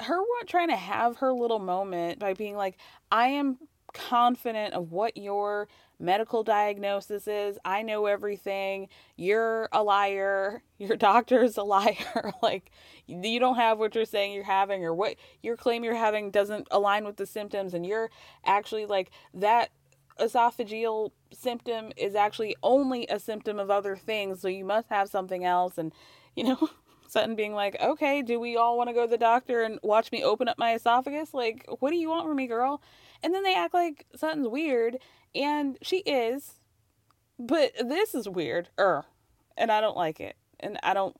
her 0.00 0.20
trying 0.46 0.68
to 0.68 0.76
have 0.76 1.18
her 1.18 1.32
little 1.32 1.58
moment 1.58 2.18
by 2.18 2.34
being 2.34 2.56
like, 2.56 2.76
I 3.10 3.28
am 3.28 3.58
confident 3.92 4.74
of 4.74 4.92
what 4.92 5.16
your 5.16 5.68
medical 5.98 6.42
diagnosis 6.42 7.26
is. 7.26 7.58
I 7.64 7.82
know 7.82 8.06
everything. 8.06 8.88
You're 9.16 9.68
a 9.72 9.82
liar. 9.82 10.62
Your 10.78 10.96
doctor's 10.96 11.58
a 11.58 11.62
liar. 11.62 12.32
like, 12.42 12.70
you 13.06 13.38
don't 13.38 13.56
have 13.56 13.78
what 13.78 13.94
you're 13.94 14.06
saying 14.06 14.32
you're 14.32 14.44
having, 14.44 14.82
or 14.82 14.94
what 14.94 15.16
your 15.42 15.56
claim 15.56 15.84
you're 15.84 15.94
having 15.94 16.30
doesn't 16.30 16.68
align 16.70 17.04
with 17.04 17.16
the 17.16 17.26
symptoms. 17.26 17.74
And 17.74 17.84
you're 17.84 18.10
actually 18.46 18.86
like, 18.86 19.10
that 19.34 19.70
esophageal 20.18 21.10
symptom 21.32 21.92
is 21.96 22.14
actually 22.14 22.56
only 22.62 23.06
a 23.08 23.18
symptom 23.18 23.58
of 23.58 23.70
other 23.70 23.94
things. 23.94 24.40
So 24.40 24.48
you 24.48 24.64
must 24.64 24.88
have 24.88 25.10
something 25.10 25.44
else. 25.44 25.76
And, 25.76 25.92
you 26.34 26.44
know, 26.44 26.68
Sutton 27.10 27.34
being 27.34 27.54
like, 27.54 27.76
okay, 27.80 28.22
do 28.22 28.38
we 28.38 28.56
all 28.56 28.78
want 28.78 28.88
to 28.88 28.94
go 28.94 29.04
to 29.04 29.10
the 29.10 29.18
doctor 29.18 29.62
and 29.62 29.80
watch 29.82 30.12
me 30.12 30.22
open 30.22 30.46
up 30.46 30.58
my 30.58 30.74
esophagus? 30.74 31.34
Like, 31.34 31.66
what 31.80 31.90
do 31.90 31.96
you 31.96 32.08
want 32.08 32.26
from 32.26 32.36
me, 32.36 32.46
girl? 32.46 32.80
And 33.22 33.34
then 33.34 33.42
they 33.42 33.54
act 33.54 33.74
like 33.74 34.06
Sutton's 34.14 34.46
weird, 34.46 34.98
and 35.34 35.76
she 35.82 35.98
is, 35.98 36.54
but 37.38 37.72
this 37.84 38.14
is 38.14 38.28
weird, 38.28 38.68
er, 38.78 39.04
and 39.56 39.72
I 39.72 39.80
don't 39.80 39.96
like 39.96 40.20
it, 40.20 40.36
and 40.60 40.78
I 40.82 40.94
don't, 40.94 41.16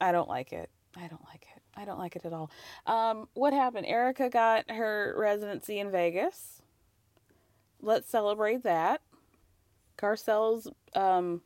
I 0.00 0.12
don't 0.12 0.28
like 0.28 0.52
it. 0.52 0.70
I 0.96 1.08
don't 1.08 1.24
like 1.26 1.46
it. 1.54 1.62
I 1.76 1.84
don't 1.84 1.98
like 1.98 2.16
it 2.16 2.24
at 2.24 2.32
all. 2.32 2.50
Um, 2.86 3.28
what 3.34 3.52
happened? 3.52 3.86
Erika 3.86 4.30
got 4.30 4.70
her 4.70 5.14
residency 5.18 5.78
in 5.78 5.90
Vegas. 5.90 6.62
Let's 7.82 8.08
celebrate 8.08 8.62
that. 8.62 9.02
Garcelle's 9.98 10.68
um, 10.94 11.42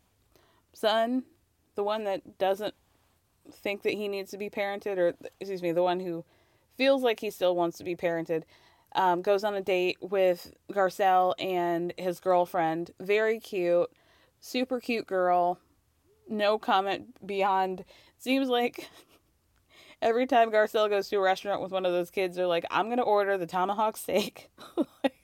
son, 0.72 1.24
the 1.74 1.82
one 1.82 2.04
that 2.04 2.38
doesn't 2.38 2.74
think 3.52 3.82
that 3.82 3.94
he 3.94 4.08
needs 4.08 4.30
to 4.30 4.38
be 4.38 4.50
parented, 4.50 4.98
or 4.98 5.14
excuse 5.40 5.62
me, 5.62 5.72
the 5.72 5.82
one 5.82 6.00
who 6.00 6.24
feels 6.76 7.02
like 7.02 7.20
he 7.20 7.30
still 7.30 7.56
wants 7.56 7.78
to 7.78 7.84
be 7.84 7.96
parented, 7.96 8.44
um, 8.94 9.22
goes 9.22 9.44
on 9.44 9.54
a 9.54 9.60
date 9.60 9.98
with 10.00 10.52
Garcelle 10.72 11.34
and 11.38 11.92
his 11.98 12.20
girlfriend. 12.20 12.92
Very 13.00 13.40
cute, 13.40 13.90
super 14.40 14.80
cute 14.80 15.06
girl. 15.06 15.58
No 16.28 16.58
comment 16.58 17.26
beyond. 17.26 17.84
Seems 18.18 18.48
like 18.48 18.88
every 20.02 20.26
time 20.26 20.50
Garcelle 20.50 20.88
goes 20.88 21.08
to 21.08 21.16
a 21.16 21.20
restaurant 21.20 21.60
with 21.62 21.72
one 21.72 21.86
of 21.86 21.92
those 21.92 22.10
kids, 22.10 22.36
they're 22.36 22.46
like, 22.46 22.64
I'm 22.70 22.86
going 22.86 22.98
to 22.98 23.04
order 23.04 23.36
the 23.36 23.46
tomahawk 23.46 23.96
steak, 23.96 24.50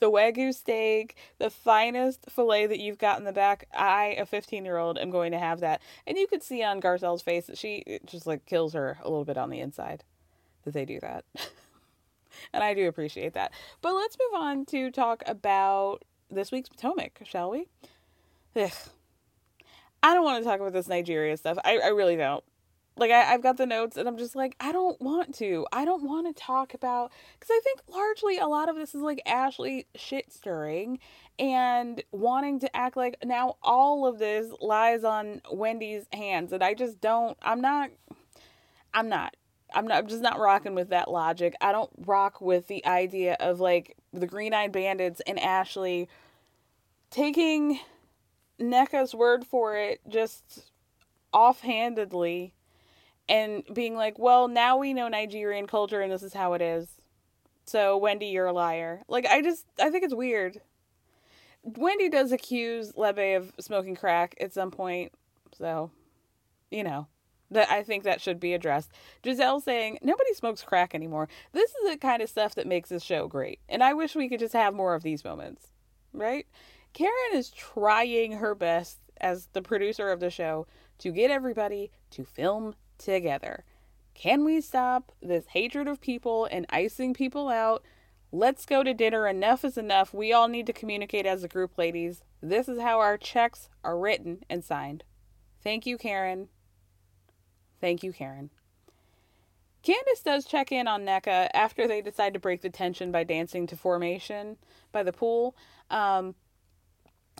the 0.00 0.10
wagyu 0.10 0.54
steak, 0.54 1.16
the 1.38 1.50
finest 1.50 2.30
filet 2.30 2.66
that 2.66 2.80
you've 2.80 2.98
got 2.98 3.18
in 3.18 3.24
the 3.24 3.32
back. 3.32 3.68
I, 3.74 4.16
a 4.18 4.26
15 4.26 4.64
year 4.64 4.76
old, 4.76 4.98
am 4.98 5.10
going 5.10 5.32
to 5.32 5.38
have 5.38 5.60
that. 5.60 5.80
And 6.06 6.16
you 6.16 6.26
could 6.26 6.42
see 6.42 6.62
on 6.62 6.80
Garcelle's 6.80 7.22
face 7.22 7.46
that 7.46 7.58
she 7.58 8.00
just 8.06 8.26
like 8.26 8.46
kills 8.46 8.72
her 8.72 8.98
a 9.02 9.08
little 9.08 9.24
bit 9.24 9.38
on 9.38 9.50
the 9.50 9.60
inside 9.60 10.04
that 10.64 10.74
they 10.74 10.84
do 10.84 11.00
that. 11.00 11.24
and 12.52 12.64
I 12.64 12.74
do 12.74 12.88
appreciate 12.88 13.34
that. 13.34 13.52
But 13.82 13.94
let's 13.94 14.16
move 14.18 14.40
on 14.40 14.66
to 14.66 14.90
talk 14.90 15.22
about 15.26 16.04
this 16.30 16.50
week's 16.50 16.68
Potomac, 16.68 17.20
shall 17.24 17.50
we? 17.50 17.68
Ugh. 18.56 18.70
I 20.02 20.12
don't 20.12 20.24
want 20.24 20.42
to 20.42 20.48
talk 20.48 20.60
about 20.60 20.72
this 20.74 20.88
Nigeria 20.88 21.36
stuff. 21.36 21.56
I, 21.64 21.78
I 21.78 21.88
really 21.88 22.16
don't 22.16 22.44
like 22.96 23.10
I, 23.10 23.22
have 23.22 23.42
got 23.42 23.56
the 23.56 23.66
notes 23.66 23.96
and 23.96 24.08
i'm 24.08 24.16
just 24.16 24.36
like 24.36 24.56
i 24.60 24.72
don't 24.72 25.00
want 25.00 25.34
to. 25.36 25.66
I 25.72 25.84
don't 25.84 26.04
want 26.04 26.26
to 26.34 26.42
talk 26.42 26.74
about 26.74 27.12
because 27.38 27.50
i 27.50 27.60
think 27.64 27.80
largely 27.88 28.38
a 28.38 28.46
lot 28.46 28.68
of 28.68 28.76
this 28.76 28.94
is 28.94 29.02
like 29.02 29.20
ashley 29.26 29.86
shit 29.94 30.32
stirring 30.32 30.98
and 31.38 32.02
wanting 32.12 32.60
to 32.60 32.76
act 32.76 32.96
like 32.96 33.16
now 33.24 33.56
all 33.62 34.06
of 34.06 34.18
this 34.18 34.52
lies 34.60 35.04
on 35.04 35.40
wendy's 35.50 36.06
hands 36.12 36.52
and 36.52 36.62
i 36.62 36.74
just 36.74 37.00
don't 37.00 37.36
i'm 37.42 37.60
not 37.60 37.90
i'm 38.92 39.08
not 39.08 39.36
i'm 39.74 39.86
not 39.86 39.98
I'm 39.98 40.06
just 40.06 40.22
not 40.22 40.38
rocking 40.38 40.74
with 40.74 40.90
that 40.90 41.10
logic. 41.10 41.54
I 41.60 41.72
don't 41.72 41.90
rock 42.06 42.40
with 42.40 42.68
the 42.68 42.86
idea 42.86 43.36
of 43.40 43.58
like 43.58 43.96
the 44.12 44.26
green-eyed 44.26 44.70
bandits 44.70 45.20
and 45.26 45.38
ashley 45.40 46.08
taking 47.10 47.80
Nneka's 48.60 49.14
word 49.14 49.44
for 49.44 49.76
it 49.76 50.00
just 50.08 50.70
offhandedly 51.32 52.54
and 53.28 53.62
being 53.72 53.94
like, 53.94 54.18
well, 54.18 54.48
now 54.48 54.76
we 54.76 54.92
know 54.92 55.08
Nigerian 55.08 55.66
culture 55.66 56.00
and 56.00 56.12
this 56.12 56.22
is 56.22 56.34
how 56.34 56.52
it 56.54 56.62
is. 56.62 56.88
So, 57.66 57.96
Wendy, 57.96 58.26
you're 58.26 58.46
a 58.46 58.52
liar. 58.52 59.02
Like, 59.08 59.26
I 59.26 59.40
just, 59.40 59.64
I 59.80 59.90
think 59.90 60.04
it's 60.04 60.14
weird. 60.14 60.60
Wendy 61.62 62.10
does 62.10 62.30
accuse 62.30 62.96
Lebe 62.96 63.36
of 63.36 63.52
smoking 63.58 63.96
crack 63.96 64.34
at 64.40 64.52
some 64.52 64.70
point. 64.70 65.12
So, 65.56 65.90
you 66.70 66.84
know, 66.84 67.06
that 67.50 67.70
I 67.70 67.82
think 67.82 68.04
that 68.04 68.20
should 68.20 68.38
be 68.38 68.52
addressed. 68.52 68.90
Gizelle 69.22 69.62
saying, 69.62 69.98
nobody 70.02 70.34
smokes 70.34 70.62
crack 70.62 70.94
anymore. 70.94 71.28
This 71.52 71.70
is 71.70 71.90
the 71.90 71.96
kind 71.96 72.20
of 72.20 72.28
stuff 72.28 72.54
that 72.56 72.66
makes 72.66 72.90
this 72.90 73.02
show 73.02 73.28
great. 73.28 73.60
And 73.68 73.82
I 73.82 73.94
wish 73.94 74.14
we 74.14 74.28
could 74.28 74.40
just 74.40 74.52
have 74.52 74.74
more 74.74 74.94
of 74.94 75.02
these 75.02 75.24
moments, 75.24 75.68
right? 76.12 76.46
Karen 76.92 77.14
is 77.32 77.50
trying 77.50 78.32
her 78.32 78.54
best 78.54 78.98
as 79.20 79.48
the 79.52 79.62
producer 79.62 80.10
of 80.10 80.20
the 80.20 80.30
show 80.30 80.66
to 80.98 81.10
get 81.10 81.30
everybody 81.30 81.90
to 82.10 82.24
film 82.24 82.74
together. 82.98 83.64
Can 84.14 84.44
we 84.44 84.60
stop 84.60 85.12
this 85.20 85.46
hatred 85.48 85.88
of 85.88 86.00
people 86.00 86.46
and 86.50 86.66
icing 86.70 87.14
people 87.14 87.48
out? 87.48 87.82
Let's 88.30 88.66
go 88.66 88.82
to 88.82 88.94
dinner. 88.94 89.26
Enough 89.26 89.64
is 89.64 89.76
enough. 89.76 90.14
We 90.14 90.32
all 90.32 90.48
need 90.48 90.66
to 90.66 90.72
communicate 90.72 91.26
as 91.26 91.44
a 91.44 91.48
group, 91.48 91.76
ladies. 91.78 92.22
This 92.40 92.68
is 92.68 92.80
how 92.80 93.00
our 93.00 93.16
checks 93.16 93.68
are 93.82 93.98
written 93.98 94.44
and 94.48 94.64
signed. 94.64 95.04
Thank 95.62 95.86
you, 95.86 95.96
Karen. 95.96 96.48
Thank 97.80 98.02
you, 98.02 98.12
Karen. 98.12 98.50
Candace 99.82 100.22
does 100.24 100.46
check 100.46 100.72
in 100.72 100.88
on 100.88 101.04
Nneka 101.04 101.48
after 101.52 101.86
they 101.86 102.00
decide 102.00 102.32
to 102.34 102.40
break 102.40 102.62
the 102.62 102.70
tension 102.70 103.12
by 103.12 103.22
dancing 103.22 103.66
to 103.66 103.76
formation 103.76 104.56
by 104.92 105.02
the 105.02 105.12
pool. 105.12 105.54
Um, 105.90 106.34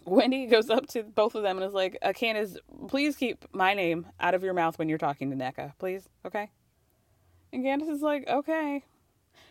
Wendy 0.05 0.47
goes 0.47 0.71
up 0.71 0.87
to 0.89 1.03
both 1.03 1.35
of 1.35 1.43
them 1.43 1.57
and 1.57 1.67
is 1.67 1.73
like, 1.73 1.99
uh, 2.03 2.13
Candace, 2.13 2.59
please 2.89 3.17
keep 3.17 3.45
my 3.53 3.75
name 3.75 4.07
out 4.21 4.35
of 4.35 4.43
your 4.43 4.55
mouth 4.55 4.79
when 4.79 4.89
you're 4.89 4.99
talking 4.99 5.31
to 5.31 5.37
Nneka, 5.37 5.73
please, 5.79 6.09
okay? 6.25 6.51
And 7.53 7.65
Candace 7.65 7.89
is 7.89 8.03
like, 8.03 8.27
okay. 8.29 8.83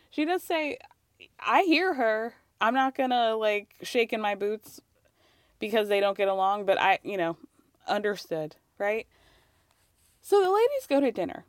She 0.09 0.25
does 0.25 0.43
say, 0.43 0.77
I 1.39 1.63
hear 1.63 1.93
her. 1.95 2.35
I'm 2.61 2.73
not 2.73 2.95
gonna 2.95 3.35
like 3.35 3.75
shake 3.81 4.13
in 4.13 4.21
my 4.21 4.35
boots 4.35 4.79
because 5.59 5.89
they 5.89 5.99
don't 5.99 6.17
get 6.17 6.27
along, 6.27 6.65
but 6.65 6.79
I, 6.79 6.99
you 7.03 7.17
know, 7.17 7.37
understood, 7.87 8.55
right? 8.77 9.07
So 10.21 10.41
the 10.41 10.51
ladies 10.51 10.87
go 10.87 10.99
to 10.99 11.11
dinner. 11.11 11.45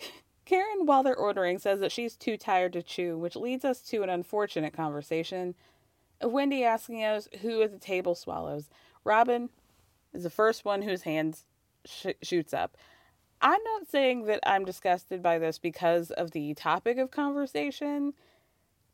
Karen, 0.44 0.84
while 0.84 1.02
they're 1.02 1.16
ordering, 1.16 1.58
says 1.58 1.80
that 1.80 1.90
she's 1.90 2.16
too 2.16 2.36
tired 2.36 2.72
to 2.74 2.82
chew, 2.82 3.16
which 3.16 3.34
leads 3.34 3.64
us 3.64 3.80
to 3.82 4.02
an 4.02 4.10
unfortunate 4.10 4.72
conversation 4.72 5.54
Wendy 6.22 6.64
asking 6.64 7.04
us 7.04 7.28
who 7.42 7.66
the 7.68 7.78
table 7.78 8.14
swallows. 8.14 8.68
Robyn 9.04 9.50
is 10.12 10.22
the 10.22 10.30
first 10.30 10.64
one 10.64 10.82
whose 10.82 11.02
hands 11.02 11.44
sh- 11.84 12.06
shoots 12.22 12.54
up. 12.54 12.76
I'm 13.40 13.62
not 13.62 13.86
saying 13.88 14.24
that 14.24 14.40
I'm 14.46 14.64
disgusted 14.64 15.22
by 15.22 15.38
this 15.38 15.58
because 15.58 16.10
of 16.10 16.30
the 16.30 16.54
topic 16.54 16.98
of 16.98 17.10
conversation. 17.10 18.14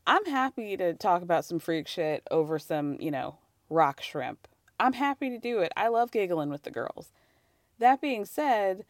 I'm 0.07 0.27
happy 0.27 0.77
to 0.77 0.95
talk 0.95 1.23
about 1.23 1.45
some 1.45 1.61
freak 1.61 1.87
shit 1.87 2.27
over 2.31 2.59
some, 2.59 2.97
you 3.01 3.11
know, 3.11 3.37
rock 3.71 4.03
shrimp. 4.03 4.49
I'm 4.81 4.95
happy 4.95 5.31
to 5.31 5.39
do 5.39 5.61
it. 5.61 5.73
I 5.77 5.89
love 5.89 6.11
giggling 6.11 6.51
with 6.51 6.65
the 6.65 6.73
girls. 6.73 7.13
That 7.79 8.01
being 8.01 8.25
said, 8.25 8.85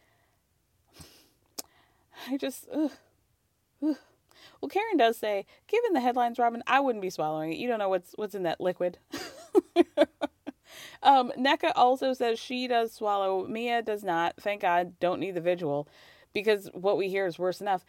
I 2.29 2.39
just, 2.39 2.67
ugh, 2.73 2.93
ugh. 3.85 3.97
Well, 4.61 4.69
Karen 4.69 4.97
does 4.97 5.17
say, 5.17 5.47
given 5.67 5.93
the 5.93 6.01
headlines, 6.01 6.39
Robyn, 6.39 6.63
I 6.67 6.81
wouldn't 6.81 7.03
be 7.03 7.11
swallowing 7.11 7.53
it. 7.53 7.59
You 7.59 7.69
don't 7.69 7.79
know 7.79 7.89
what's 7.89 8.13
what's 8.17 8.35
in 8.35 8.45
that 8.45 8.61
liquid. 8.61 8.99
um, 11.03 11.33
Nneka 11.39 11.73
also 11.75 12.13
says 12.13 12.39
she 12.39 12.67
does 12.69 12.93
swallow. 12.93 13.47
Mia 13.47 13.83
does 13.83 14.03
not. 14.05 14.35
Thank 14.41 14.63
God. 14.63 14.99
Don't 15.01 15.21
need 15.21 15.35
the 15.35 15.41
visual, 15.41 15.89
because 16.33 16.69
what 16.73 16.97
we 16.97 17.09
hear 17.09 17.27
is 17.27 17.39
worse 17.39 17.61
enough. 17.61 17.85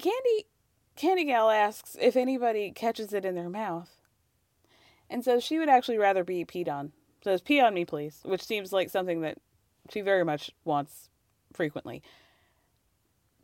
Candy, 0.00 0.46
Candy 0.96 1.24
Gal 1.24 1.50
asks 1.50 1.96
if 2.00 2.16
anybody 2.16 2.70
catches 2.70 3.12
it 3.12 3.24
in 3.24 3.34
their 3.34 3.50
mouth, 3.50 3.90
and 5.08 5.24
says 5.24 5.44
she 5.44 5.58
would 5.58 5.68
actually 5.68 5.98
rather 5.98 6.24
be 6.24 6.44
peed 6.44 6.68
on. 6.68 6.92
Says 7.22 7.40
pee 7.40 7.60
on 7.60 7.74
me, 7.74 7.84
please, 7.84 8.20
which 8.24 8.42
seems 8.42 8.72
like 8.72 8.90
something 8.90 9.20
that 9.20 9.38
she 9.90 10.00
very 10.00 10.24
much 10.24 10.50
wants 10.64 11.08
frequently. 11.52 12.02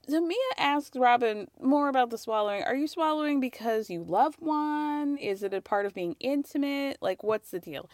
So 0.09 0.23
Mia 0.23 0.39
asks 0.57 0.97
Robyn 0.97 1.49
more 1.61 1.91
about 1.91 2.09
the 2.09 2.17
swallowing. 2.17 2.63
Are 2.63 2.75
you 2.75 2.87
swallowing 2.87 3.41
because 3.41 3.91
you 3.91 4.03
love 4.03 4.37
one? 4.39 5.19
Is 5.19 5.43
it 5.43 5.53
a 5.53 5.61
part 5.61 5.85
of 5.85 5.93
being 5.93 6.17
intimate? 6.19 6.97
Like, 7.03 7.23
what's 7.23 7.51
the 7.51 7.61
deal? 7.61 7.91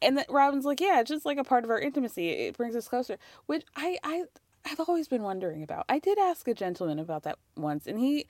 And 0.00 0.16
that 0.16 0.28
Robyn's 0.30 0.64
like, 0.64 0.80
yeah, 0.80 1.00
it's 1.00 1.10
just 1.10 1.26
like 1.26 1.36
a 1.36 1.44
part 1.44 1.64
of 1.64 1.70
our 1.70 1.78
intimacy. 1.78 2.30
It 2.30 2.56
brings 2.56 2.74
us 2.74 2.88
closer. 2.88 3.18
Which 3.46 3.64
I 3.76 3.98
I 4.02 4.24
I've 4.64 4.80
always 4.80 5.08
been 5.08 5.22
wondering 5.22 5.62
about. 5.62 5.84
I 5.88 5.98
did 5.98 6.18
ask 6.18 6.48
a 6.48 6.54
gentleman 6.54 6.98
about 6.98 7.22
that 7.24 7.38
once, 7.54 7.86
and 7.86 7.98
he 7.98 8.26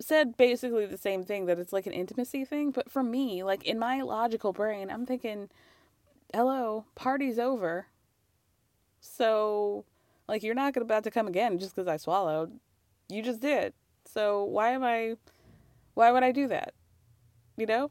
said 0.00 0.36
basically 0.36 0.86
the 0.86 0.98
same 0.98 1.24
thing 1.24 1.46
that 1.46 1.58
it's 1.58 1.72
like 1.72 1.86
an 1.86 1.92
intimacy 1.92 2.44
thing. 2.44 2.72
But 2.72 2.90
for 2.90 3.02
me, 3.04 3.44
like 3.44 3.64
in 3.64 3.78
my 3.78 4.02
logical 4.02 4.52
brain, 4.52 4.90
I'm 4.90 5.06
thinking, 5.06 5.48
hello, 6.34 6.86
party's 6.96 7.38
over. 7.38 7.86
So 9.00 9.84
like 10.28 10.42
you're 10.42 10.54
not 10.54 10.76
about 10.76 11.04
to 11.04 11.10
come 11.10 11.26
again 11.26 11.58
just 11.58 11.74
because 11.74 11.88
I 11.88 11.96
swallowed. 11.96 12.58
You 13.08 13.22
just 13.22 13.40
did. 13.40 13.74
So 14.04 14.44
why 14.44 14.70
am 14.70 14.82
I? 14.82 15.16
Why 15.94 16.10
would 16.10 16.22
I 16.22 16.32
do 16.32 16.48
that? 16.48 16.74
You 17.56 17.66
know, 17.66 17.90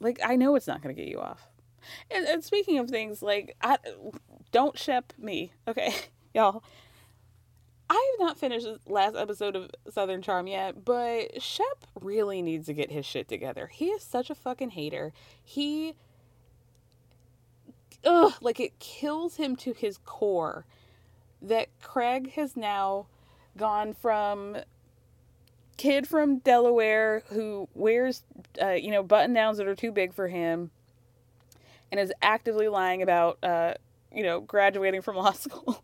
like 0.00 0.20
I 0.24 0.36
know 0.36 0.54
it's 0.54 0.66
not 0.66 0.82
going 0.82 0.94
to 0.94 1.00
get 1.00 1.10
you 1.10 1.20
off. 1.20 1.48
And, 2.10 2.26
and 2.26 2.44
speaking 2.44 2.78
of 2.78 2.88
things 2.88 3.22
like, 3.22 3.56
I, 3.60 3.76
don't 4.52 4.78
ship 4.78 5.12
me, 5.18 5.52
okay, 5.66 5.94
y'all. 6.34 6.62
I 7.90 8.12
have 8.12 8.26
not 8.26 8.38
finished 8.38 8.64
the 8.64 8.78
last 8.90 9.16
episode 9.16 9.54
of 9.54 9.70
Southern 9.90 10.22
Charm 10.22 10.46
yet, 10.46 10.82
but 10.82 11.42
Shep 11.42 11.84
really 12.00 12.40
needs 12.40 12.66
to 12.66 12.72
get 12.72 12.90
his 12.90 13.04
shit 13.04 13.28
together. 13.28 13.66
He 13.66 13.88
is 13.88 14.02
such 14.02 14.30
a 14.30 14.34
fucking 14.34 14.70
hater. 14.70 15.12
He, 15.44 15.94
ugh, 18.02 18.32
like 18.40 18.60
it 18.60 18.78
kills 18.78 19.36
him 19.36 19.56
to 19.56 19.74
his 19.74 19.98
core 19.98 20.64
that 21.42 21.68
Craig 21.80 22.32
has 22.32 22.56
now 22.56 23.06
gone 23.56 23.92
from 23.92 24.56
kid 25.76 26.06
from 26.06 26.38
Delaware 26.38 27.22
who 27.30 27.68
wears, 27.74 28.22
uh, 28.60 28.70
you 28.70 28.90
know, 28.90 29.02
button 29.02 29.32
downs 29.32 29.58
that 29.58 29.66
are 29.66 29.74
too 29.74 29.90
big 29.90 30.14
for 30.14 30.28
him 30.28 30.70
and 31.90 32.00
is 32.00 32.12
actively 32.22 32.68
lying 32.68 33.02
about, 33.02 33.38
uh, 33.42 33.74
you 34.14 34.22
know, 34.22 34.40
graduating 34.40 35.02
from 35.02 35.16
law 35.16 35.32
school 35.32 35.82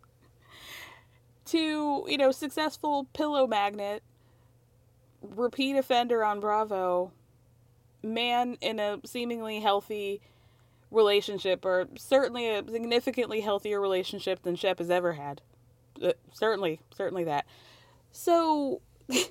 to, 1.46 2.04
you 2.08 2.16
know, 2.16 2.30
successful 2.30 3.08
pillow 3.12 3.46
magnet, 3.46 4.02
repeat 5.22 5.76
offender 5.76 6.24
on 6.24 6.40
Bravo, 6.40 7.12
man 8.02 8.56
in 8.60 8.78
a 8.78 9.00
seemingly 9.04 9.60
healthy 9.60 10.20
relationship, 10.90 11.64
or 11.64 11.88
certainly 11.96 12.48
a 12.48 12.62
significantly 12.70 13.40
healthier 13.40 13.80
relationship 13.80 14.42
than 14.42 14.56
Shep 14.56 14.78
has 14.78 14.90
ever 14.90 15.14
had. 15.14 15.42
uh, 16.02 16.12
certainly, 16.32 16.80
certainly 16.96 17.24
that. 17.24 17.46
So, 18.12 18.80
in 19.08 19.24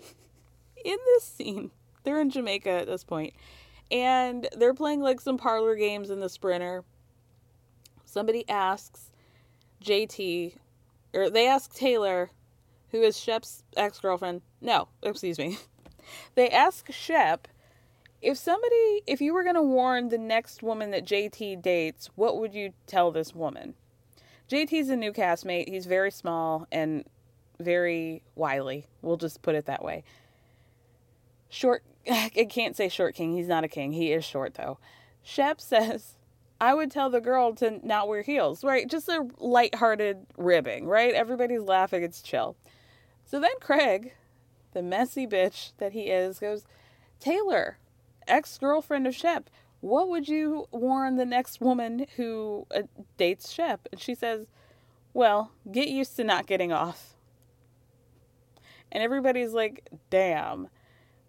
this 0.83 1.23
scene, 1.23 1.71
they're 2.03 2.21
in 2.21 2.29
Jamaica 2.29 2.69
at 2.69 2.87
this 2.87 3.03
point, 3.03 3.33
and 3.91 4.47
they're 4.57 4.73
playing 4.73 5.01
like 5.01 5.19
some 5.19 5.37
parlor 5.37 5.75
games 5.75 6.09
in 6.09 6.19
the 6.19 6.29
sprinter. 6.29 6.83
Somebody 8.05 8.47
asks 8.49 9.11
JT, 9.83 10.55
or 11.13 11.29
they 11.29 11.47
ask 11.47 11.73
Taylor, 11.73 12.31
who 12.91 13.01
is 13.01 13.19
Shep's 13.19 13.63
ex 13.75 13.99
girlfriend. 13.99 14.41
No, 14.61 14.87
excuse 15.03 15.37
me. 15.37 15.57
They 16.35 16.49
ask 16.49 16.89
Shep 16.89 17.49
if 18.27 18.37
somebody, 18.37 19.03
if 19.07 19.21
you 19.21 19.33
were 19.33 19.43
going 19.43 19.55
to 19.55 19.61
warn 19.61 20.09
the 20.09 20.17
next 20.17 20.61
woman 20.61 20.91
that 20.91 21.05
JT 21.05 21.61
dates, 21.61 22.09
what 22.15 22.37
would 22.37 22.53
you 22.53 22.73
tell 22.85 23.09
this 23.09 23.33
woman? 23.33 23.73
JT's 24.51 24.89
a 24.89 24.97
new 24.97 25.13
castmate. 25.13 25.69
He's 25.69 25.85
very 25.85 26.11
small 26.11 26.67
and 26.69 27.05
very 27.57 28.23
wily. 28.35 28.85
We'll 29.01 29.15
just 29.15 29.41
put 29.41 29.55
it 29.55 29.65
that 29.67 29.81
way. 29.81 30.03
Short, 31.47 31.85
I 32.11 32.47
can't 32.49 32.75
say 32.75 32.89
short 32.89 33.15
king. 33.15 33.31
He's 33.31 33.47
not 33.47 33.63
a 33.63 33.69
king. 33.69 33.93
He 33.93 34.11
is 34.11 34.25
short 34.25 34.55
though. 34.55 34.77
Shep 35.23 35.61
says, 35.61 36.17
I 36.59 36.73
would 36.73 36.91
tell 36.91 37.09
the 37.09 37.21
girl 37.21 37.55
to 37.55 37.79
not 37.81 38.09
wear 38.09 38.23
heels, 38.23 38.61
right? 38.61 38.89
Just 38.89 39.07
a 39.07 39.25
light-hearted 39.37 40.25
ribbing, 40.37 40.85
right? 40.85 41.13
Everybody's 41.13 41.61
laughing. 41.61 42.03
It's 42.03 42.21
chill. 42.21 42.57
So 43.23 43.39
then 43.39 43.51
Craig, 43.61 44.15
the 44.73 44.81
messy 44.81 45.25
bitch 45.25 45.71
that 45.77 45.93
he 45.93 46.09
is, 46.09 46.39
goes, 46.39 46.65
Taylor, 47.21 47.77
ex 48.27 48.57
girlfriend 48.57 49.07
of 49.07 49.15
Shep, 49.15 49.49
what 49.81 50.09
would 50.09 50.27
you 50.27 50.67
warn 50.71 51.15
the 51.15 51.25
next 51.25 51.61
woman 51.61 52.07
who 52.15 52.65
uh, 52.73 52.83
dates 53.17 53.51
Shep? 53.51 53.87
And 53.91 54.01
she 54.01 54.15
says, 54.15 54.47
Well, 55.13 55.51
get 55.71 55.87
used 55.87 56.15
to 56.17 56.23
not 56.23 56.47
getting 56.47 56.71
off. 56.71 57.15
And 58.91 59.03
everybody's 59.03 59.53
like, 59.53 59.87
Damn. 60.09 60.69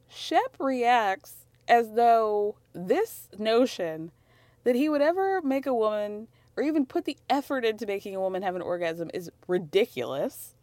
Shep 0.09 0.57
reacts 0.59 1.47
as 1.69 1.93
though 1.93 2.57
this 2.73 3.29
notion 3.39 4.11
that 4.65 4.75
he 4.75 4.89
would 4.89 5.03
ever 5.03 5.43
make 5.43 5.67
a 5.67 5.75
woman 5.75 6.29
or 6.57 6.63
even 6.63 6.87
put 6.87 7.05
the 7.05 7.17
effort 7.31 7.65
into 7.65 7.87
making 7.87 8.17
a 8.17 8.21
woman 8.21 8.43
have 8.43 8.57
an 8.57 8.63
orgasm 8.63 9.11
is 9.15 9.31
ridiculous. 9.47 10.55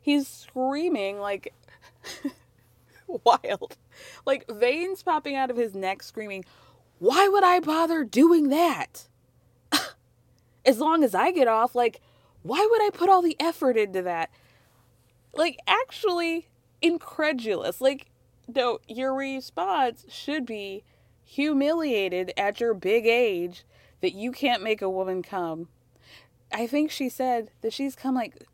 He's 0.00 0.26
screaming 0.26 1.18
like 1.18 1.52
wild, 3.24 3.76
like 4.26 4.44
veins 4.50 5.02
popping 5.02 5.36
out 5.36 5.50
of 5.50 5.56
his 5.56 5.74
neck, 5.74 6.02
screaming, 6.02 6.44
Why 6.98 7.28
would 7.28 7.44
I 7.44 7.60
bother 7.60 8.04
doing 8.04 8.48
that? 8.48 9.08
as 10.64 10.78
long 10.78 11.04
as 11.04 11.14
I 11.14 11.30
get 11.30 11.48
off, 11.48 11.74
like, 11.74 12.00
why 12.42 12.66
would 12.70 12.82
I 12.82 12.90
put 12.90 13.08
all 13.08 13.22
the 13.22 13.36
effort 13.40 13.76
into 13.76 14.02
that? 14.02 14.30
Like, 15.34 15.58
actually 15.66 16.48
incredulous. 16.82 17.80
Like, 17.80 18.06
no, 18.46 18.78
your 18.86 19.14
response 19.14 20.04
should 20.08 20.44
be 20.46 20.84
humiliated 21.24 22.32
at 22.36 22.60
your 22.60 22.74
big 22.74 23.06
age 23.06 23.64
that 24.00 24.12
you 24.12 24.32
can't 24.32 24.62
make 24.62 24.82
a 24.82 24.90
woman 24.90 25.22
come. 25.22 25.68
I 26.52 26.66
think 26.66 26.90
she 26.90 27.08
said 27.08 27.50
that 27.62 27.72
she's 27.72 27.96
come 27.96 28.14
like 28.14 28.44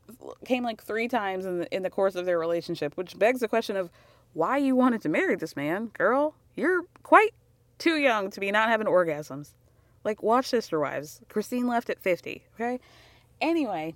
came 0.45 0.63
like 0.63 0.81
three 0.81 1.07
times 1.07 1.45
in 1.45 1.59
the 1.59 1.75
in 1.75 1.83
the 1.83 1.89
course 1.89 2.15
of 2.15 2.25
their 2.25 2.39
relationship, 2.39 2.95
which 2.95 3.19
begs 3.19 3.41
the 3.41 3.47
question 3.47 3.75
of 3.75 3.91
why 4.33 4.57
you 4.57 4.75
wanted 4.75 5.01
to 5.01 5.09
marry 5.09 5.35
this 5.35 5.55
man, 5.55 5.87
girl. 5.87 6.35
You're 6.55 6.83
quite 7.03 7.33
too 7.77 7.97
young 7.97 8.29
to 8.31 8.39
be 8.39 8.51
not 8.51 8.69
having 8.69 8.87
orgasms. 8.87 9.53
Like 10.03 10.23
watch 10.23 10.47
Sister 10.47 10.79
Wives. 10.79 11.21
Christine 11.29 11.67
left 11.67 11.89
at 11.89 11.99
50, 11.99 12.43
okay? 12.55 12.79
Anyway, 13.39 13.95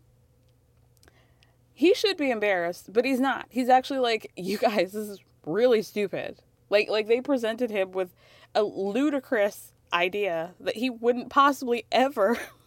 he 1.73 1.93
should 1.93 2.17
be 2.17 2.31
embarrassed, 2.31 2.91
but 2.93 3.05
he's 3.05 3.19
not. 3.19 3.47
He's 3.49 3.69
actually 3.69 3.99
like, 3.99 4.31
you 4.37 4.57
guys, 4.57 4.93
this 4.93 5.07
is 5.07 5.19
really 5.45 5.81
stupid. 5.81 6.41
Like 6.69 6.89
like 6.89 7.07
they 7.07 7.21
presented 7.21 7.69
him 7.69 7.91
with 7.91 8.13
a 8.55 8.63
ludicrous 8.63 9.71
idea 9.93 10.53
that 10.59 10.75
he 10.75 10.89
wouldn't 10.89 11.29
possibly 11.29 11.85
ever 11.91 12.39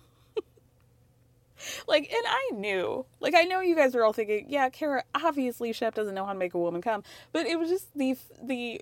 like 1.87 2.11
and 2.13 2.25
I 2.27 2.51
knew. 2.55 3.07
Like 3.21 3.35
I 3.35 3.43
know 3.43 3.61
you 3.61 3.75
guys 3.75 3.95
are 3.95 4.05
all 4.05 4.13
thinking, 4.13 4.47
yeah, 4.49 4.69
Kara, 4.69 5.05
obviously 5.15 5.73
Shep 5.73 5.95
doesn't 5.95 6.15
know 6.15 6.25
how 6.25 6.33
to 6.33 6.39
make 6.39 6.55
a 6.55 6.59
woman 6.59 6.83
come, 6.83 7.03
but 7.33 7.47
it 7.47 7.59
was 7.59 7.69
just 7.69 7.97
the 7.97 8.17
the 8.43 8.81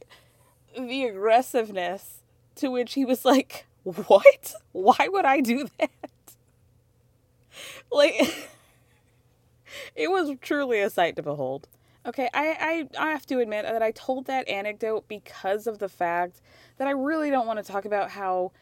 the 0.79 1.05
aggressiveness 1.05 2.22
to 2.57 2.68
which 2.70 2.95
he 2.95 3.05
was 3.05 3.24
like, 3.24 3.66
"What? 3.85 4.55
Why 4.72 5.09
would 5.09 5.24
I 5.24 5.41
do 5.41 5.68
that?" 5.79 5.91
Like 7.91 8.14
it 9.95 10.11
was 10.11 10.37
truly 10.41 10.81
a 10.81 10.91
sight 10.91 11.16
to 11.16 11.22
behold. 11.22 11.68
Okay, 12.05 12.29
I, 12.33 12.87
I, 12.99 13.07
I 13.07 13.11
have 13.11 13.27
to 13.27 13.41
admit 13.41 13.64
that 13.64 13.83
I 13.83 13.91
told 13.91 14.27
that 14.27 14.49
anecdote 14.49 15.09
because 15.09 15.66
of 15.66 15.81
the 15.81 15.89
fact 15.89 16.41
that 16.79 16.87
I 16.87 16.93
really 16.93 17.31
don't 17.31 17.49
want 17.49 17.59
to 17.59 17.64
talk 17.72 17.85
about 17.85 18.11
how. 18.11 18.53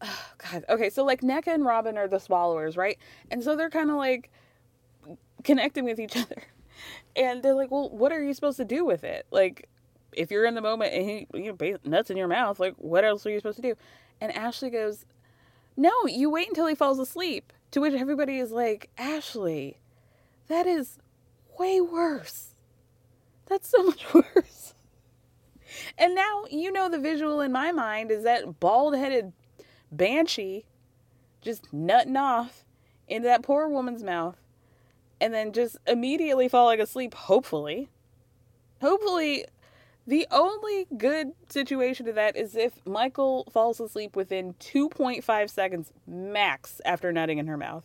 Oh, 0.00 0.24
God. 0.52 0.64
Okay, 0.68 0.90
so 0.90 1.04
like 1.04 1.20
Nneka 1.20 1.48
and 1.48 1.64
Robyn 1.64 1.96
are 1.96 2.08
the 2.08 2.18
swallowers, 2.18 2.76
right? 2.76 2.98
And 3.30 3.42
so 3.42 3.56
they're 3.56 3.70
kind 3.70 3.90
of 3.90 3.96
like 3.96 4.30
connecting 5.44 5.84
with 5.84 5.98
each 5.98 6.16
other. 6.16 6.42
And 7.16 7.42
they're 7.42 7.54
like, 7.54 7.70
well, 7.70 7.90
what 7.90 8.12
are 8.12 8.22
you 8.22 8.34
supposed 8.34 8.58
to 8.58 8.64
do 8.64 8.84
with 8.84 9.02
it? 9.04 9.26
Like, 9.30 9.68
if 10.12 10.30
you're 10.30 10.46
in 10.46 10.54
the 10.54 10.60
moment 10.60 10.94
and 10.94 11.04
he, 11.08 11.26
you 11.34 11.56
know, 11.60 11.76
nuts 11.84 12.10
in 12.10 12.16
your 12.16 12.28
mouth, 12.28 12.60
like, 12.60 12.74
what 12.76 13.04
else 13.04 13.26
are 13.26 13.30
you 13.30 13.38
supposed 13.38 13.56
to 13.56 13.62
do? 13.62 13.74
And 14.20 14.34
Ashley 14.34 14.70
goes, 14.70 15.04
no, 15.76 15.92
you 16.06 16.30
wait 16.30 16.48
until 16.48 16.66
he 16.66 16.74
falls 16.74 16.98
asleep. 16.98 17.52
To 17.72 17.82
which 17.82 17.92
everybody 17.92 18.38
is 18.38 18.50
like, 18.50 18.88
Ashley, 18.96 19.78
that 20.48 20.66
is 20.66 20.98
way 21.58 21.80
worse. 21.80 22.54
That's 23.46 23.68
so 23.68 23.82
much 23.84 24.12
worse. 24.14 24.74
And 25.98 26.14
now, 26.14 26.44
you 26.50 26.72
know, 26.72 26.88
the 26.88 26.98
visual 26.98 27.40
in 27.40 27.52
my 27.52 27.72
mind 27.72 28.10
is 28.10 28.24
that 28.24 28.58
bald 28.58 28.96
headed 28.96 29.32
banshee 29.90 30.64
just 31.40 31.72
nutting 31.72 32.16
off 32.16 32.64
into 33.06 33.26
that 33.26 33.42
poor 33.42 33.68
woman's 33.68 34.02
mouth 34.02 34.36
and 35.20 35.34
then 35.34 35.52
just 35.52 35.76
immediately 35.86 36.48
falling 36.48 36.80
asleep, 36.80 37.14
hopefully. 37.14 37.88
Hopefully, 38.80 39.44
the 40.06 40.26
only 40.30 40.86
good 40.96 41.32
situation 41.48 42.06
to 42.06 42.12
that 42.12 42.36
is 42.36 42.54
if 42.54 42.84
Michael 42.86 43.46
falls 43.52 43.80
asleep 43.80 44.14
within 44.16 44.54
2.5 44.54 45.50
seconds 45.50 45.92
max 46.06 46.80
after 46.84 47.12
nutting 47.12 47.38
in 47.38 47.46
her 47.46 47.56
mouth. 47.56 47.84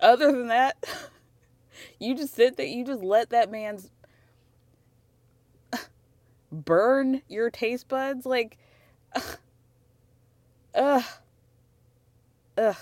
Other 0.00 0.32
than 0.32 0.48
that, 0.48 0.84
you 1.98 2.14
just 2.14 2.34
sit 2.34 2.56
there, 2.56 2.66
you 2.66 2.84
just 2.84 3.02
let 3.02 3.30
that 3.30 3.50
man's 3.50 3.90
burn 6.52 7.22
your 7.28 7.50
taste 7.50 7.88
buds 7.88 8.26
like 8.26 8.58
ugh 10.74 11.04
ugh. 12.60 12.76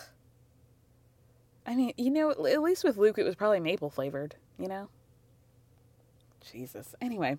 I 1.67 1.77
mean, 1.77 1.93
you 1.97 2.11
know, 2.11 2.31
at 2.31 2.63
least 2.63 2.85
with 2.85 2.97
Luke, 2.97 3.19
it 3.19 3.25
was 3.25 3.35
probably 3.35 3.61
maple 3.61 3.91
flavored, 3.91 4.37
you 4.59 4.69
know? 4.69 4.89
Jesus. 6.51 6.95
Anyway, 7.01 7.37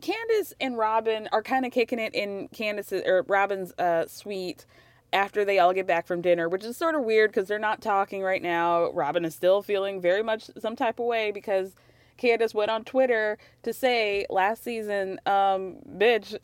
Candace 0.00 0.52
and 0.60 0.76
Robyn 0.76 1.28
are 1.30 1.42
kind 1.42 1.64
of 1.64 1.70
kicking 1.70 2.00
it 2.00 2.14
in 2.14 2.48
Candace's 2.48 3.02
or 3.06 3.22
Robyn's 3.28 3.72
uh, 3.78 4.06
suite 4.06 4.66
after 5.12 5.44
they 5.44 5.60
all 5.60 5.72
get 5.72 5.86
back 5.86 6.06
from 6.06 6.20
dinner, 6.20 6.48
which 6.48 6.64
is 6.64 6.76
sort 6.76 6.96
of 6.96 7.02
weird 7.04 7.30
because 7.30 7.46
they're 7.46 7.60
not 7.60 7.80
talking 7.80 8.22
right 8.22 8.42
now. 8.42 8.90
Robyn 8.90 9.24
is 9.24 9.34
still 9.34 9.62
feeling 9.62 10.00
very 10.00 10.22
much 10.22 10.50
some 10.58 10.74
type 10.74 10.98
of 10.98 11.06
way 11.06 11.30
because 11.30 11.76
Candace 12.16 12.54
went 12.54 12.72
on 12.72 12.84
Twitter 12.84 13.38
to 13.62 13.72
say 13.72 14.26
last 14.30 14.64
season, 14.64 15.20
um, 15.26 15.76
bitch, 15.96 16.36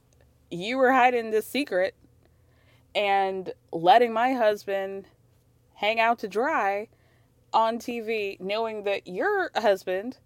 you 0.51 0.79
were 0.79 0.93
hiding 0.93 1.33
this 1.33 1.47
secret 1.47 1.95
and 2.97 3.53
letting 3.71 4.13
my 4.13 4.33
husband 4.33 5.07
hang 5.75 6.01
out 6.01 6.19
to 6.21 6.29
dry 6.29 6.89
on 7.53 7.79
TV, 7.79 8.41
knowing 8.41 8.85
that 8.85 9.07
your 9.07 9.51
husband 9.55 10.19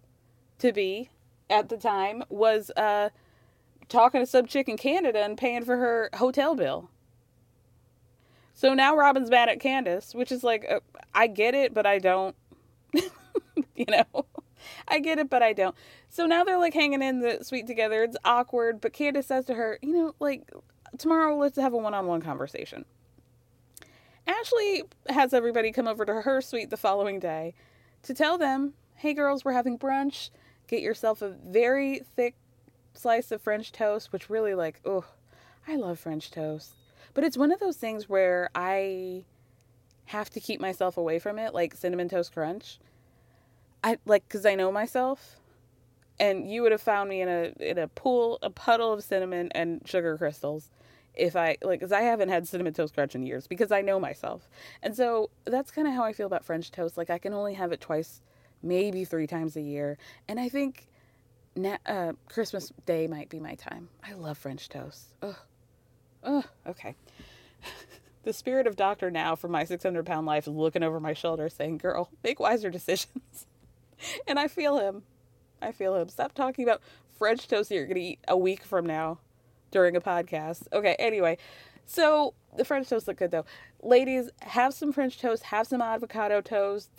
to 0.59 0.71
be 0.71 1.09
at 1.49 1.67
the 1.69 1.77
time 1.77 2.23
was 2.29 2.71
uh, 2.77 3.09
talking 3.89 4.21
to 4.21 4.25
some 4.25 4.45
chick 4.47 4.69
in 4.69 4.77
Canada 4.77 5.19
and 5.19 5.37
paying 5.37 5.65
for 5.65 5.75
her 5.75 6.09
hotel 6.13 6.55
bill. 6.55 6.89
So 8.53 8.73
now 8.73 8.95
Robyn's 8.95 9.29
mad 9.29 9.49
at 9.49 9.59
Candace, 9.59 10.15
which 10.15 10.31
is 10.31 10.43
like, 10.43 10.65
uh, 10.69 10.79
I 11.13 11.27
get 11.27 11.53
it, 11.53 11.73
but 11.73 11.85
I 11.85 11.99
don't. 11.99 12.35
you 12.93 13.85
know? 13.89 14.25
I 14.87 14.99
get 14.99 15.17
it, 15.17 15.29
but 15.29 15.41
I 15.41 15.53
don't. 15.53 15.75
So 16.09 16.25
now 16.25 16.43
they're 16.43 16.59
like 16.59 16.73
hanging 16.73 17.01
in 17.01 17.19
the 17.19 17.43
suite 17.43 17.67
together. 17.67 18.03
It's 18.03 18.17
awkward, 18.23 18.79
but 18.79 18.93
Candace 18.93 19.27
says 19.27 19.45
to 19.45 19.55
her, 19.55 19.79
you 19.81 19.93
know, 19.93 20.15
like 20.19 20.49
tomorrow 20.97 21.35
let's 21.37 21.57
have 21.57 21.73
a 21.73 21.77
one-on-one 21.77 22.21
conversation. 22.21 22.85
Ashley 24.27 24.83
has 25.09 25.33
everybody 25.33 25.71
come 25.71 25.87
over 25.87 26.05
to 26.05 26.21
her 26.21 26.41
suite 26.41 26.69
the 26.69 26.77
following 26.77 27.19
day 27.19 27.53
to 28.03 28.13
tell 28.13 28.37
them, 28.37 28.73
"Hey 28.95 29.13
girls, 29.13 29.43
we're 29.43 29.53
having 29.53 29.77
brunch. 29.77 30.29
Get 30.67 30.81
yourself 30.81 31.21
a 31.21 31.29
very 31.29 31.99
thick 31.99 32.35
slice 32.93 33.31
of 33.31 33.41
French 33.41 33.71
toast, 33.71 34.11
which 34.13 34.29
really 34.29 34.53
like, 34.53 34.79
oh, 34.85 35.05
I 35.67 35.75
love 35.75 35.99
French 35.99 36.31
toast. 36.31 36.73
But 37.13 37.23
it's 37.23 37.37
one 37.37 37.51
of 37.51 37.59
those 37.59 37.77
things 37.77 38.07
where 38.07 38.49
I 38.55 39.23
have 40.05 40.29
to 40.31 40.39
keep 40.39 40.59
myself 40.61 40.97
away 40.97 41.19
from 41.19 41.39
it, 41.39 41.53
like 41.53 41.73
cinnamon 41.73 42.09
toast 42.09 42.33
crunch 42.33 42.79
I 43.83 43.97
like 44.05 44.27
because 44.27 44.45
I 44.45 44.55
know 44.55 44.71
myself, 44.71 45.37
and 46.19 46.49
you 46.49 46.61
would 46.61 46.71
have 46.71 46.81
found 46.81 47.09
me 47.09 47.21
in 47.21 47.27
a 47.27 47.53
in 47.59 47.77
a 47.77 47.87
pool, 47.87 48.37
a 48.41 48.49
puddle 48.49 48.93
of 48.93 49.03
cinnamon 49.03 49.51
and 49.53 49.81
sugar 49.85 50.17
crystals, 50.17 50.69
if 51.13 51.35
I 51.35 51.57
like, 51.61 51.79
because 51.79 51.91
I 51.91 52.01
haven't 52.01 52.29
had 52.29 52.47
cinnamon 52.47 52.73
toast 52.73 52.93
crunch 52.93 53.15
in 53.15 53.23
years 53.23 53.47
because 53.47 53.71
I 53.71 53.81
know 53.81 53.99
myself, 53.99 54.49
and 54.81 54.95
so 54.95 55.29
that's 55.45 55.71
kind 55.71 55.87
of 55.87 55.93
how 55.93 56.03
I 56.03 56.13
feel 56.13 56.27
about 56.27 56.45
French 56.45 56.71
toast. 56.71 56.97
Like 56.97 57.09
I 57.09 57.17
can 57.17 57.33
only 57.33 57.53
have 57.53 57.71
it 57.71 57.81
twice, 57.81 58.21
maybe 58.63 59.05
three 59.05 59.27
times 59.27 59.55
a 59.55 59.61
year, 59.61 59.97
and 60.27 60.39
I 60.39 60.49
think. 60.49 60.87
Na- 61.53 61.79
uh, 61.85 62.13
Christmas 62.29 62.71
Day 62.85 63.07
might 63.07 63.27
be 63.27 63.37
my 63.37 63.55
time. 63.55 63.89
I 64.01 64.13
love 64.13 64.37
French 64.37 64.69
toast. 64.69 65.13
Ugh. 65.21 65.35
Ugh. 66.23 66.45
Okay. 66.65 66.95
the 68.23 68.31
spirit 68.31 68.67
of 68.67 68.77
Doctor 68.77 69.11
Now 69.11 69.35
from 69.35 69.51
my 69.51 69.65
600 69.65 70.05
pound 70.05 70.25
life 70.25 70.47
is 70.47 70.53
looking 70.53 70.81
over 70.81 71.01
my 71.01 71.11
shoulder 71.11 71.49
saying, 71.49 71.79
Girl, 71.79 72.09
make 72.23 72.39
wiser 72.39 72.69
decisions. 72.69 73.47
and 74.27 74.39
I 74.39 74.47
feel 74.47 74.77
him. 74.77 75.03
I 75.61 75.73
feel 75.73 75.95
him. 75.95 76.07
Stop 76.07 76.33
talking 76.33 76.63
about 76.63 76.81
French 77.17 77.49
toast 77.49 77.69
that 77.69 77.75
you're 77.75 77.85
going 77.85 77.95
to 77.95 78.01
eat 78.01 78.19
a 78.27 78.37
week 78.37 78.63
from 78.63 78.85
now 78.85 79.19
during 79.71 79.95
a 79.95 80.01
podcast. 80.01 80.67
Okay, 80.73 80.95
anyway. 80.99 81.37
So 81.85 82.33
the 82.55 82.65
French 82.65 82.89
toast 82.89 83.07
look 83.07 83.17
good 83.17 83.31
though. 83.31 83.45
Ladies, 83.81 84.29
have 84.41 84.73
some 84.73 84.91
French 84.91 85.19
toast, 85.19 85.43
have 85.43 85.67
some 85.67 85.81
avocado 85.81 86.41
toast. 86.41 86.89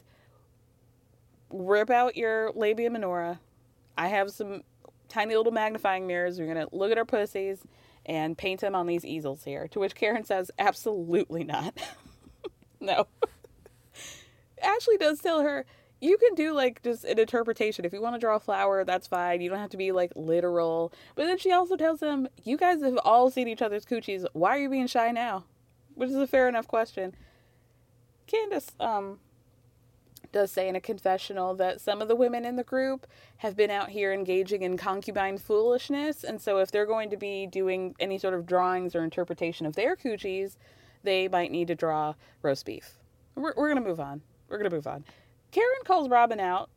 Rip 1.50 1.90
out 1.90 2.16
your 2.16 2.50
labia 2.54 2.90
minora. 2.90 3.40
I 3.96 4.08
have 4.08 4.30
some 4.30 4.62
tiny 5.08 5.36
little 5.36 5.52
magnifying 5.52 6.06
mirrors. 6.06 6.38
We're 6.38 6.52
to 6.54 6.68
look 6.72 6.90
at 6.90 6.98
our 6.98 7.04
pussies 7.04 7.62
and 8.06 8.36
paint 8.36 8.60
them 8.60 8.74
on 8.74 8.86
these 8.86 9.04
easels 9.04 9.44
here. 9.44 9.68
To 9.68 9.80
which 9.80 9.94
Karen 9.94 10.24
says, 10.24 10.50
absolutely 10.58 11.44
not. 11.44 11.74
no. 12.80 13.06
Ashley 14.62 14.96
does 14.96 15.20
tell 15.20 15.40
her, 15.42 15.66
you 16.02 16.18
can 16.18 16.34
do 16.34 16.52
like 16.52 16.82
just 16.82 17.04
an 17.04 17.18
interpretation. 17.18 17.84
If 17.84 17.92
you 17.92 18.02
want 18.02 18.16
to 18.16 18.18
draw 18.18 18.34
a 18.34 18.40
flower, 18.40 18.84
that's 18.84 19.06
fine. 19.06 19.40
You 19.40 19.48
don't 19.48 19.60
have 19.60 19.70
to 19.70 19.76
be 19.76 19.92
like 19.92 20.10
literal. 20.16 20.92
But 21.14 21.26
then 21.26 21.38
she 21.38 21.52
also 21.52 21.76
tells 21.76 22.00
them, 22.00 22.28
you 22.42 22.56
guys 22.56 22.82
have 22.82 22.98
all 23.04 23.30
seen 23.30 23.46
each 23.46 23.62
other's 23.62 23.86
coochies. 23.86 24.26
Why 24.32 24.56
are 24.56 24.60
you 24.60 24.68
being 24.68 24.88
shy 24.88 25.12
now? 25.12 25.44
Which 25.94 26.10
is 26.10 26.16
a 26.16 26.26
fair 26.26 26.48
enough 26.48 26.66
question. 26.66 27.14
Candace, 28.26 28.72
um, 28.80 29.20
does 30.32 30.50
say 30.50 30.68
in 30.68 30.74
a 30.74 30.80
confessional 30.80 31.54
that 31.54 31.80
some 31.80 32.02
of 32.02 32.08
the 32.08 32.16
women 32.16 32.44
in 32.44 32.56
the 32.56 32.64
group 32.64 33.06
have 33.36 33.56
been 33.56 33.70
out 33.70 33.90
here 33.90 34.12
engaging 34.12 34.62
in 34.62 34.76
concubine 34.76 35.38
foolishness. 35.38 36.24
And 36.24 36.40
so, 36.40 36.58
if 36.58 36.72
they're 36.72 36.86
going 36.86 37.10
to 37.10 37.16
be 37.16 37.46
doing 37.46 37.94
any 38.00 38.18
sort 38.18 38.34
of 38.34 38.46
drawings 38.46 38.96
or 38.96 39.04
interpretation 39.04 39.66
of 39.66 39.76
their 39.76 39.94
coochies, 39.94 40.56
they 41.04 41.28
might 41.28 41.50
need 41.52 41.68
to 41.68 41.74
draw 41.74 42.14
roast 42.40 42.64
beef. 42.64 42.98
We're, 43.34 43.52
we're 43.56 43.68
going 43.68 43.82
to 43.82 43.88
move 43.88 44.00
on. 44.00 44.22
We're 44.48 44.58
going 44.58 44.70
to 44.70 44.76
move 44.76 44.86
on. 44.86 45.04
Karen 45.52 45.84
calls 45.84 46.08
Robyn 46.08 46.40
out 46.40 46.70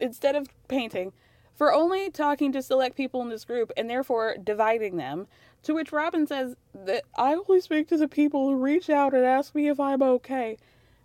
instead 0.00 0.34
of 0.34 0.48
painting 0.68 1.12
for 1.54 1.72
only 1.72 2.10
talking 2.10 2.52
to 2.52 2.62
select 2.62 2.96
people 2.96 3.22
in 3.22 3.28
this 3.28 3.44
group 3.44 3.70
and 3.76 3.88
therefore 3.88 4.36
dividing 4.42 4.96
them. 4.96 5.26
To 5.64 5.74
which 5.74 5.92
Robyn 5.92 6.26
says 6.26 6.56
that 6.74 7.04
I 7.16 7.34
only 7.34 7.60
speak 7.60 7.86
to 7.88 7.96
the 7.96 8.08
people 8.08 8.48
who 8.48 8.56
reach 8.56 8.88
out 8.88 9.12
and 9.14 9.24
ask 9.24 9.54
me 9.54 9.68
if 9.68 9.78
I'm 9.78 10.02
okay. 10.02 10.56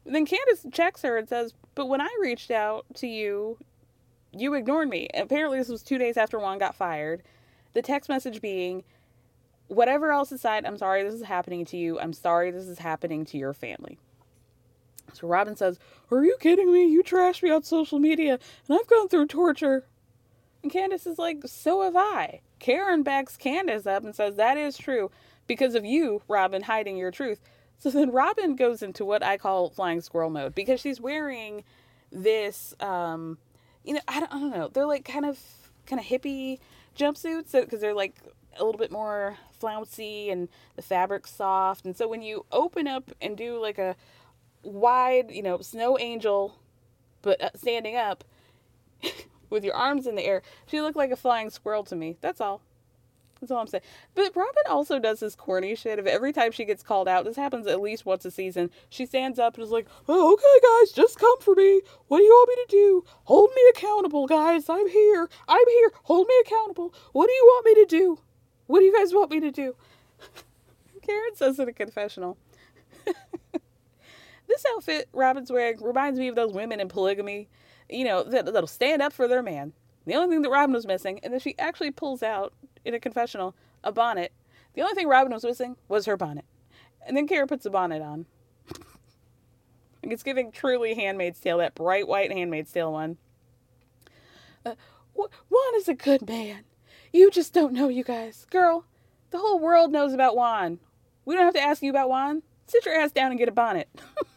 Then 0.05 0.25
Candace 0.25 0.65
checks 0.71 1.01
her 1.01 1.17
and 1.17 1.27
says, 1.27 1.53
But 1.75 1.87
when 1.87 1.99
I 1.99 2.07
reached 2.21 2.51
out 2.51 2.85
to 2.95 3.07
you, 3.07 3.57
you 4.31 4.53
ignored 4.53 4.89
me. 4.89 5.09
Apparently, 5.13 5.57
this 5.57 5.67
was 5.67 5.83
two 5.83 5.97
days 5.97 6.15
after 6.15 6.39
Juan 6.39 6.57
got 6.57 6.73
fired. 6.73 7.21
The 7.73 7.81
text 7.81 8.09
message 8.09 8.41
being, 8.41 8.83
Whatever 9.67 10.11
else 10.13 10.31
aside, 10.31 10.65
I'm 10.65 10.77
sorry 10.77 11.03
this 11.03 11.15
is 11.15 11.23
happening 11.23 11.65
to 11.65 11.77
you. 11.77 11.99
I'm 11.99 12.13
sorry 12.13 12.49
this 12.51 12.67
is 12.67 12.79
happening 12.79 13.25
to 13.25 13.37
your 13.37 13.53
family. 13.53 13.97
So 15.15 15.27
Robyn 15.27 15.55
says, 15.55 15.79
Are 16.11 16.23
you 16.23 16.37
kidding 16.39 16.71
me? 16.71 16.87
You 16.87 17.03
trashed 17.03 17.43
me 17.43 17.49
on 17.49 17.63
social 17.63 17.99
media, 17.99 18.39
and 18.67 18.77
I've 18.77 18.87
gone 18.87 19.07
through 19.07 19.27
torture. 19.27 19.85
And 20.63 20.71
Candace 20.71 21.05
is 21.05 21.17
like, 21.19 21.41
So 21.45 21.83
have 21.83 21.95
I. 21.95 22.41
Karen 22.59 23.03
backs 23.03 23.37
Candace 23.37 23.85
up 23.85 24.03
and 24.03 24.15
says, 24.15 24.35
That 24.35 24.57
is 24.57 24.77
true 24.77 25.11
because 25.47 25.75
of 25.75 25.85
you, 25.85 26.21
Robyn, 26.27 26.63
hiding 26.63 26.97
your 26.97 27.11
truth. 27.11 27.39
So 27.77 27.91
then 27.91 28.11
Robyn 28.11 28.55
goes 28.55 28.81
into 28.81 29.05
what 29.05 29.23
I 29.23 29.37
call 29.37 29.69
flying 29.69 30.01
squirrel 30.01 30.29
mode 30.29 30.55
because 30.55 30.79
she's 30.79 30.99
wearing 30.99 31.63
this, 32.11 32.73
um, 32.79 33.37
you 33.83 33.93
know, 33.93 34.01
I 34.07 34.19
don't, 34.19 34.33
I 34.33 34.39
don't 34.39 34.51
know. 34.51 34.69
They're 34.69 34.87
like 34.87 35.05
kind 35.05 35.25
of 35.25 35.39
kind 35.85 35.99
of 35.99 36.05
hippie 36.05 36.59
jumpsuits 36.97 37.51
because 37.51 37.81
they're 37.81 37.93
like 37.93 38.15
a 38.57 38.63
little 38.63 38.79
bit 38.79 38.91
more 38.91 39.37
flouncy 39.59 40.29
and 40.29 40.47
the 40.75 40.81
fabric's 40.81 41.31
soft. 41.31 41.85
And 41.85 41.95
so 41.95 42.07
when 42.07 42.21
you 42.21 42.45
open 42.51 42.87
up 42.87 43.11
and 43.21 43.37
do 43.37 43.61
like 43.61 43.77
a 43.77 43.95
wide, 44.65 45.31
you 45.31 45.43
know, 45.43 45.59
snow 45.59 45.97
angel, 45.99 46.59
but 47.21 47.41
uh, 47.41 47.49
standing 47.55 47.95
up 47.95 48.23
with 49.49 49.63
your 49.63 49.75
arms 49.75 50.07
in 50.07 50.15
the 50.15 50.23
air, 50.23 50.41
she 50.65 50.81
looked 50.81 50.97
like 50.97 51.11
a 51.11 51.15
flying 51.15 51.49
squirrel 51.49 51.83
to 51.85 51.95
me. 51.95 52.17
That's 52.21 52.41
all. 52.41 52.61
That's 53.39 53.51
all 53.51 53.59
I'm 53.59 53.67
saying. 53.67 53.83
But 54.13 54.35
Robyn 54.35 54.63
also 54.69 54.97
does 54.97 55.19
this 55.19 55.35
corny 55.35 55.75
shit 55.75 55.99
of 55.99 56.07
every 56.07 56.31
time 56.31 56.51
she 56.51 56.65
gets 56.65 56.81
called 56.81 57.07
out, 57.07 57.25
this 57.25 57.35
happens 57.35 57.67
at 57.67 57.81
least 57.81 58.05
once 58.05 58.25
a 58.25 58.31
season, 58.31 58.71
she 58.89 59.05
stands 59.05 59.37
up 59.37 59.55
and 59.55 59.63
is 59.63 59.71
like, 59.71 59.87
oh, 60.07 60.33
okay, 60.33 60.83
guys, 60.83 60.91
just 60.93 61.19
come 61.19 61.39
for 61.41 61.53
me. 61.53 61.81
What 62.07 62.19
do 62.19 62.23
you 62.23 62.31
want 62.31 62.49
me 62.49 62.55
to 62.55 62.71
do? 62.71 63.05
Hold 63.25 63.51
me 63.55 63.61
accountable, 63.71 64.25
guys. 64.25 64.69
I'm 64.69 64.87
here. 64.87 65.29
I'm 65.47 65.67
here. 65.67 65.91
Hold 66.03 66.27
me 66.27 66.33
accountable. 66.45 66.93
What 67.11 67.27
do 67.27 67.33
you 67.33 67.43
want 67.45 67.65
me 67.65 67.83
to 67.83 67.85
do? 67.85 68.19
What 68.67 68.79
do 68.79 68.85
you 68.85 68.97
guys 68.97 69.13
want 69.13 69.31
me 69.31 69.39
to 69.41 69.51
do? 69.51 69.75
Karen 71.05 71.35
says 71.35 71.59
in 71.59 71.69
a 71.69 71.73
confessional. 71.73 72.37
This 74.47 74.63
outfit 74.73 75.09
Robyn's 75.13 75.51
wearing 75.51 75.81
reminds 75.81 76.19
me 76.19 76.27
of 76.27 76.35
those 76.35 76.53
women 76.53 76.79
in 76.79 76.87
polygamy, 76.87 77.49
you 77.89 78.05
know, 78.05 78.23
that, 78.23 78.45
that'll 78.45 78.67
stand 78.67 79.01
up 79.01 79.13
for 79.13 79.27
their 79.27 79.43
man. 79.43 79.73
The 80.05 80.15
only 80.15 80.35
thing 80.35 80.41
that 80.43 80.49
Robyn 80.49 80.73
was 80.73 80.85
missing, 80.85 81.19
and 81.23 81.33
then 81.33 81.39
she 81.39 81.57
actually 81.57 81.91
pulls 81.91 82.21
out 82.21 82.53
in 82.83 82.93
a 82.93 82.99
confessional 82.99 83.55
a 83.83 83.91
bonnet. 83.91 84.31
The 84.73 84.81
only 84.81 84.93
thing 84.93 85.07
Robyn 85.07 85.33
was 85.33 85.43
missing 85.43 85.75
was 85.87 86.05
her 86.05 86.17
bonnet. 86.17 86.45
And 87.05 87.15
then 87.15 87.27
Kara 87.27 87.47
puts 87.47 87.65
a 87.65 87.69
bonnet 87.69 88.01
on. 88.01 88.25
it's 90.03 90.23
giving 90.23 90.51
truly 90.51 90.93
Handmaid's 90.95 91.39
Tale, 91.39 91.59
that 91.59 91.75
bright 91.75 92.07
white 92.07 92.31
Handmaid's 92.31 92.71
Tale 92.71 92.91
one. 92.91 93.17
Uh, 94.65 94.75
Juan 95.13 95.75
is 95.75 95.87
a 95.87 95.93
good 95.93 96.27
man. 96.27 96.63
You 97.13 97.31
just 97.31 97.53
don't 97.53 97.73
know, 97.73 97.87
you 97.87 98.03
guys. 98.03 98.45
Girl, 98.49 98.85
the 99.29 99.37
whole 99.37 99.59
world 99.59 99.91
knows 99.91 100.13
about 100.13 100.35
Juan. 100.35 100.79
We 101.23 101.35
don't 101.35 101.45
have 101.45 101.53
to 101.53 101.61
ask 101.61 101.81
you 101.81 101.89
about 101.89 102.09
Juan. 102.09 102.43
Sit 102.67 102.85
your 102.85 102.95
ass 102.95 103.11
down 103.11 103.31
and 103.31 103.39
get 103.39 103.47
a 103.47 103.53
bonnet. 103.53 103.87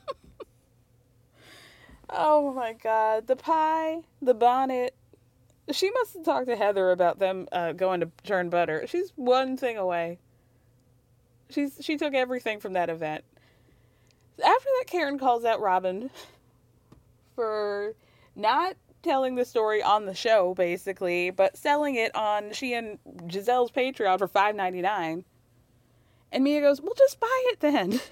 oh 2.11 2.53
my 2.53 2.73
god. 2.73 3.27
The 3.27 3.37
pie, 3.37 4.03
the 4.21 4.35
bonnet, 4.35 4.95
she 5.71 5.91
must 5.91 6.15
have 6.15 6.25
talked 6.25 6.49
to 6.49 6.57
Heather 6.57 6.91
about 6.91 7.19
them 7.19 7.47
uh, 7.53 7.73
going 7.73 8.01
to 8.01 8.11
churn 8.25 8.49
butter. 8.49 8.87
She's 8.87 9.13
one 9.17 9.57
thing 9.57 9.77
away. 9.77 10.19
She's 11.51 11.79
she 11.81 11.97
took 11.97 12.15
everything 12.15 12.61
from 12.61 12.75
that 12.75 12.91
event. 12.91 13.25
After 14.45 14.69
that, 14.79 14.85
Karen 14.87 15.19
calls 15.19 15.45
out 15.45 15.61
Robyn 15.61 16.11
for 17.35 17.95
not 18.37 18.77
telling 19.03 19.35
the 19.35 19.45
story 19.45 19.83
on 19.83 20.05
the 20.07 20.15
show, 20.15 20.55
basically, 20.55 21.31
but 21.31 21.57
selling 21.57 21.95
it 21.95 22.15
on 22.15 22.53
she 22.53 22.75
and 22.75 22.99
Gizelle's 23.27 23.71
Patreon 23.71 24.19
for 24.19 24.29
five 24.29 24.55
ninety 24.55 24.83
nine. 24.83 25.25
And 26.31 26.45
Mia 26.45 26.61
goes, 26.61 26.81
"Well, 26.81 26.95
just 26.97 27.19
buy 27.21 27.45
it 27.47 27.61
then." 27.61 28.01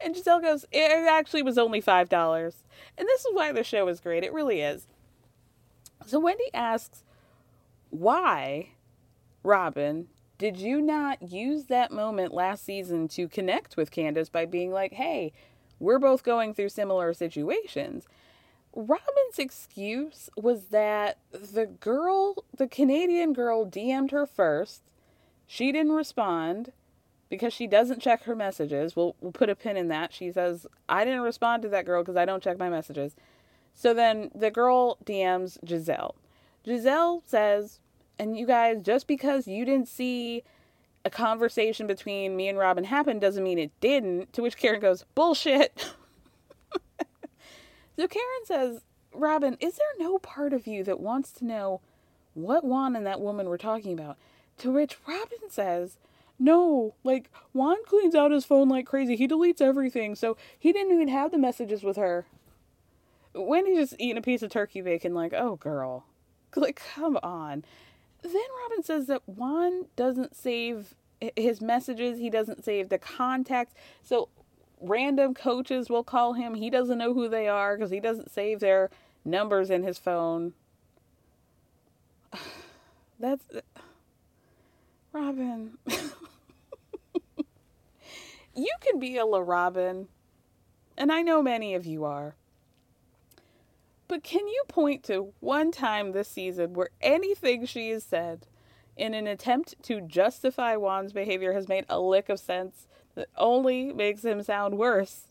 and 0.00 0.14
Gizelle 0.14 0.42
goes, 0.42 0.64
"It 0.72 0.90
actually 1.08 1.42
was 1.42 1.58
only 1.58 1.80
five 1.80 2.08
dollars." 2.08 2.64
And 2.98 3.06
this 3.06 3.22
is 3.22 3.34
why 3.34 3.52
the 3.52 3.64
show 3.64 3.88
is 3.88 4.00
great. 4.00 4.24
It 4.24 4.32
really 4.32 4.60
is. 4.60 4.86
So 6.06 6.20
Wendy 6.20 6.50
asks, 6.54 7.02
why, 7.90 8.70
Robyn, 9.42 10.08
did 10.38 10.58
you 10.58 10.80
not 10.80 11.22
use 11.22 11.64
that 11.64 11.90
moment 11.90 12.34
last 12.34 12.64
season 12.64 13.08
to 13.08 13.28
connect 13.28 13.76
with 13.76 13.90
Candace 13.90 14.28
by 14.28 14.44
being 14.44 14.70
like, 14.70 14.92
hey, 14.92 15.32
we're 15.78 15.98
both 15.98 16.22
going 16.22 16.52
through 16.52 16.68
similar 16.68 17.14
situations? 17.14 18.06
Robyn's 18.74 19.38
excuse 19.38 20.28
was 20.36 20.66
that 20.66 21.18
the 21.32 21.66
girl, 21.66 22.44
the 22.54 22.68
Canadian 22.68 23.32
girl, 23.32 23.64
DM'd 23.64 24.10
her 24.10 24.26
first. 24.26 24.82
She 25.46 25.72
didn't 25.72 25.92
respond 25.92 26.72
because 27.28 27.52
she 27.52 27.66
doesn't 27.66 28.00
check 28.00 28.24
her 28.24 28.36
messages. 28.36 28.94
We'll, 28.94 29.16
we'll 29.20 29.32
put 29.32 29.50
a 29.50 29.54
pin 29.54 29.76
in 29.76 29.88
that. 29.88 30.12
She 30.12 30.30
says, 30.30 30.66
I 30.88 31.04
didn't 31.04 31.22
respond 31.22 31.62
to 31.62 31.68
that 31.70 31.86
girl 31.86 32.02
because 32.02 32.16
I 32.16 32.24
don't 32.24 32.42
check 32.42 32.58
my 32.58 32.68
messages. 32.68 33.16
So 33.74 33.92
then 33.92 34.30
the 34.34 34.50
girl 34.50 34.98
DMs 35.04 35.58
Gizelle. 35.64 36.14
Gizelle 36.66 37.22
says, 37.26 37.80
and 38.18 38.36
you 38.36 38.46
guys, 38.46 38.80
just 38.82 39.06
because 39.06 39.46
you 39.46 39.64
didn't 39.64 39.88
see 39.88 40.42
a 41.04 41.10
conversation 41.10 41.86
between 41.86 42.36
me 42.36 42.48
and 42.48 42.58
Robyn 42.58 42.84
happen 42.84 43.18
doesn't 43.18 43.44
mean 43.44 43.58
it 43.58 43.70
didn't. 43.80 44.32
To 44.32 44.42
which 44.42 44.56
Karen 44.56 44.80
goes, 44.80 45.04
bullshit. 45.14 45.94
so 47.96 48.08
Karen 48.08 48.44
says, 48.44 48.82
Robyn, 49.12 49.56
is 49.60 49.76
there 49.76 50.06
no 50.06 50.18
part 50.18 50.52
of 50.52 50.66
you 50.66 50.82
that 50.84 51.00
wants 51.00 51.32
to 51.32 51.44
know 51.44 51.80
what 52.34 52.64
Juan 52.64 52.96
and 52.96 53.06
that 53.06 53.20
woman 53.20 53.48
were 53.48 53.58
talking 53.58 53.92
about? 53.92 54.16
To 54.58 54.72
which 54.72 54.96
Robyn 55.06 55.50
says, 55.50 55.98
no, 56.38 56.94
like 57.02 57.30
Juan 57.52 57.76
cleans 57.86 58.14
out 58.14 58.30
his 58.30 58.44
phone 58.44 58.68
like 58.68 58.86
crazy. 58.86 59.16
He 59.16 59.26
deletes 59.26 59.60
everything, 59.60 60.14
so 60.14 60.36
he 60.58 60.72
didn't 60.72 60.94
even 60.94 61.08
have 61.08 61.30
the 61.30 61.38
messages 61.38 61.82
with 61.82 61.96
her. 61.96 62.26
Wendy's 63.34 63.90
just 63.90 64.00
eating 64.00 64.18
a 64.18 64.22
piece 64.22 64.42
of 64.42 64.50
turkey 64.50 64.80
bacon, 64.80 65.14
like, 65.14 65.32
oh, 65.34 65.56
girl. 65.56 66.04
Like, 66.54 66.80
come 66.94 67.18
on. 67.22 67.64
Then 68.22 68.32
Robyn 68.32 68.82
says 68.82 69.06
that 69.08 69.28
Juan 69.28 69.86
doesn't 69.94 70.34
save 70.34 70.94
his 71.36 71.60
messages, 71.60 72.18
he 72.18 72.30
doesn't 72.30 72.64
save 72.64 72.88
the 72.88 72.98
contacts. 72.98 73.74
So 74.02 74.28
random 74.80 75.34
coaches 75.34 75.90
will 75.90 76.04
call 76.04 76.32
him. 76.34 76.54
He 76.54 76.70
doesn't 76.70 76.98
know 76.98 77.14
who 77.14 77.28
they 77.28 77.48
are 77.48 77.76
because 77.76 77.90
he 77.90 78.00
doesn't 78.00 78.30
save 78.30 78.60
their 78.60 78.90
numbers 79.24 79.70
in 79.70 79.82
his 79.82 79.98
phone. 79.98 80.54
That's. 83.20 83.44
Uh, 83.54 83.60
Robyn. 85.12 85.78
you 88.56 88.72
can 88.80 88.98
be 88.98 89.18
a 89.18 89.26
La 89.26 89.38
Robyn, 89.38 90.08
and 90.96 91.12
I 91.12 91.22
know 91.22 91.42
many 91.42 91.74
of 91.74 91.86
you 91.86 92.04
are. 92.04 92.34
But 94.08 94.22
can 94.22 94.46
you 94.48 94.62
point 94.68 95.02
to 95.04 95.32
one 95.40 95.70
time 95.70 96.12
this 96.12 96.28
season 96.28 96.72
where 96.74 96.90
anything 97.00 97.66
she 97.66 97.90
has 97.90 98.04
said 98.04 98.46
in 98.96 99.14
an 99.14 99.26
attempt 99.26 99.74
to 99.82 100.00
justify 100.00 100.76
Juan's 100.76 101.12
behavior 101.12 101.52
has 101.52 101.68
made 101.68 101.84
a 101.88 102.00
lick 102.00 102.28
of 102.28 102.38
sense 102.38 102.86
that 103.14 103.28
only 103.36 103.92
makes 103.92 104.24
him 104.24 104.42
sound 104.42 104.78
worse? 104.78 105.26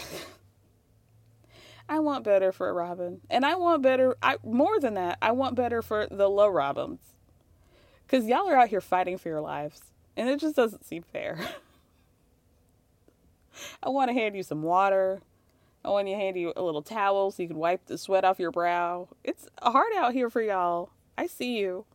I 1.89 1.99
want 1.99 2.23
better 2.23 2.51
for 2.51 2.73
Robyn. 2.73 3.21
And 3.30 3.45
I 3.45 3.55
want 3.55 3.84
better 3.84 4.15
I 4.21 4.38
more 4.43 4.80
than 4.80 4.93
that, 4.95 5.17
I 5.21 5.32
want 5.32 5.55
better 5.55 5.82
for 5.82 6.07
the 6.09 6.30
low 6.30 6.49
Robyns. 6.49 6.99
Cuz 8.07 8.26
y'all 8.26 8.47
are 8.49 8.55
out 8.55 8.69
here 8.69 8.82
fighting 8.82 9.17
for 9.17 9.30
your 9.30 9.41
lives, 9.41 9.82
and 10.15 10.30
it 10.30 10.39
just 10.39 10.55
doesn't 10.55 10.86
seem 10.86 11.03
fair. 11.03 11.39
I 13.84 13.89
want 13.89 14.10
to 14.10 14.14
hand 14.14 14.36
you 14.36 14.43
some 14.43 14.62
water. 14.64 15.22
I 15.84 15.89
want 15.89 16.08
to 16.08 16.16
hand 16.16 16.36
you 16.36 16.51
a 16.56 16.64
little 16.64 16.82
towel 16.82 17.32
so 17.32 17.43
you 17.43 17.47
can 17.49 17.58
wipe 17.58 17.86
the 17.86 17.97
sweat 17.97 18.26
off 18.26 18.39
your 18.39 18.51
brow. 18.51 19.08
It's 19.24 19.47
hard 19.62 19.93
out 19.95 20.14
here 20.14 20.30
for 20.30 20.41
y'all. 20.41 20.89
I 21.18 21.28
see 21.28 21.58
you. 21.58 21.86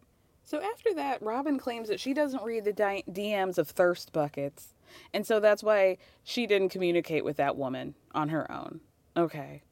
So 0.45 0.61
after 0.61 0.95
that, 0.95 1.23
Robyn 1.23 1.59
claims 1.59 1.89
that 1.89 2.01
she 2.01 2.15
doesn't 2.15 2.43
read 2.43 2.65
the 2.65 2.73
DMs 2.73 3.59
of 3.59 3.69
thirst 3.69 4.13
buckets. 4.13 4.75
And 5.13 5.27
so 5.27 5.39
that's 5.41 5.63
why 5.63 5.99
she 6.25 6.47
didn't 6.47 6.71
communicate 6.71 7.25
with 7.25 7.37
that 7.37 7.57
woman 7.57 7.95
on 8.15 8.31
her 8.31 8.51
own. 8.51 8.81
Okay. 9.17 9.63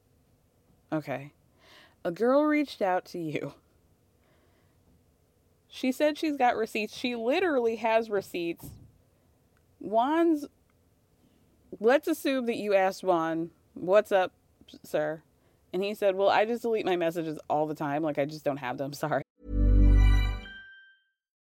Okay. 0.93 1.32
A 2.05 2.11
girl 2.11 2.45
reached 2.45 2.80
out 2.82 3.05
to 3.07 3.18
you. 3.18 3.55
She 5.68 5.93
said 5.93 6.16
she's 6.16 6.36
got 6.36 6.57
receipts. 6.57 6.97
She 6.97 7.14
literally 7.14 7.76
has 7.76 8.11
receipts. 8.11 8.66
Juan's. 9.80 10.47
Let's 11.80 12.08
assume 12.08 12.46
that 12.46 12.56
you 12.56 12.74
asked 12.74 13.04
Juan 13.04 13.50
What's 13.74 14.10
up, 14.10 14.32
sir? 14.82 15.22
And 15.72 15.84
he 15.84 15.94
said, 15.94 16.16
Well, 16.16 16.28
I 16.28 16.44
just 16.44 16.62
delete 16.62 16.86
my 16.86 16.96
messages 16.96 17.38
all 17.48 17.66
the 17.66 17.74
time. 17.74 18.02
Like, 18.02 18.18
I 18.18 18.24
just 18.24 18.44
don't 18.44 18.56
have 18.56 18.78
them. 18.78 18.92
Sorry. 18.92 19.22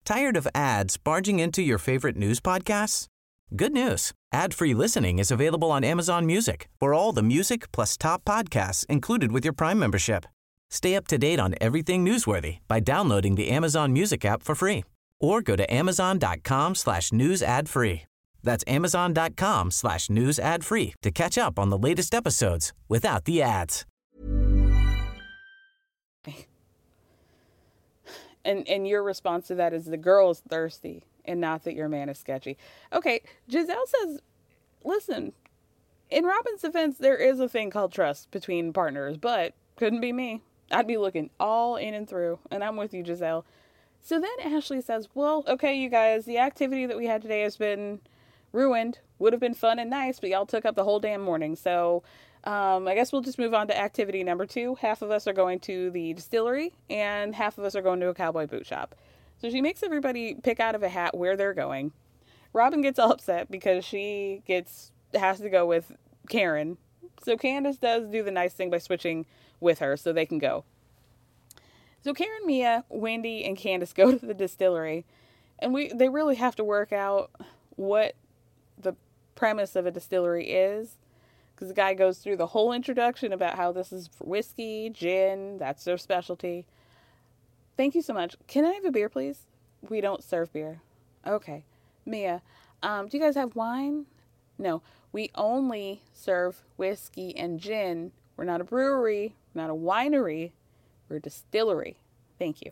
Tired 0.05 0.37
of 0.37 0.47
ads 0.55 0.97
barging 0.97 1.39
into 1.39 1.61
your 1.61 1.77
favorite 1.77 2.15
news 2.15 2.39
podcasts? 2.39 3.07
Good 3.55 3.73
news. 3.73 4.13
Ad-free 4.33 4.73
listening 4.73 5.19
is 5.19 5.31
available 5.31 5.71
on 5.71 5.83
Amazon 5.83 6.25
Music 6.25 6.69
for 6.79 6.93
all 6.93 7.11
the 7.11 7.23
music 7.23 7.71
plus 7.71 7.97
top 7.97 8.23
podcasts 8.25 8.85
included 8.87 9.31
with 9.31 9.45
your 9.45 9.53
Prime 9.53 9.79
membership. 9.79 10.25
Stay 10.69 10.95
up 10.95 11.07
to 11.07 11.17
date 11.17 11.39
on 11.39 11.55
everything 11.61 12.05
newsworthy 12.05 12.59
by 12.67 12.79
downloading 12.81 13.35
the 13.35 13.49
Amazon 13.49 13.93
Music 13.93 14.25
app 14.25 14.43
for 14.43 14.53
free 14.55 14.83
or 15.19 15.41
go 15.41 15.55
to 15.55 15.73
amazon.com 15.73 16.75
slash 16.75 17.11
news 17.11 17.41
ad 17.41 17.69
free. 17.69 18.06
That's 18.43 18.63
amazon.com 18.67 19.71
slash 19.71 20.09
news 20.09 20.39
ad 20.39 20.63
free 20.63 20.93
to 21.01 21.11
catch 21.11 21.37
up 21.37 21.57
on 21.59 21.69
the 21.69 21.77
latest 21.77 22.13
episodes 22.13 22.73
without 22.87 23.25
the 23.25 23.41
ads. 23.41 23.85
And 28.45 28.65
and 28.69 28.87
your 28.87 29.03
response 29.03 29.47
to 29.47 29.55
that 29.55 29.73
is 29.73 29.85
the 29.85 29.97
girl 29.97 30.31
is 30.31 30.39
thirsty 30.39 31.03
and 31.25 31.41
not 31.41 31.65
that 31.65 31.75
your 31.75 31.89
man 31.89 32.07
is 32.07 32.17
sketchy. 32.17 32.57
Okay, 32.93 33.21
Gizelle 33.49 33.85
says, 33.85 34.19
listen, 34.85 35.33
in 36.09 36.23
Robyn's 36.23 36.61
defense, 36.61 36.97
there 36.97 37.17
is 37.17 37.39
a 37.39 37.49
thing 37.49 37.69
called 37.69 37.91
trust 37.91 38.31
between 38.31 38.71
partners, 38.71 39.17
but 39.17 39.53
couldn't 39.75 39.99
be 39.99 40.13
me. 40.13 40.41
I'd 40.71 40.87
be 40.87 40.97
looking 40.97 41.29
all 41.39 41.75
in 41.75 41.93
and 41.93 42.07
through, 42.07 42.39
and 42.49 42.63
I'm 42.63 42.77
with 42.77 42.93
you, 42.93 43.03
Gizelle. 43.03 43.43
So 44.01 44.19
then 44.19 44.53
Ashley 44.53 44.81
says, 44.81 45.09
Well, 45.13 45.43
okay, 45.47 45.75
you 45.75 45.89
guys, 45.89 46.25
the 46.25 46.37
activity 46.37 46.85
that 46.85 46.97
we 46.97 47.07
had 47.07 47.21
today 47.21 47.41
has 47.41 47.57
been 47.57 47.99
ruined. 48.57 48.99
Would 49.19 49.33
have 49.33 49.39
been 49.39 49.53
fun 49.53 49.79
and 49.79 49.89
nice, 49.89 50.19
but 50.19 50.29
y'all 50.29 50.45
took 50.45 50.65
up 50.65 50.75
the 50.75 50.83
whole 50.83 50.99
damn 50.99 51.21
morning. 51.21 51.55
So 51.55 52.03
um, 52.43 52.87
I 52.87 52.95
guess 52.95 53.11
we'll 53.11 53.21
just 53.21 53.39
move 53.39 53.53
on 53.53 53.67
to 53.67 53.77
activity 53.77 54.23
number 54.23 54.45
two. 54.45 54.75
Half 54.75 55.01
of 55.01 55.11
us 55.11 55.27
are 55.27 55.33
going 55.33 55.59
to 55.61 55.89
the 55.91 56.13
distillery, 56.13 56.73
and 56.89 57.35
half 57.35 57.57
of 57.57 57.63
us 57.63 57.75
are 57.75 57.81
going 57.81 57.99
to 58.01 58.09
a 58.09 58.13
cowboy 58.13 58.47
boot 58.47 58.65
shop. 58.65 58.95
So 59.39 59.49
she 59.49 59.61
makes 59.61 59.83
everybody 59.83 60.35
pick 60.35 60.59
out 60.59 60.75
of 60.75 60.83
a 60.83 60.89
hat 60.89 61.15
where 61.15 61.37
they're 61.37 61.53
going. 61.53 61.91
Robyn 62.53 62.81
gets 62.81 62.99
all 62.99 63.11
upset 63.11 63.51
because 63.51 63.85
she 63.85 64.41
gets 64.45 64.91
has 65.13 65.39
to 65.39 65.49
go 65.49 65.65
with 65.65 65.91
Karen. 66.29 66.77
So 67.23 67.37
Candace 67.37 67.77
does 67.77 68.07
do 68.07 68.23
the 68.23 68.31
nice 68.31 68.53
thing 68.53 68.69
by 68.69 68.79
switching 68.79 69.25
with 69.59 69.79
her 69.79 69.97
so 69.97 70.11
they 70.11 70.25
can 70.25 70.39
go. 70.39 70.63
So 72.01 72.13
Karen, 72.13 72.45
Mia, 72.45 72.83
Wendy, 72.89 73.43
and 73.43 73.57
Candace 73.57 73.93
go 74.01 74.17
to 74.17 74.25
the 74.25 74.33
distillery, 74.33 75.05
and 75.59 75.73
we 75.73 75.89
they 75.89 76.09
really 76.09 76.35
have 76.35 76.55
to 76.55 76.63
work 76.63 76.91
out 76.91 77.31
what 77.75 78.15
premise 79.37 79.77
of 79.77 79.85
a 79.85 79.91
distillery 79.91 80.49
is 80.49 80.97
because 81.55 81.69
the 81.69 81.73
guy 81.73 81.93
goes 81.93 82.17
through 82.17 82.35
the 82.35 82.47
whole 82.47 82.73
introduction 82.73 83.31
about 83.31 83.55
how 83.55 83.71
this 83.71 83.93
is 83.93 84.09
for 84.09 84.25
whiskey, 84.25 84.89
gin, 84.89 85.57
that's 85.57 85.85
their 85.85 85.97
specialty. 85.97 86.65
Thank 87.77 87.95
you 87.95 88.01
so 88.01 88.13
much. 88.13 88.35
Can 88.47 88.65
I 88.65 88.73
have 88.73 88.85
a 88.85 88.91
beer, 88.91 89.07
please? 89.07 89.47
We 89.87 90.01
don't 90.01 90.23
serve 90.23 90.51
beer. 90.51 90.81
Okay. 91.25 91.63
Mia, 92.05 92.41
um, 92.83 93.07
do 93.07 93.17
you 93.17 93.23
guys 93.23 93.35
have 93.35 93.55
wine? 93.55 94.05
No, 94.57 94.81
we 95.11 95.29
only 95.35 96.01
serve 96.13 96.63
whiskey 96.75 97.35
and 97.35 97.59
gin. 97.59 98.11
We're 98.35 98.45
not 98.45 98.61
a 98.61 98.63
brewery, 98.63 99.35
we're 99.53 99.61
not 99.61 99.71
a 99.71 99.75
winery, 99.75 100.51
we're 101.09 101.17
a 101.17 101.21
distillery. 101.21 101.97
Thank 102.37 102.61
you. 102.61 102.71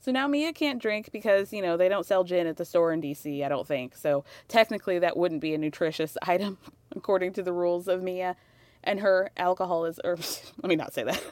So 0.00 0.12
now 0.12 0.26
Mia 0.26 0.52
can't 0.52 0.80
drink 0.80 1.10
because, 1.12 1.52
you 1.52 1.62
know, 1.62 1.76
they 1.76 1.88
don't 1.88 2.06
sell 2.06 2.24
gin 2.24 2.46
at 2.46 2.56
the 2.56 2.64
store 2.64 2.92
in 2.92 3.00
DC, 3.00 3.44
I 3.44 3.48
don't 3.48 3.66
think. 3.66 3.96
So 3.96 4.24
technically 4.48 4.98
that 4.98 5.16
wouldn't 5.16 5.40
be 5.40 5.54
a 5.54 5.58
nutritious 5.58 6.16
item 6.22 6.58
according 6.94 7.32
to 7.34 7.42
the 7.42 7.52
rules 7.52 7.88
of 7.88 8.02
Mia 8.02 8.36
and 8.84 9.00
her 9.00 9.30
alcoholism 9.36 10.02
or 10.04 10.16
let 10.62 10.68
me 10.68 10.76
not 10.76 10.92
say 10.92 11.04
that. 11.04 11.22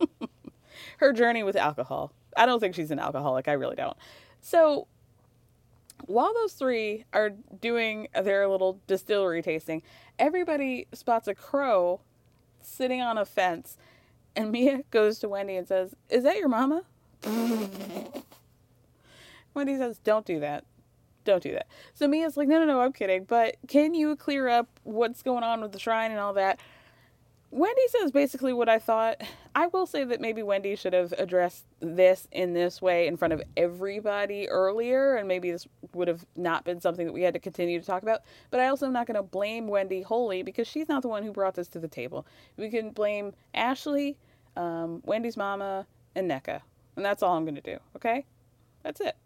her 0.98 1.12
journey 1.12 1.42
with 1.42 1.56
alcohol. 1.56 2.12
I 2.36 2.46
don't 2.46 2.60
think 2.60 2.74
she's 2.74 2.90
an 2.90 2.98
alcoholic. 2.98 3.48
I 3.48 3.52
really 3.52 3.76
don't. 3.76 3.96
So 4.40 4.86
while 6.06 6.32
those 6.34 6.52
three 6.52 7.04
are 7.12 7.30
doing 7.30 8.08
their 8.14 8.48
little 8.48 8.80
distillery 8.86 9.42
tasting, 9.42 9.82
everybody 10.18 10.86
spots 10.92 11.28
a 11.28 11.34
crow 11.34 12.00
sitting 12.60 13.00
on 13.00 13.18
a 13.18 13.24
fence. 13.24 13.76
And 14.36 14.52
Mia 14.52 14.82
goes 14.90 15.18
to 15.20 15.28
Wendy 15.28 15.56
and 15.56 15.66
says, 15.66 15.94
Is 16.08 16.22
that 16.24 16.36
your 16.36 16.48
mama? 16.48 16.84
Wendy 19.54 19.76
says, 19.76 19.98
Don't 19.98 20.26
do 20.26 20.40
that. 20.40 20.64
Don't 21.24 21.42
do 21.42 21.52
that. 21.52 21.66
So 21.94 22.08
Mia's 22.08 22.36
like, 22.36 22.48
No, 22.48 22.58
no, 22.58 22.66
no, 22.66 22.80
I'm 22.80 22.92
kidding. 22.92 23.24
But 23.24 23.56
can 23.66 23.94
you 23.94 24.16
clear 24.16 24.48
up 24.48 24.68
what's 24.84 25.22
going 25.22 25.44
on 25.44 25.60
with 25.60 25.72
the 25.72 25.78
shrine 25.78 26.10
and 26.10 26.20
all 26.20 26.34
that? 26.34 26.60
Wendy 27.50 27.82
says 27.88 28.10
basically 28.10 28.52
what 28.52 28.68
I 28.68 28.78
thought. 28.78 29.22
I 29.54 29.68
will 29.68 29.86
say 29.86 30.04
that 30.04 30.20
maybe 30.20 30.42
Wendy 30.42 30.76
should 30.76 30.92
have 30.92 31.14
addressed 31.16 31.64
this 31.80 32.28
in 32.30 32.52
this 32.52 32.82
way 32.82 33.06
in 33.06 33.16
front 33.16 33.32
of 33.32 33.42
everybody 33.56 34.48
earlier, 34.48 35.16
and 35.16 35.26
maybe 35.26 35.50
this 35.50 35.66
would 35.94 36.08
have 36.08 36.26
not 36.36 36.64
been 36.64 36.80
something 36.80 37.06
that 37.06 37.12
we 37.12 37.22
had 37.22 37.32
to 37.34 37.40
continue 37.40 37.80
to 37.80 37.86
talk 37.86 38.02
about. 38.02 38.20
But 38.50 38.60
I 38.60 38.68
also 38.68 38.86
am 38.86 38.92
not 38.92 39.06
going 39.06 39.16
to 39.16 39.22
blame 39.22 39.66
Wendy 39.66 40.02
wholly 40.02 40.42
because 40.42 40.68
she's 40.68 40.88
not 40.88 41.00
the 41.00 41.08
one 41.08 41.22
who 41.22 41.32
brought 41.32 41.54
this 41.54 41.68
to 41.68 41.78
the 41.78 41.88
table. 41.88 42.26
We 42.58 42.68
can 42.68 42.90
blame 42.90 43.32
Ashley, 43.54 44.18
um, 44.54 45.00
Wendy's 45.06 45.36
mama, 45.36 45.86
and 46.14 46.30
Nneka. 46.30 46.60
And 46.98 47.04
that's 47.04 47.22
all 47.22 47.36
I'm 47.36 47.44
going 47.44 47.54
to 47.54 47.60
do, 47.60 47.78
okay? 47.94 48.26
That's 48.82 49.00
it. 49.00 49.16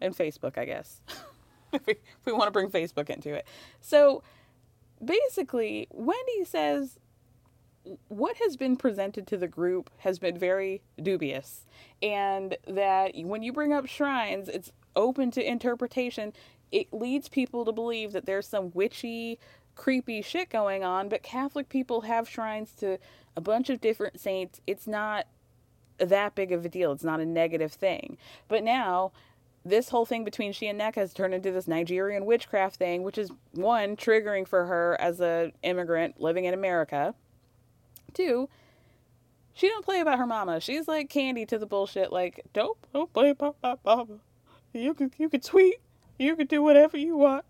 And 0.00 0.16
Facebook, 0.16 0.56
I 0.56 0.64
guess. 0.64 1.00
if, 1.72 1.84
we, 1.84 1.94
if 1.94 2.24
we 2.24 2.32
want 2.32 2.44
to 2.44 2.52
bring 2.52 2.70
Facebook 2.70 3.10
into 3.10 3.34
it. 3.34 3.44
So 3.80 4.22
basically, 5.04 5.88
Wendy 5.90 6.44
says 6.44 7.00
what 8.06 8.36
has 8.36 8.56
been 8.56 8.76
presented 8.76 9.26
to 9.26 9.36
the 9.36 9.48
group 9.48 9.90
has 9.98 10.20
been 10.20 10.38
very 10.38 10.80
dubious. 11.02 11.66
And 12.00 12.56
that 12.68 13.16
when 13.16 13.42
you 13.42 13.52
bring 13.52 13.72
up 13.72 13.86
shrines, 13.86 14.48
it's 14.48 14.70
open 14.94 15.32
to 15.32 15.44
interpretation. 15.44 16.32
It 16.70 16.92
leads 16.92 17.28
people 17.28 17.64
to 17.64 17.72
believe 17.72 18.12
that 18.12 18.26
there's 18.26 18.46
some 18.46 18.70
witchy, 18.74 19.40
creepy 19.74 20.22
shit 20.22 20.50
going 20.50 20.84
on, 20.84 21.08
but 21.08 21.24
Catholic 21.24 21.68
people 21.68 22.02
have 22.02 22.28
shrines 22.28 22.70
to 22.78 22.98
a 23.36 23.40
bunch 23.40 23.70
of 23.70 23.80
different 23.80 24.20
saints. 24.20 24.60
It's 24.68 24.86
not 24.86 25.26
that 25.98 26.34
big 26.34 26.52
of 26.52 26.64
a 26.64 26.68
deal. 26.68 26.92
It's 26.92 27.04
not 27.04 27.20
a 27.20 27.26
negative 27.26 27.72
thing. 27.72 28.16
But 28.48 28.62
now, 28.64 29.12
this 29.64 29.90
whole 29.90 30.04
thing 30.04 30.24
between 30.24 30.52
she 30.52 30.66
and 30.66 30.80
Nneka 30.80 30.96
has 30.96 31.12
turned 31.12 31.34
into 31.34 31.50
this 31.50 31.68
Nigerian 31.68 32.24
witchcraft 32.24 32.76
thing, 32.76 33.02
which 33.02 33.18
is 33.18 33.30
one 33.52 33.96
triggering 33.96 34.46
for 34.46 34.66
her 34.66 34.96
as 35.00 35.20
a 35.20 35.52
immigrant 35.62 36.20
living 36.20 36.44
in 36.44 36.54
America. 36.54 37.14
Two, 38.12 38.48
she 39.54 39.68
don't 39.68 39.84
play 39.84 40.00
about 40.00 40.18
her 40.18 40.26
mama. 40.26 40.60
She's 40.60 40.88
like 40.88 41.08
candy 41.08 41.46
to 41.46 41.58
the 41.58 41.66
bullshit. 41.66 42.12
Like, 42.12 42.44
don't 42.52 42.76
don't 42.92 43.12
play 43.12 43.30
about 43.30 43.56
my 43.62 43.76
mama. 43.84 44.18
You 44.72 44.94
can 44.94 45.12
you 45.18 45.28
can 45.28 45.40
tweet, 45.40 45.76
you 46.18 46.34
can 46.36 46.46
do 46.46 46.62
whatever 46.62 46.96
you 46.96 47.16
want, 47.16 47.44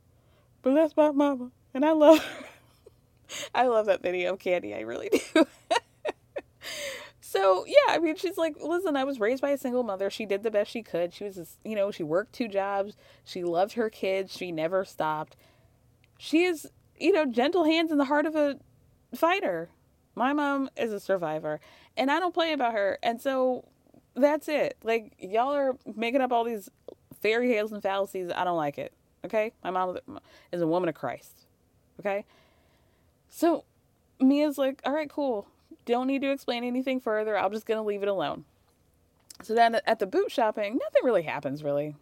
but 0.63 0.75
that's 0.75 0.97
my 0.97 1.13
mama, 1.13 1.51
and 1.73 1.85
I 1.85 1.93
love 1.93 2.19
her. 2.19 2.45
I 3.55 3.67
love 3.67 3.87
that 3.87 4.03
video 4.03 4.35
of 4.35 4.41
Candy. 4.41 4.75
I 4.75 4.81
really 4.81 5.09
do. 5.35 5.47
So 7.33 7.65
yeah, 7.67 7.95
I 7.95 7.99
mean, 7.99 8.15
she's 8.17 8.37
like, 8.37 8.57
listen, 8.61 8.95
I 8.95 9.05
was 9.05 9.19
raised 9.19 9.41
by 9.41 9.53
a 9.53 9.57
single 9.57 9.83
mother. 9.83 10.11
She 10.11 10.27
did 10.27 10.43
the 10.43 10.51
best 10.51 10.71
she 10.71 10.83
could. 10.83 11.15
She 11.15 11.25
was, 11.25 11.37
just, 11.37 11.59
you 11.65 11.75
know, 11.75 11.91
she 11.91 12.03
worked 12.03 12.35
two 12.35 12.47
jobs. 12.47 12.95
She 13.25 13.43
loved 13.43 13.73
her 13.73 13.89
kids. 13.89 14.37
She 14.37 14.53
never 14.53 14.85
stopped. 14.85 15.35
She 16.19 16.45
is, 16.45 16.69
you 17.01 17.11
know, 17.11 17.25
gentle 17.25 17.65
hands 17.65 17.91
in 17.91 17.97
the 17.97 18.05
heart 18.05 18.27
of 18.27 18.37
a 18.37 18.59
fighter. 19.15 19.71
My 20.15 20.35
mom 20.35 20.69
is 20.77 20.93
a 20.93 21.01
survivor, 21.01 21.59
and 21.97 22.11
I 22.11 22.21
don't 22.21 22.35
play 22.35 22.53
about 22.53 22.75
her. 22.75 22.99
And 23.03 23.19
so 23.19 23.67
that's 24.15 24.47
it. 24.47 24.77
Like 24.83 25.15
y'all 25.19 25.55
are 25.55 25.79
making 25.97 26.21
up 26.21 26.33
all 26.33 26.45
these 26.45 26.69
fairy 27.23 27.49
tales 27.49 27.73
and 27.73 27.83
fallacies. 27.83 28.31
I 28.31 28.45
don't 28.45 28.59
like 28.59 28.77
it. 28.77 28.93
Okay, 29.25 29.55
my 29.65 29.71
mom 29.71 29.97
is 30.53 30.61
a 30.61 30.67
woman 30.67 30.91
of 30.91 30.95
Christ. 30.95 31.47
Okay, 31.99 32.27
so 33.31 33.65
Mia's 34.21 34.59
like, 34.59 34.83
all 34.85 34.93
right, 34.93 35.09
cool. 35.09 35.49
Don't 35.85 36.07
need 36.07 36.23
to 36.23 36.31
explain 36.31 36.65
anything 36.65 37.01
further. 37.01 37.37
I'm 37.37 37.53
just 37.53 37.67
gonna 37.67 37.83
leave 37.83 38.03
it 38.03 38.09
alone. 38.09 38.45
So 39.43 39.55
then 39.55 39.81
at 39.87 39.99
the 39.99 40.07
boot 40.07 40.31
shopping, 40.31 40.79
nothing 40.81 41.05
really 41.05 41.23
happens 41.23 41.63
really. 41.63 41.97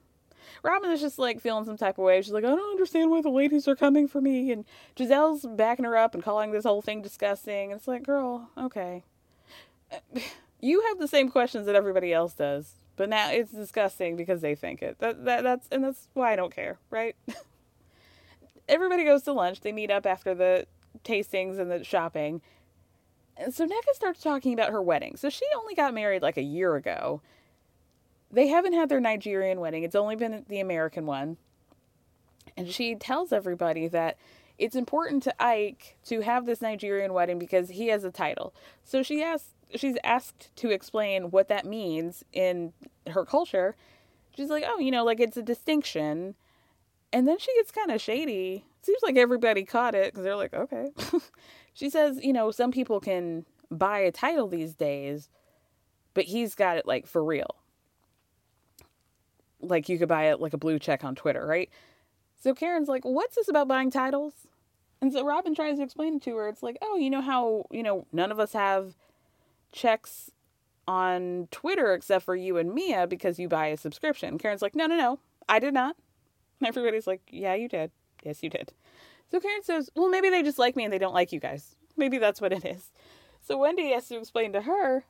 Robyn 0.62 0.90
is 0.90 1.00
just 1.00 1.18
like 1.18 1.40
feeling 1.40 1.64
some 1.64 1.76
type 1.76 1.98
of 1.98 2.04
way. 2.04 2.20
She's 2.20 2.32
like, 2.32 2.44
I 2.44 2.48
don't 2.48 2.70
understand 2.70 3.10
why 3.10 3.22
the 3.22 3.30
ladies 3.30 3.68
are 3.68 3.76
coming 3.76 4.08
for 4.08 4.20
me. 4.20 4.52
And 4.52 4.64
Gizelle's 4.96 5.46
backing 5.46 5.84
her 5.84 5.96
up 5.96 6.14
and 6.14 6.22
calling 6.22 6.50
this 6.50 6.64
whole 6.64 6.82
thing 6.82 7.02
disgusting. 7.02 7.70
It's 7.70 7.88
like, 7.88 8.02
girl, 8.02 8.50
okay. 8.56 9.04
You 10.62 10.82
have 10.88 10.98
the 10.98 11.08
same 11.08 11.30
questions 11.30 11.64
that 11.64 11.74
everybody 11.74 12.12
else 12.12 12.34
does, 12.34 12.74
but 12.96 13.08
now 13.08 13.30
it's 13.30 13.50
disgusting 13.50 14.14
because 14.14 14.42
they 14.42 14.54
think 14.54 14.82
it. 14.82 14.98
That, 14.98 15.24
that 15.24 15.42
that's 15.42 15.66
and 15.72 15.82
that's 15.82 16.08
why 16.12 16.34
I 16.34 16.36
don't 16.36 16.54
care, 16.54 16.76
right? 16.90 17.16
everybody 18.70 19.04
goes 19.04 19.22
to 19.22 19.32
lunch. 19.32 19.60
They 19.60 19.72
meet 19.72 19.90
up 19.90 20.06
after 20.06 20.34
the 20.34 20.66
tastings 21.04 21.58
and 21.58 21.70
the 21.70 21.84
shopping. 21.84 22.40
So 23.50 23.66
Nneka 23.66 23.94
starts 23.94 24.22
talking 24.22 24.52
about 24.52 24.70
her 24.70 24.82
wedding. 24.82 25.16
So 25.16 25.30
she 25.30 25.44
only 25.56 25.74
got 25.74 25.94
married 25.94 26.22
like 26.22 26.36
a 26.36 26.42
year 26.42 26.76
ago. 26.76 27.22
They 28.30 28.48
haven't 28.48 28.74
had 28.74 28.88
their 28.88 29.00
Nigerian 29.00 29.60
wedding, 29.60 29.82
it's 29.82 29.94
only 29.94 30.16
been 30.16 30.44
the 30.48 30.60
American 30.60 31.06
one. 31.06 31.36
And 32.56 32.68
she 32.68 32.94
tells 32.94 33.32
everybody 33.32 33.88
that 33.88 34.18
it's 34.58 34.76
important 34.76 35.22
to 35.22 35.42
Ike 35.42 35.96
to 36.04 36.20
have 36.20 36.44
this 36.44 36.60
Nigerian 36.60 37.14
wedding 37.14 37.38
because 37.38 37.70
he 37.70 37.88
has 37.88 38.04
a 38.04 38.10
title. 38.10 38.54
So 38.84 39.02
she 39.02 39.22
asks 39.22 39.48
she's 39.74 39.96
asked 40.04 40.54
to 40.56 40.70
explain 40.70 41.30
what 41.30 41.48
that 41.48 41.64
means 41.64 42.24
in 42.32 42.72
her 43.08 43.24
culture. 43.24 43.76
She's 44.36 44.50
like, 44.50 44.64
"Oh, 44.66 44.78
you 44.78 44.90
know, 44.90 45.04
like 45.04 45.20
it's 45.20 45.36
a 45.36 45.42
distinction." 45.42 46.34
And 47.12 47.26
then 47.26 47.38
she 47.38 47.52
gets 47.56 47.70
kind 47.72 47.90
of 47.90 48.00
shady. 48.00 48.64
Seems 48.82 49.02
like 49.02 49.16
everybody 49.16 49.64
caught 49.64 49.94
it 49.94 50.12
because 50.12 50.24
they're 50.24 50.36
like, 50.36 50.54
"Okay." 50.54 50.90
she 51.72 51.90
says, 51.90 52.20
"You 52.22 52.32
know, 52.32 52.50
some 52.50 52.70
people 52.70 53.00
can 53.00 53.44
buy 53.70 54.00
a 54.00 54.12
title 54.12 54.48
these 54.48 54.74
days, 54.74 55.28
but 56.14 56.24
he's 56.24 56.54
got 56.54 56.76
it 56.76 56.86
like 56.86 57.06
for 57.06 57.22
real. 57.24 57.56
Like 59.60 59.88
you 59.88 59.98
could 59.98 60.08
buy 60.08 60.30
it 60.30 60.40
like 60.40 60.54
a 60.54 60.58
blue 60.58 60.78
check 60.78 61.04
on 61.04 61.14
Twitter, 61.14 61.46
right?" 61.46 61.70
So 62.36 62.54
Karen's 62.54 62.88
like, 62.88 63.04
"What's 63.04 63.36
this 63.36 63.48
about 63.48 63.68
buying 63.68 63.90
titles?" 63.90 64.46
And 65.02 65.12
so 65.12 65.24
Robyn 65.24 65.54
tries 65.54 65.78
to 65.78 65.84
explain 65.84 66.16
it 66.16 66.22
to 66.22 66.36
her. 66.36 66.48
It's 66.48 66.62
like, 66.62 66.78
"Oh, 66.82 66.96
you 66.96 67.10
know 67.10 67.22
how, 67.22 67.66
you 67.70 67.82
know, 67.82 68.06
none 68.12 68.30
of 68.30 68.38
us 68.40 68.52
have 68.52 68.96
checks 69.72 70.30
on 70.86 71.48
Twitter 71.50 71.94
except 71.94 72.24
for 72.24 72.36
you 72.36 72.56
and 72.58 72.74
Mia 72.74 73.06
because 73.06 73.38
you 73.38 73.48
buy 73.48 73.68
a 73.68 73.76
subscription." 73.76 74.38
Karen's 74.38 74.62
like, 74.62 74.74
"No, 74.74 74.86
no, 74.86 74.96
no. 74.96 75.18
I 75.48 75.58
did 75.58 75.74
not." 75.74 75.96
Everybody's 76.64 77.06
like, 77.06 77.22
"Yeah, 77.30 77.54
you 77.54 77.68
did. 77.68 77.90
Yes, 78.22 78.42
you 78.42 78.50
did." 78.50 78.72
So 79.30 79.40
Karen 79.40 79.62
says, 79.62 79.90
"Well, 79.94 80.08
maybe 80.08 80.30
they 80.30 80.42
just 80.42 80.58
like 80.58 80.76
me 80.76 80.84
and 80.84 80.92
they 80.92 80.98
don't 80.98 81.14
like 81.14 81.32
you 81.32 81.40
guys. 81.40 81.76
Maybe 81.96 82.18
that's 82.18 82.40
what 82.40 82.52
it 82.52 82.64
is." 82.64 82.92
So 83.40 83.56
Wendy 83.56 83.92
has 83.92 84.08
to 84.08 84.18
explain 84.18 84.52
to 84.52 84.62
her, 84.62 85.04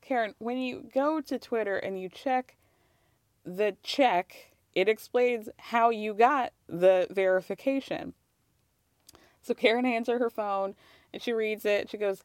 Karen, 0.00 0.34
when 0.38 0.58
you 0.58 0.88
go 0.92 1.20
to 1.20 1.38
Twitter 1.38 1.76
and 1.76 2.00
you 2.00 2.08
check 2.08 2.56
the 3.44 3.76
check 3.82 4.52
it 4.76 4.90
explains 4.90 5.48
how 5.58 5.88
you 5.88 6.12
got 6.12 6.52
the 6.68 7.06
verification. 7.10 8.12
So 9.40 9.54
Karen 9.54 9.86
hands 9.86 10.06
her 10.08 10.18
her 10.18 10.28
phone 10.28 10.74
and 11.14 11.22
she 11.22 11.32
reads 11.32 11.64
it. 11.64 11.88
She 11.88 11.96
goes, 11.96 12.22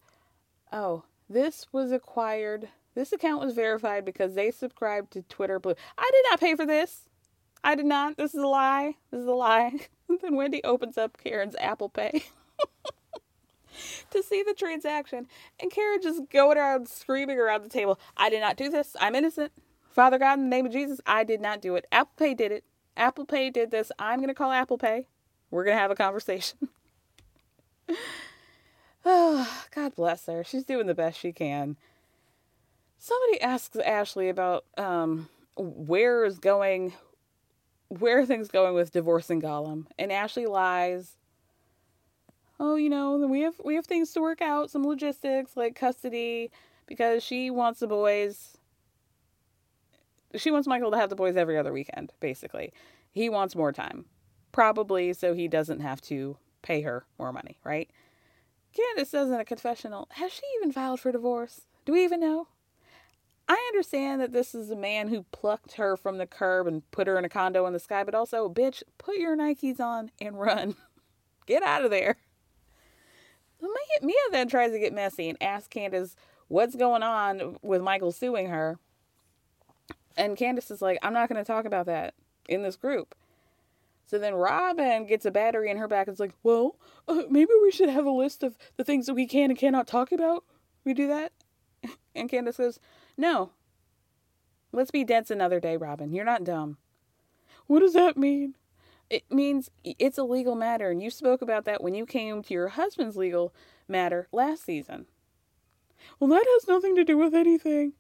Oh, 0.70 1.06
this 1.30 1.66
was 1.72 1.94
acquired. 1.94 2.68
This 2.94 3.14
account 3.14 3.42
was 3.42 3.54
verified 3.54 4.04
because 4.04 4.36
they 4.36 4.52
subscribed 4.52 5.12
to 5.14 5.22
Twitter 5.22 5.60
Blue. 5.60 5.76
I 5.98 6.12
did 6.12 6.26
not 6.30 6.42
pay 6.42 6.56
for 6.56 6.66
this. 6.66 7.08
I 7.64 7.76
did 7.76 7.86
not. 7.86 8.18
This 8.18 8.34
is 8.34 8.42
a 8.42 8.48
lie. 8.48 8.96
This 9.12 9.22
is 9.22 9.28
a 9.28 9.34
lie. 9.34 9.88
then 10.22 10.36
Wendy 10.36 10.64
opens 10.64 10.98
up 10.98 11.18
Karen's 11.18 11.56
Apple 11.60 11.90
Pay 11.90 12.24
to 14.12 14.24
see 14.24 14.44
the 14.44 14.54
transaction. 14.54 15.28
And 15.60 15.72
Karen 15.72 16.02
just 16.02 16.30
going 16.30 16.58
around 16.58 16.88
screaming 16.88 17.40
around 17.40 17.64
the 17.64 17.70
table, 17.70 18.00
I 18.18 18.30
did 18.30 18.42
not 18.42 18.58
do 18.58 18.70
this. 18.70 18.96
I'm 19.00 19.16
innocent. 19.16 19.52
Father 19.92 20.18
God, 20.18 20.40
in 20.40 20.46
the 20.46 20.56
name 20.56 20.66
of 20.66 20.72
Jesus, 20.72 21.02
I 21.06 21.24
did 21.24 21.42
not 21.42 21.62
do 21.62 21.76
it. 21.76 21.86
Apple 21.92 22.14
Pay 22.18 22.34
did 22.34 22.52
it. 22.52 22.64
Apple 22.96 23.26
Pay 23.26 23.50
did 23.50 23.72
this. 23.72 23.92
I'm 24.00 24.20
going 24.20 24.30
to 24.30 24.34
call 24.34 24.52
Apple 24.52 24.78
Pay. 24.78 25.08
We're 25.50 25.66
going 25.66 25.76
to 25.76 25.82
have 25.82 25.92
a 25.92 25.96
conversation. 25.96 26.70
oh, 29.06 29.64
God 29.76 29.96
bless 29.96 30.26
her. 30.28 30.44
She's 30.44 30.64
doing 30.64 30.88
the 30.88 30.96
best 30.96 31.20
she 31.20 31.34
can. 31.34 31.78
Somebody 32.98 33.42
asks 33.42 33.78
Ashley 33.78 34.30
about 34.30 34.66
um, 34.78 35.28
where 35.58 36.24
is 36.24 36.40
going, 36.40 36.94
where 38.00 38.20
are 38.20 38.26
things 38.26 38.48
going 38.48 38.74
with 38.74 38.92
divorcing 38.92 39.42
Gollum, 39.42 39.86
and 40.00 40.12
Ashley 40.12 40.46
lies. 40.46 41.18
Oh, 42.60 42.76
you 42.76 42.90
know, 42.90 43.18
we 43.18 43.42
have 43.42 43.56
we 43.64 43.76
have 43.76 43.86
things 43.86 44.14
to 44.14 44.22
work 44.22 44.42
out, 44.42 44.70
some 44.70 44.86
logistics 44.86 45.58
like 45.58 45.76
custody, 45.76 46.52
because 46.88 47.24
she 47.24 47.50
wants 47.50 47.80
the 47.80 47.88
boys 47.88 48.58
she 50.36 50.52
wants 50.52 50.68
Michael 50.68 50.92
to 50.92 50.98
have 50.98 51.10
the 51.10 51.16
boys 51.16 51.36
every 51.36 51.58
other 51.58 51.74
weekend, 51.74 52.14
basically. 52.20 52.74
He 53.12 53.30
wants 53.30 53.56
more 53.56 53.72
time. 53.72 54.06
Probably 54.52 55.14
so 55.14 55.34
he 55.34 55.48
doesn't 55.48 55.82
have 55.82 56.02
to 56.04 56.38
pay 56.62 56.82
her 56.82 57.06
more 57.20 57.34
money, 57.34 57.58
right? 57.64 57.90
Candace 58.74 59.10
says 59.10 59.30
in 59.30 59.40
a 59.40 59.46
confessional, 59.46 60.08
has 60.12 60.32
she 60.32 60.44
even 60.58 60.72
filed 60.72 61.00
for 61.00 61.12
divorce? 61.12 61.62
Do 61.86 61.94
we 61.94 62.04
even 62.04 62.22
know? 62.22 62.48
I 63.52 63.68
understand 63.74 64.22
that 64.22 64.32
this 64.32 64.56
is 64.56 64.72
a 64.72 64.78
man 64.78 65.10
who 65.10 65.26
plucked 65.34 65.74
her 65.74 65.98
from 65.98 66.18
the 66.18 66.26
curb 66.26 66.68
and 66.68 66.90
put 66.92 67.06
her 67.08 67.20
in 67.20 67.26
a 67.26 67.30
condo 67.30 67.66
in 67.66 67.74
the 67.74 67.82
sky, 67.82 68.06
but 68.06 68.16
also, 68.16 68.48
bitch, 68.48 68.82
put 68.98 69.18
your 69.18 69.36
Nikes 69.36 69.78
on 69.82 70.10
and 70.22 70.40
run. 70.40 70.78
get 71.48 71.62
out 71.62 71.84
of 71.84 71.92
there. 71.92 72.16
Mia 74.02 74.16
then 74.32 74.48
tries 74.48 74.72
to 74.72 74.80
get 74.80 74.94
messy 74.94 75.28
and 75.28 75.38
asks 75.44 75.68
Candace 75.68 76.16
what's 76.48 76.78
going 76.78 77.04
on 77.04 77.58
with 77.62 77.82
Michael 77.82 78.14
suing 78.14 78.48
her. 78.48 78.80
And 80.16 80.38
Candace 80.38 80.72
is 80.72 80.82
like, 80.82 80.98
I'm 81.04 81.12
not 81.12 81.28
going 81.28 81.44
to 81.44 81.46
talk 81.46 81.66
about 81.66 81.88
that 81.88 82.14
in 82.48 82.64
this 82.64 82.78
group. 82.78 83.14
So 84.06 84.18
then 84.18 84.34
Robyn 84.34 85.08
gets 85.08 85.26
a 85.26 85.32
battery 85.32 85.70
in 85.70 85.76
her 85.76 85.90
back 85.90 86.08
and 86.08 86.14
is 86.14 86.22
like, 86.22 86.36
well, 86.42 86.78
uh, 87.06 87.24
maybe 87.30 87.52
we 87.62 87.72
should 87.72 87.90
have 87.90 88.06
a 88.06 88.12
list 88.12 88.44
of 88.44 88.58
the 88.78 88.86
things 88.86 89.08
that 89.08 89.14
we 89.14 89.28
can 89.28 89.50
and 89.50 89.60
cannot 89.60 89.88
talk 89.88 90.14
about. 90.14 90.46
We 90.86 90.94
do 90.94 91.10
that? 91.10 91.34
And 92.16 92.30
Candace 92.30 92.58
goes, 92.58 92.78
no. 93.22 93.52
Let's 94.74 94.92
be 94.92 95.04
dense 95.04 95.32
another 95.32 95.60
day, 95.60 95.78
Robyn. 95.78 96.14
You're 96.14 96.26
not 96.26 96.44
dumb. 96.44 96.78
What 97.68 97.80
does 97.80 97.94
that 97.94 98.18
mean? 98.18 98.56
It 99.10 99.24
means 99.30 99.70
it's 99.84 100.18
a 100.18 100.24
legal 100.24 100.56
matter, 100.56 100.90
and 100.90 101.02
you 101.02 101.10
spoke 101.10 101.42
about 101.42 101.66
that 101.66 101.84
when 101.84 101.94
you 101.94 102.06
came 102.06 102.42
to 102.42 102.54
your 102.54 102.70
husband's 102.70 103.18
legal 103.18 103.54
matter 103.88 104.28
last 104.32 104.64
season. 104.64 105.06
Well, 106.20 106.30
that 106.30 106.46
has 106.48 106.68
nothing 106.68 106.96
to 106.96 107.04
do 107.04 107.18
with 107.18 107.36
anything. 107.36 107.94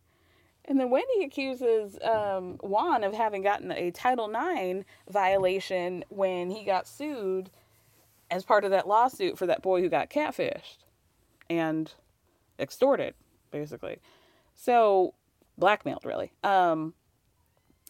And 0.65 0.79
then 0.79 0.89
Wendy 0.89 1.23
accuses 1.23 1.97
um, 2.03 2.57
Juan 2.61 3.03
of 3.03 3.13
having 3.13 3.41
gotten 3.41 3.71
a 3.71 3.91
Title 3.91 4.29
IX 4.29 4.85
violation 5.09 6.05
when 6.09 6.49
he 6.49 6.63
got 6.63 6.87
sued 6.87 7.49
as 8.29 8.43
part 8.43 8.63
of 8.63 8.71
that 8.71 8.87
lawsuit 8.87 9.37
for 9.37 9.45
that 9.47 9.61
boy 9.61 9.81
who 9.81 9.89
got 9.89 10.09
catfished 10.09 10.77
and 11.49 11.93
extorted, 12.57 13.13
basically. 13.51 13.99
So, 14.63 15.15
blackmailed, 15.57 16.05
really. 16.05 16.33
Um, 16.43 16.93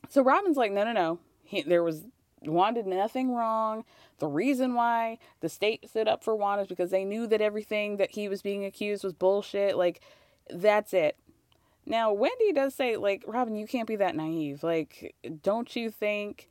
so 0.08 0.24
Robyn's 0.24 0.56
like, 0.56 0.72
no, 0.72 0.86
no, 0.86 0.94
no. 0.94 1.20
He, 1.44 1.64
there 1.64 1.84
was, 1.84 2.04
Juan 2.42 2.76
did 2.76 2.88
nothing 2.88 3.36
wrong. 3.36 3.84
The 4.20 4.28
reason 4.28 4.74
why 4.74 5.18
the 5.42 5.50
state 5.50 5.90
stood 5.90 6.08
up 6.08 6.24
for 6.24 6.34
Juan 6.34 6.60
is 6.60 6.68
because 6.68 6.90
they 6.90 7.04
knew 7.04 7.28
that 7.28 7.42
everything 7.42 7.98
that 7.98 8.12
he 8.12 8.30
was 8.30 8.42
being 8.42 8.64
accused 8.64 9.04
was 9.04 9.12
bullshit. 9.12 9.76
Like, 9.76 10.00
that's 10.50 10.94
it. 10.94 11.18
Now, 11.86 12.14
Wendy 12.14 12.54
does 12.54 12.74
say, 12.74 12.96
like, 12.96 13.26
Robyn, 13.28 13.58
you 13.58 13.68
can't 13.68 13.88
be 13.88 13.98
that 13.98 14.16
naive. 14.16 14.64
Like, 14.64 15.14
don't 15.44 15.76
you 15.76 15.90
think 15.90 16.48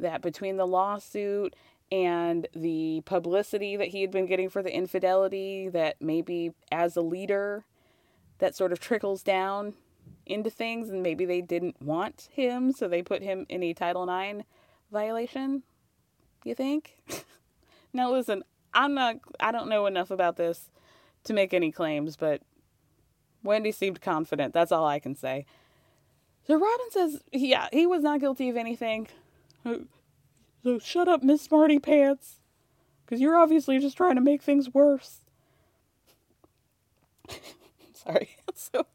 that 0.00 0.22
between 0.22 0.56
the 0.56 0.66
lawsuit 0.66 1.54
and 1.92 2.46
the 2.54 3.02
publicity 3.04 3.76
that 3.76 3.88
he 3.88 4.00
had 4.00 4.10
been 4.10 4.26
getting 4.26 4.48
for 4.48 4.62
the 4.62 4.74
infidelity 4.74 5.68
that 5.68 5.96
maybe 6.00 6.52
as 6.72 6.96
a 6.96 7.02
leader 7.02 7.66
that 8.38 8.54
sort 8.54 8.72
of 8.72 8.80
trickles 8.80 9.22
down 9.22 9.74
into 10.26 10.50
things 10.50 10.90
and 10.90 11.02
maybe 11.02 11.24
they 11.24 11.40
didn't 11.40 11.80
want 11.80 12.28
him 12.32 12.72
so 12.72 12.86
they 12.86 13.02
put 13.02 13.22
him 13.22 13.46
in 13.48 13.62
a 13.62 13.72
title 13.74 14.08
ix 14.08 14.44
violation 14.90 15.62
you 16.44 16.54
think? 16.54 16.96
Now 17.92 18.10
listen 18.12 18.44
i'm 18.74 18.92
not 18.94 19.16
i 19.40 19.50
don't 19.50 19.68
know 19.68 19.86
enough 19.86 20.10
about 20.10 20.36
this 20.36 20.68
to 21.24 21.32
make 21.32 21.54
any 21.54 21.72
claims 21.72 22.16
but 22.16 22.42
wendy 23.42 23.72
seemed 23.72 24.00
confident 24.02 24.52
that's 24.52 24.70
all 24.70 24.84
i 24.84 24.98
can 24.98 25.14
say. 25.14 25.46
So 26.46 26.54
robyn 26.54 26.90
says 26.90 27.22
yeah 27.32 27.68
he 27.72 27.86
was 27.86 28.02
not 28.02 28.20
guilty 28.20 28.48
of 28.48 28.56
anything. 28.56 29.08
So 30.64 30.78
shut 30.80 31.06
up 31.08 31.22
miss 31.22 31.40
smarty 31.40 31.78
pants 31.78 32.40
because 33.04 33.20
you're 33.20 33.38
obviously 33.38 33.78
just 33.78 33.96
trying 33.96 34.16
to 34.16 34.20
make 34.20 34.42
things 34.42 34.74
worse 34.74 35.20
sorry 38.04 38.36
so 38.54 38.86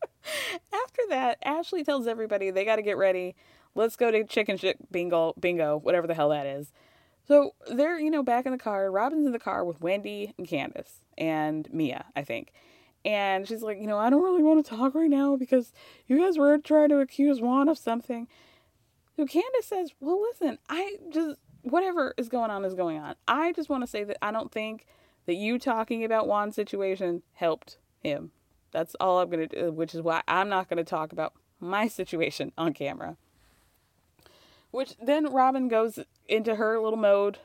after 0.72 1.02
that, 1.10 1.38
Ashley 1.44 1.84
tells 1.84 2.08
everybody 2.08 2.52
they 2.52 2.66
got 2.66 2.78
to 2.78 2.82
get 2.82 2.98
ready. 2.98 3.36
Let's 3.76 3.96
go 3.96 4.12
to 4.12 4.24
chicken 4.24 4.58
shit 4.58 4.92
bingo, 4.92 5.34
bingo, 5.40 5.78
whatever 5.78 6.08
the 6.08 6.14
hell 6.14 6.30
that 6.30 6.46
is. 6.46 6.72
So 7.28 7.56
they're, 7.72 8.00
you 8.00 8.12
know, 8.12 8.24
back 8.24 8.46
in 8.46 8.52
the 8.52 8.58
car. 8.58 8.92
Robyn's 8.92 9.26
in 9.26 9.32
the 9.32 9.40
car 9.40 9.64
with 9.64 9.82
Wendy 9.82 10.34
and 10.38 10.48
Candace 10.48 11.02
and 11.18 11.72
Mia, 11.74 12.06
I 12.16 12.24
think. 12.24 12.52
And 13.06 13.48
she's 13.48 13.62
like, 13.62 13.80
you 13.80 13.88
know, 13.88 13.98
I 13.98 14.10
don't 14.10 14.24
really 14.24 14.44
want 14.44 14.64
to 14.64 14.70
talk 14.70 14.96
right 14.96 15.10
now 15.10 15.36
because 15.36 15.74
you 16.08 16.20
guys 16.20 16.38
were 16.38 16.58
trying 16.58 16.90
to 16.90 17.00
accuse 17.00 17.42
Juan 17.42 17.70
of 17.70 17.78
something. 17.78 18.28
So 19.16 19.26
Candace 19.26 19.66
says, 19.66 19.92
well, 20.00 20.22
listen, 20.22 20.58
I 20.70 20.98
just, 21.12 21.40
whatever 21.62 22.14
is 22.18 22.30
going 22.30 22.52
on 22.52 22.66
is 22.66 22.76
going 22.76 23.00
on. 23.00 23.16
I 23.28 23.52
just 23.54 23.70
want 23.70 23.84
to 23.84 23.88
say 23.88 24.04
that 24.04 24.18
I 24.22 24.32
don't 24.32 24.52
think 24.52 24.86
that 25.26 25.36
you 25.36 25.60
talking 25.60 26.04
about 26.04 26.28
Juan's 26.28 26.56
situation 26.56 27.24
helped 27.34 27.78
him. 28.02 28.32
That's 28.74 28.96
all 29.00 29.20
I'm 29.20 29.30
going 29.30 29.48
to 29.48 29.56
do, 29.62 29.72
which 29.72 29.96
is 29.96 30.02
why 30.02 30.24
I'm 30.28 30.50
not 30.50 30.68
going 30.68 30.78
to 30.78 30.84
talk 30.84 31.14
about 31.14 31.34
my 31.60 31.88
situation 31.88 32.52
on 32.58 32.74
camera. 32.74 33.16
Which 34.72 34.96
then 35.02 35.32
Robyn 35.32 35.70
goes 35.70 36.00
into 36.28 36.56
her 36.56 36.80
little 36.80 36.98
mode. 36.98 37.38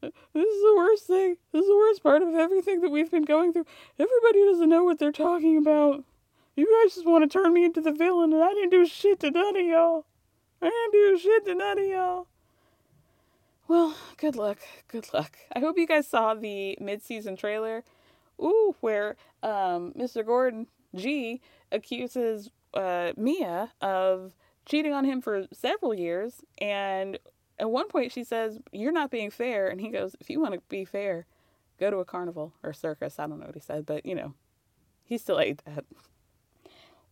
This 0.00 0.12
is 0.34 0.62
the 0.62 0.74
worst 0.76 1.06
thing. 1.06 1.36
This 1.52 1.62
is 1.62 1.68
the 1.68 1.76
worst 1.76 2.02
part 2.02 2.22
of 2.22 2.34
everything 2.34 2.80
that 2.80 2.90
we've 2.90 3.10
been 3.10 3.24
going 3.24 3.52
through. 3.52 3.66
Everybody 3.98 4.44
doesn't 4.46 4.68
know 4.68 4.84
what 4.84 4.98
they're 4.98 5.12
talking 5.12 5.58
about. 5.58 6.02
You 6.56 6.82
guys 6.82 6.94
just 6.94 7.06
want 7.06 7.30
to 7.30 7.38
turn 7.38 7.52
me 7.52 7.64
into 7.64 7.80
the 7.80 7.92
villain, 7.92 8.32
and 8.32 8.42
I 8.42 8.52
didn't 8.54 8.70
do 8.70 8.86
shit 8.86 9.20
to 9.20 9.30
none 9.30 9.56
of 9.56 9.64
y'all. 9.64 10.06
I 10.62 10.66
didn't 10.66 10.92
do 10.92 11.18
shit 11.18 11.44
to 11.46 11.54
none 11.54 11.78
of 11.78 11.86
y'all. 11.86 12.26
Well, 13.68 13.94
good 14.16 14.34
luck. 14.34 14.58
Good 14.88 15.12
luck. 15.12 15.36
I 15.54 15.60
hope 15.60 15.76
you 15.76 15.86
guys 15.86 16.08
saw 16.08 16.34
the 16.34 16.78
mid 16.80 17.02
season 17.02 17.36
trailer 17.36 17.84
ooh, 18.40 18.74
where 18.80 19.16
um, 19.42 19.92
Mr. 19.96 20.24
Gordon 20.24 20.66
G 20.94 21.40
accuses 21.72 22.50
uh, 22.74 23.12
Mia 23.16 23.72
of 23.80 24.34
cheating 24.66 24.92
on 24.92 25.04
him 25.04 25.20
for 25.20 25.46
several 25.52 25.94
years. 25.94 26.42
And 26.58 27.18
at 27.58 27.70
one 27.70 27.88
point, 27.88 28.12
she 28.12 28.24
says, 28.24 28.58
You're 28.72 28.92
not 28.92 29.10
being 29.10 29.30
fair. 29.30 29.68
And 29.68 29.80
he 29.80 29.88
goes, 29.88 30.14
If 30.20 30.30
you 30.30 30.40
want 30.40 30.54
to 30.54 30.60
be 30.68 30.84
fair, 30.84 31.26
go 31.78 31.90
to 31.90 31.98
a 31.98 32.04
carnival 32.04 32.54
or 32.62 32.72
circus. 32.72 33.18
I 33.18 33.26
don't 33.26 33.40
know 33.40 33.46
what 33.46 33.54
he 33.54 33.60
said, 33.60 33.86
but 33.86 34.04
you 34.06 34.14
know, 34.14 34.34
he 35.04 35.18
still 35.18 35.40
ate 35.40 35.62
that. 35.64 35.84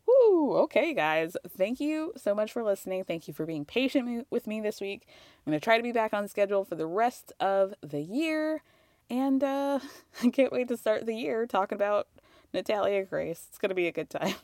Woo! 0.07 0.57
Okay, 0.59 0.95
guys. 0.95 1.37
Thank 1.49 1.81
you 1.81 2.13
so 2.17 2.35
much 2.35 2.53
for 2.53 2.63
listening. 2.63 3.03
Thank 3.03 3.27
you 3.27 3.35
for 3.35 3.45
being 3.45 3.65
patient 3.65 4.27
with 4.31 4.47
me 4.47 4.61
this 4.61 4.81
week. 4.81 5.07
I'm 5.45 5.51
going 5.51 5.59
to 5.59 5.65
try 5.65 5.77
to 5.77 5.83
be 5.83 5.93
back 5.93 6.15
on 6.15 6.29
schedule 6.29 6.65
for 6.65 6.77
the 6.77 6.87
rest 6.87 7.33
of 7.41 7.75
the 7.83 8.01
year. 8.01 8.63
And 9.11 9.43
uh, 9.43 9.81
I 10.23 10.31
can't 10.31 10.53
wait 10.53 10.69
to 10.69 10.77
start 10.77 11.07
the 11.07 11.15
year 11.15 11.47
talking 11.47 11.77
about 11.77 12.09
Natalia 12.53 13.05
Grace. 13.05 13.47
It's 13.49 13.59
going 13.59 13.71
to 13.71 13.75
be 13.75 13.87
a 13.87 13.93
good 13.93 14.11
time. 14.11 14.35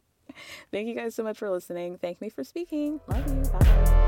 Thank 0.70 0.88
you 0.88 0.94
guys 0.94 1.14
so 1.14 1.22
much 1.22 1.38
for 1.38 1.50
listening. 1.50 1.98
Thank 1.98 2.20
me 2.20 2.28
for 2.28 2.44
speaking. 2.44 3.00
Love 3.08 3.26
you. 3.28 3.50
Bye. 3.50 4.02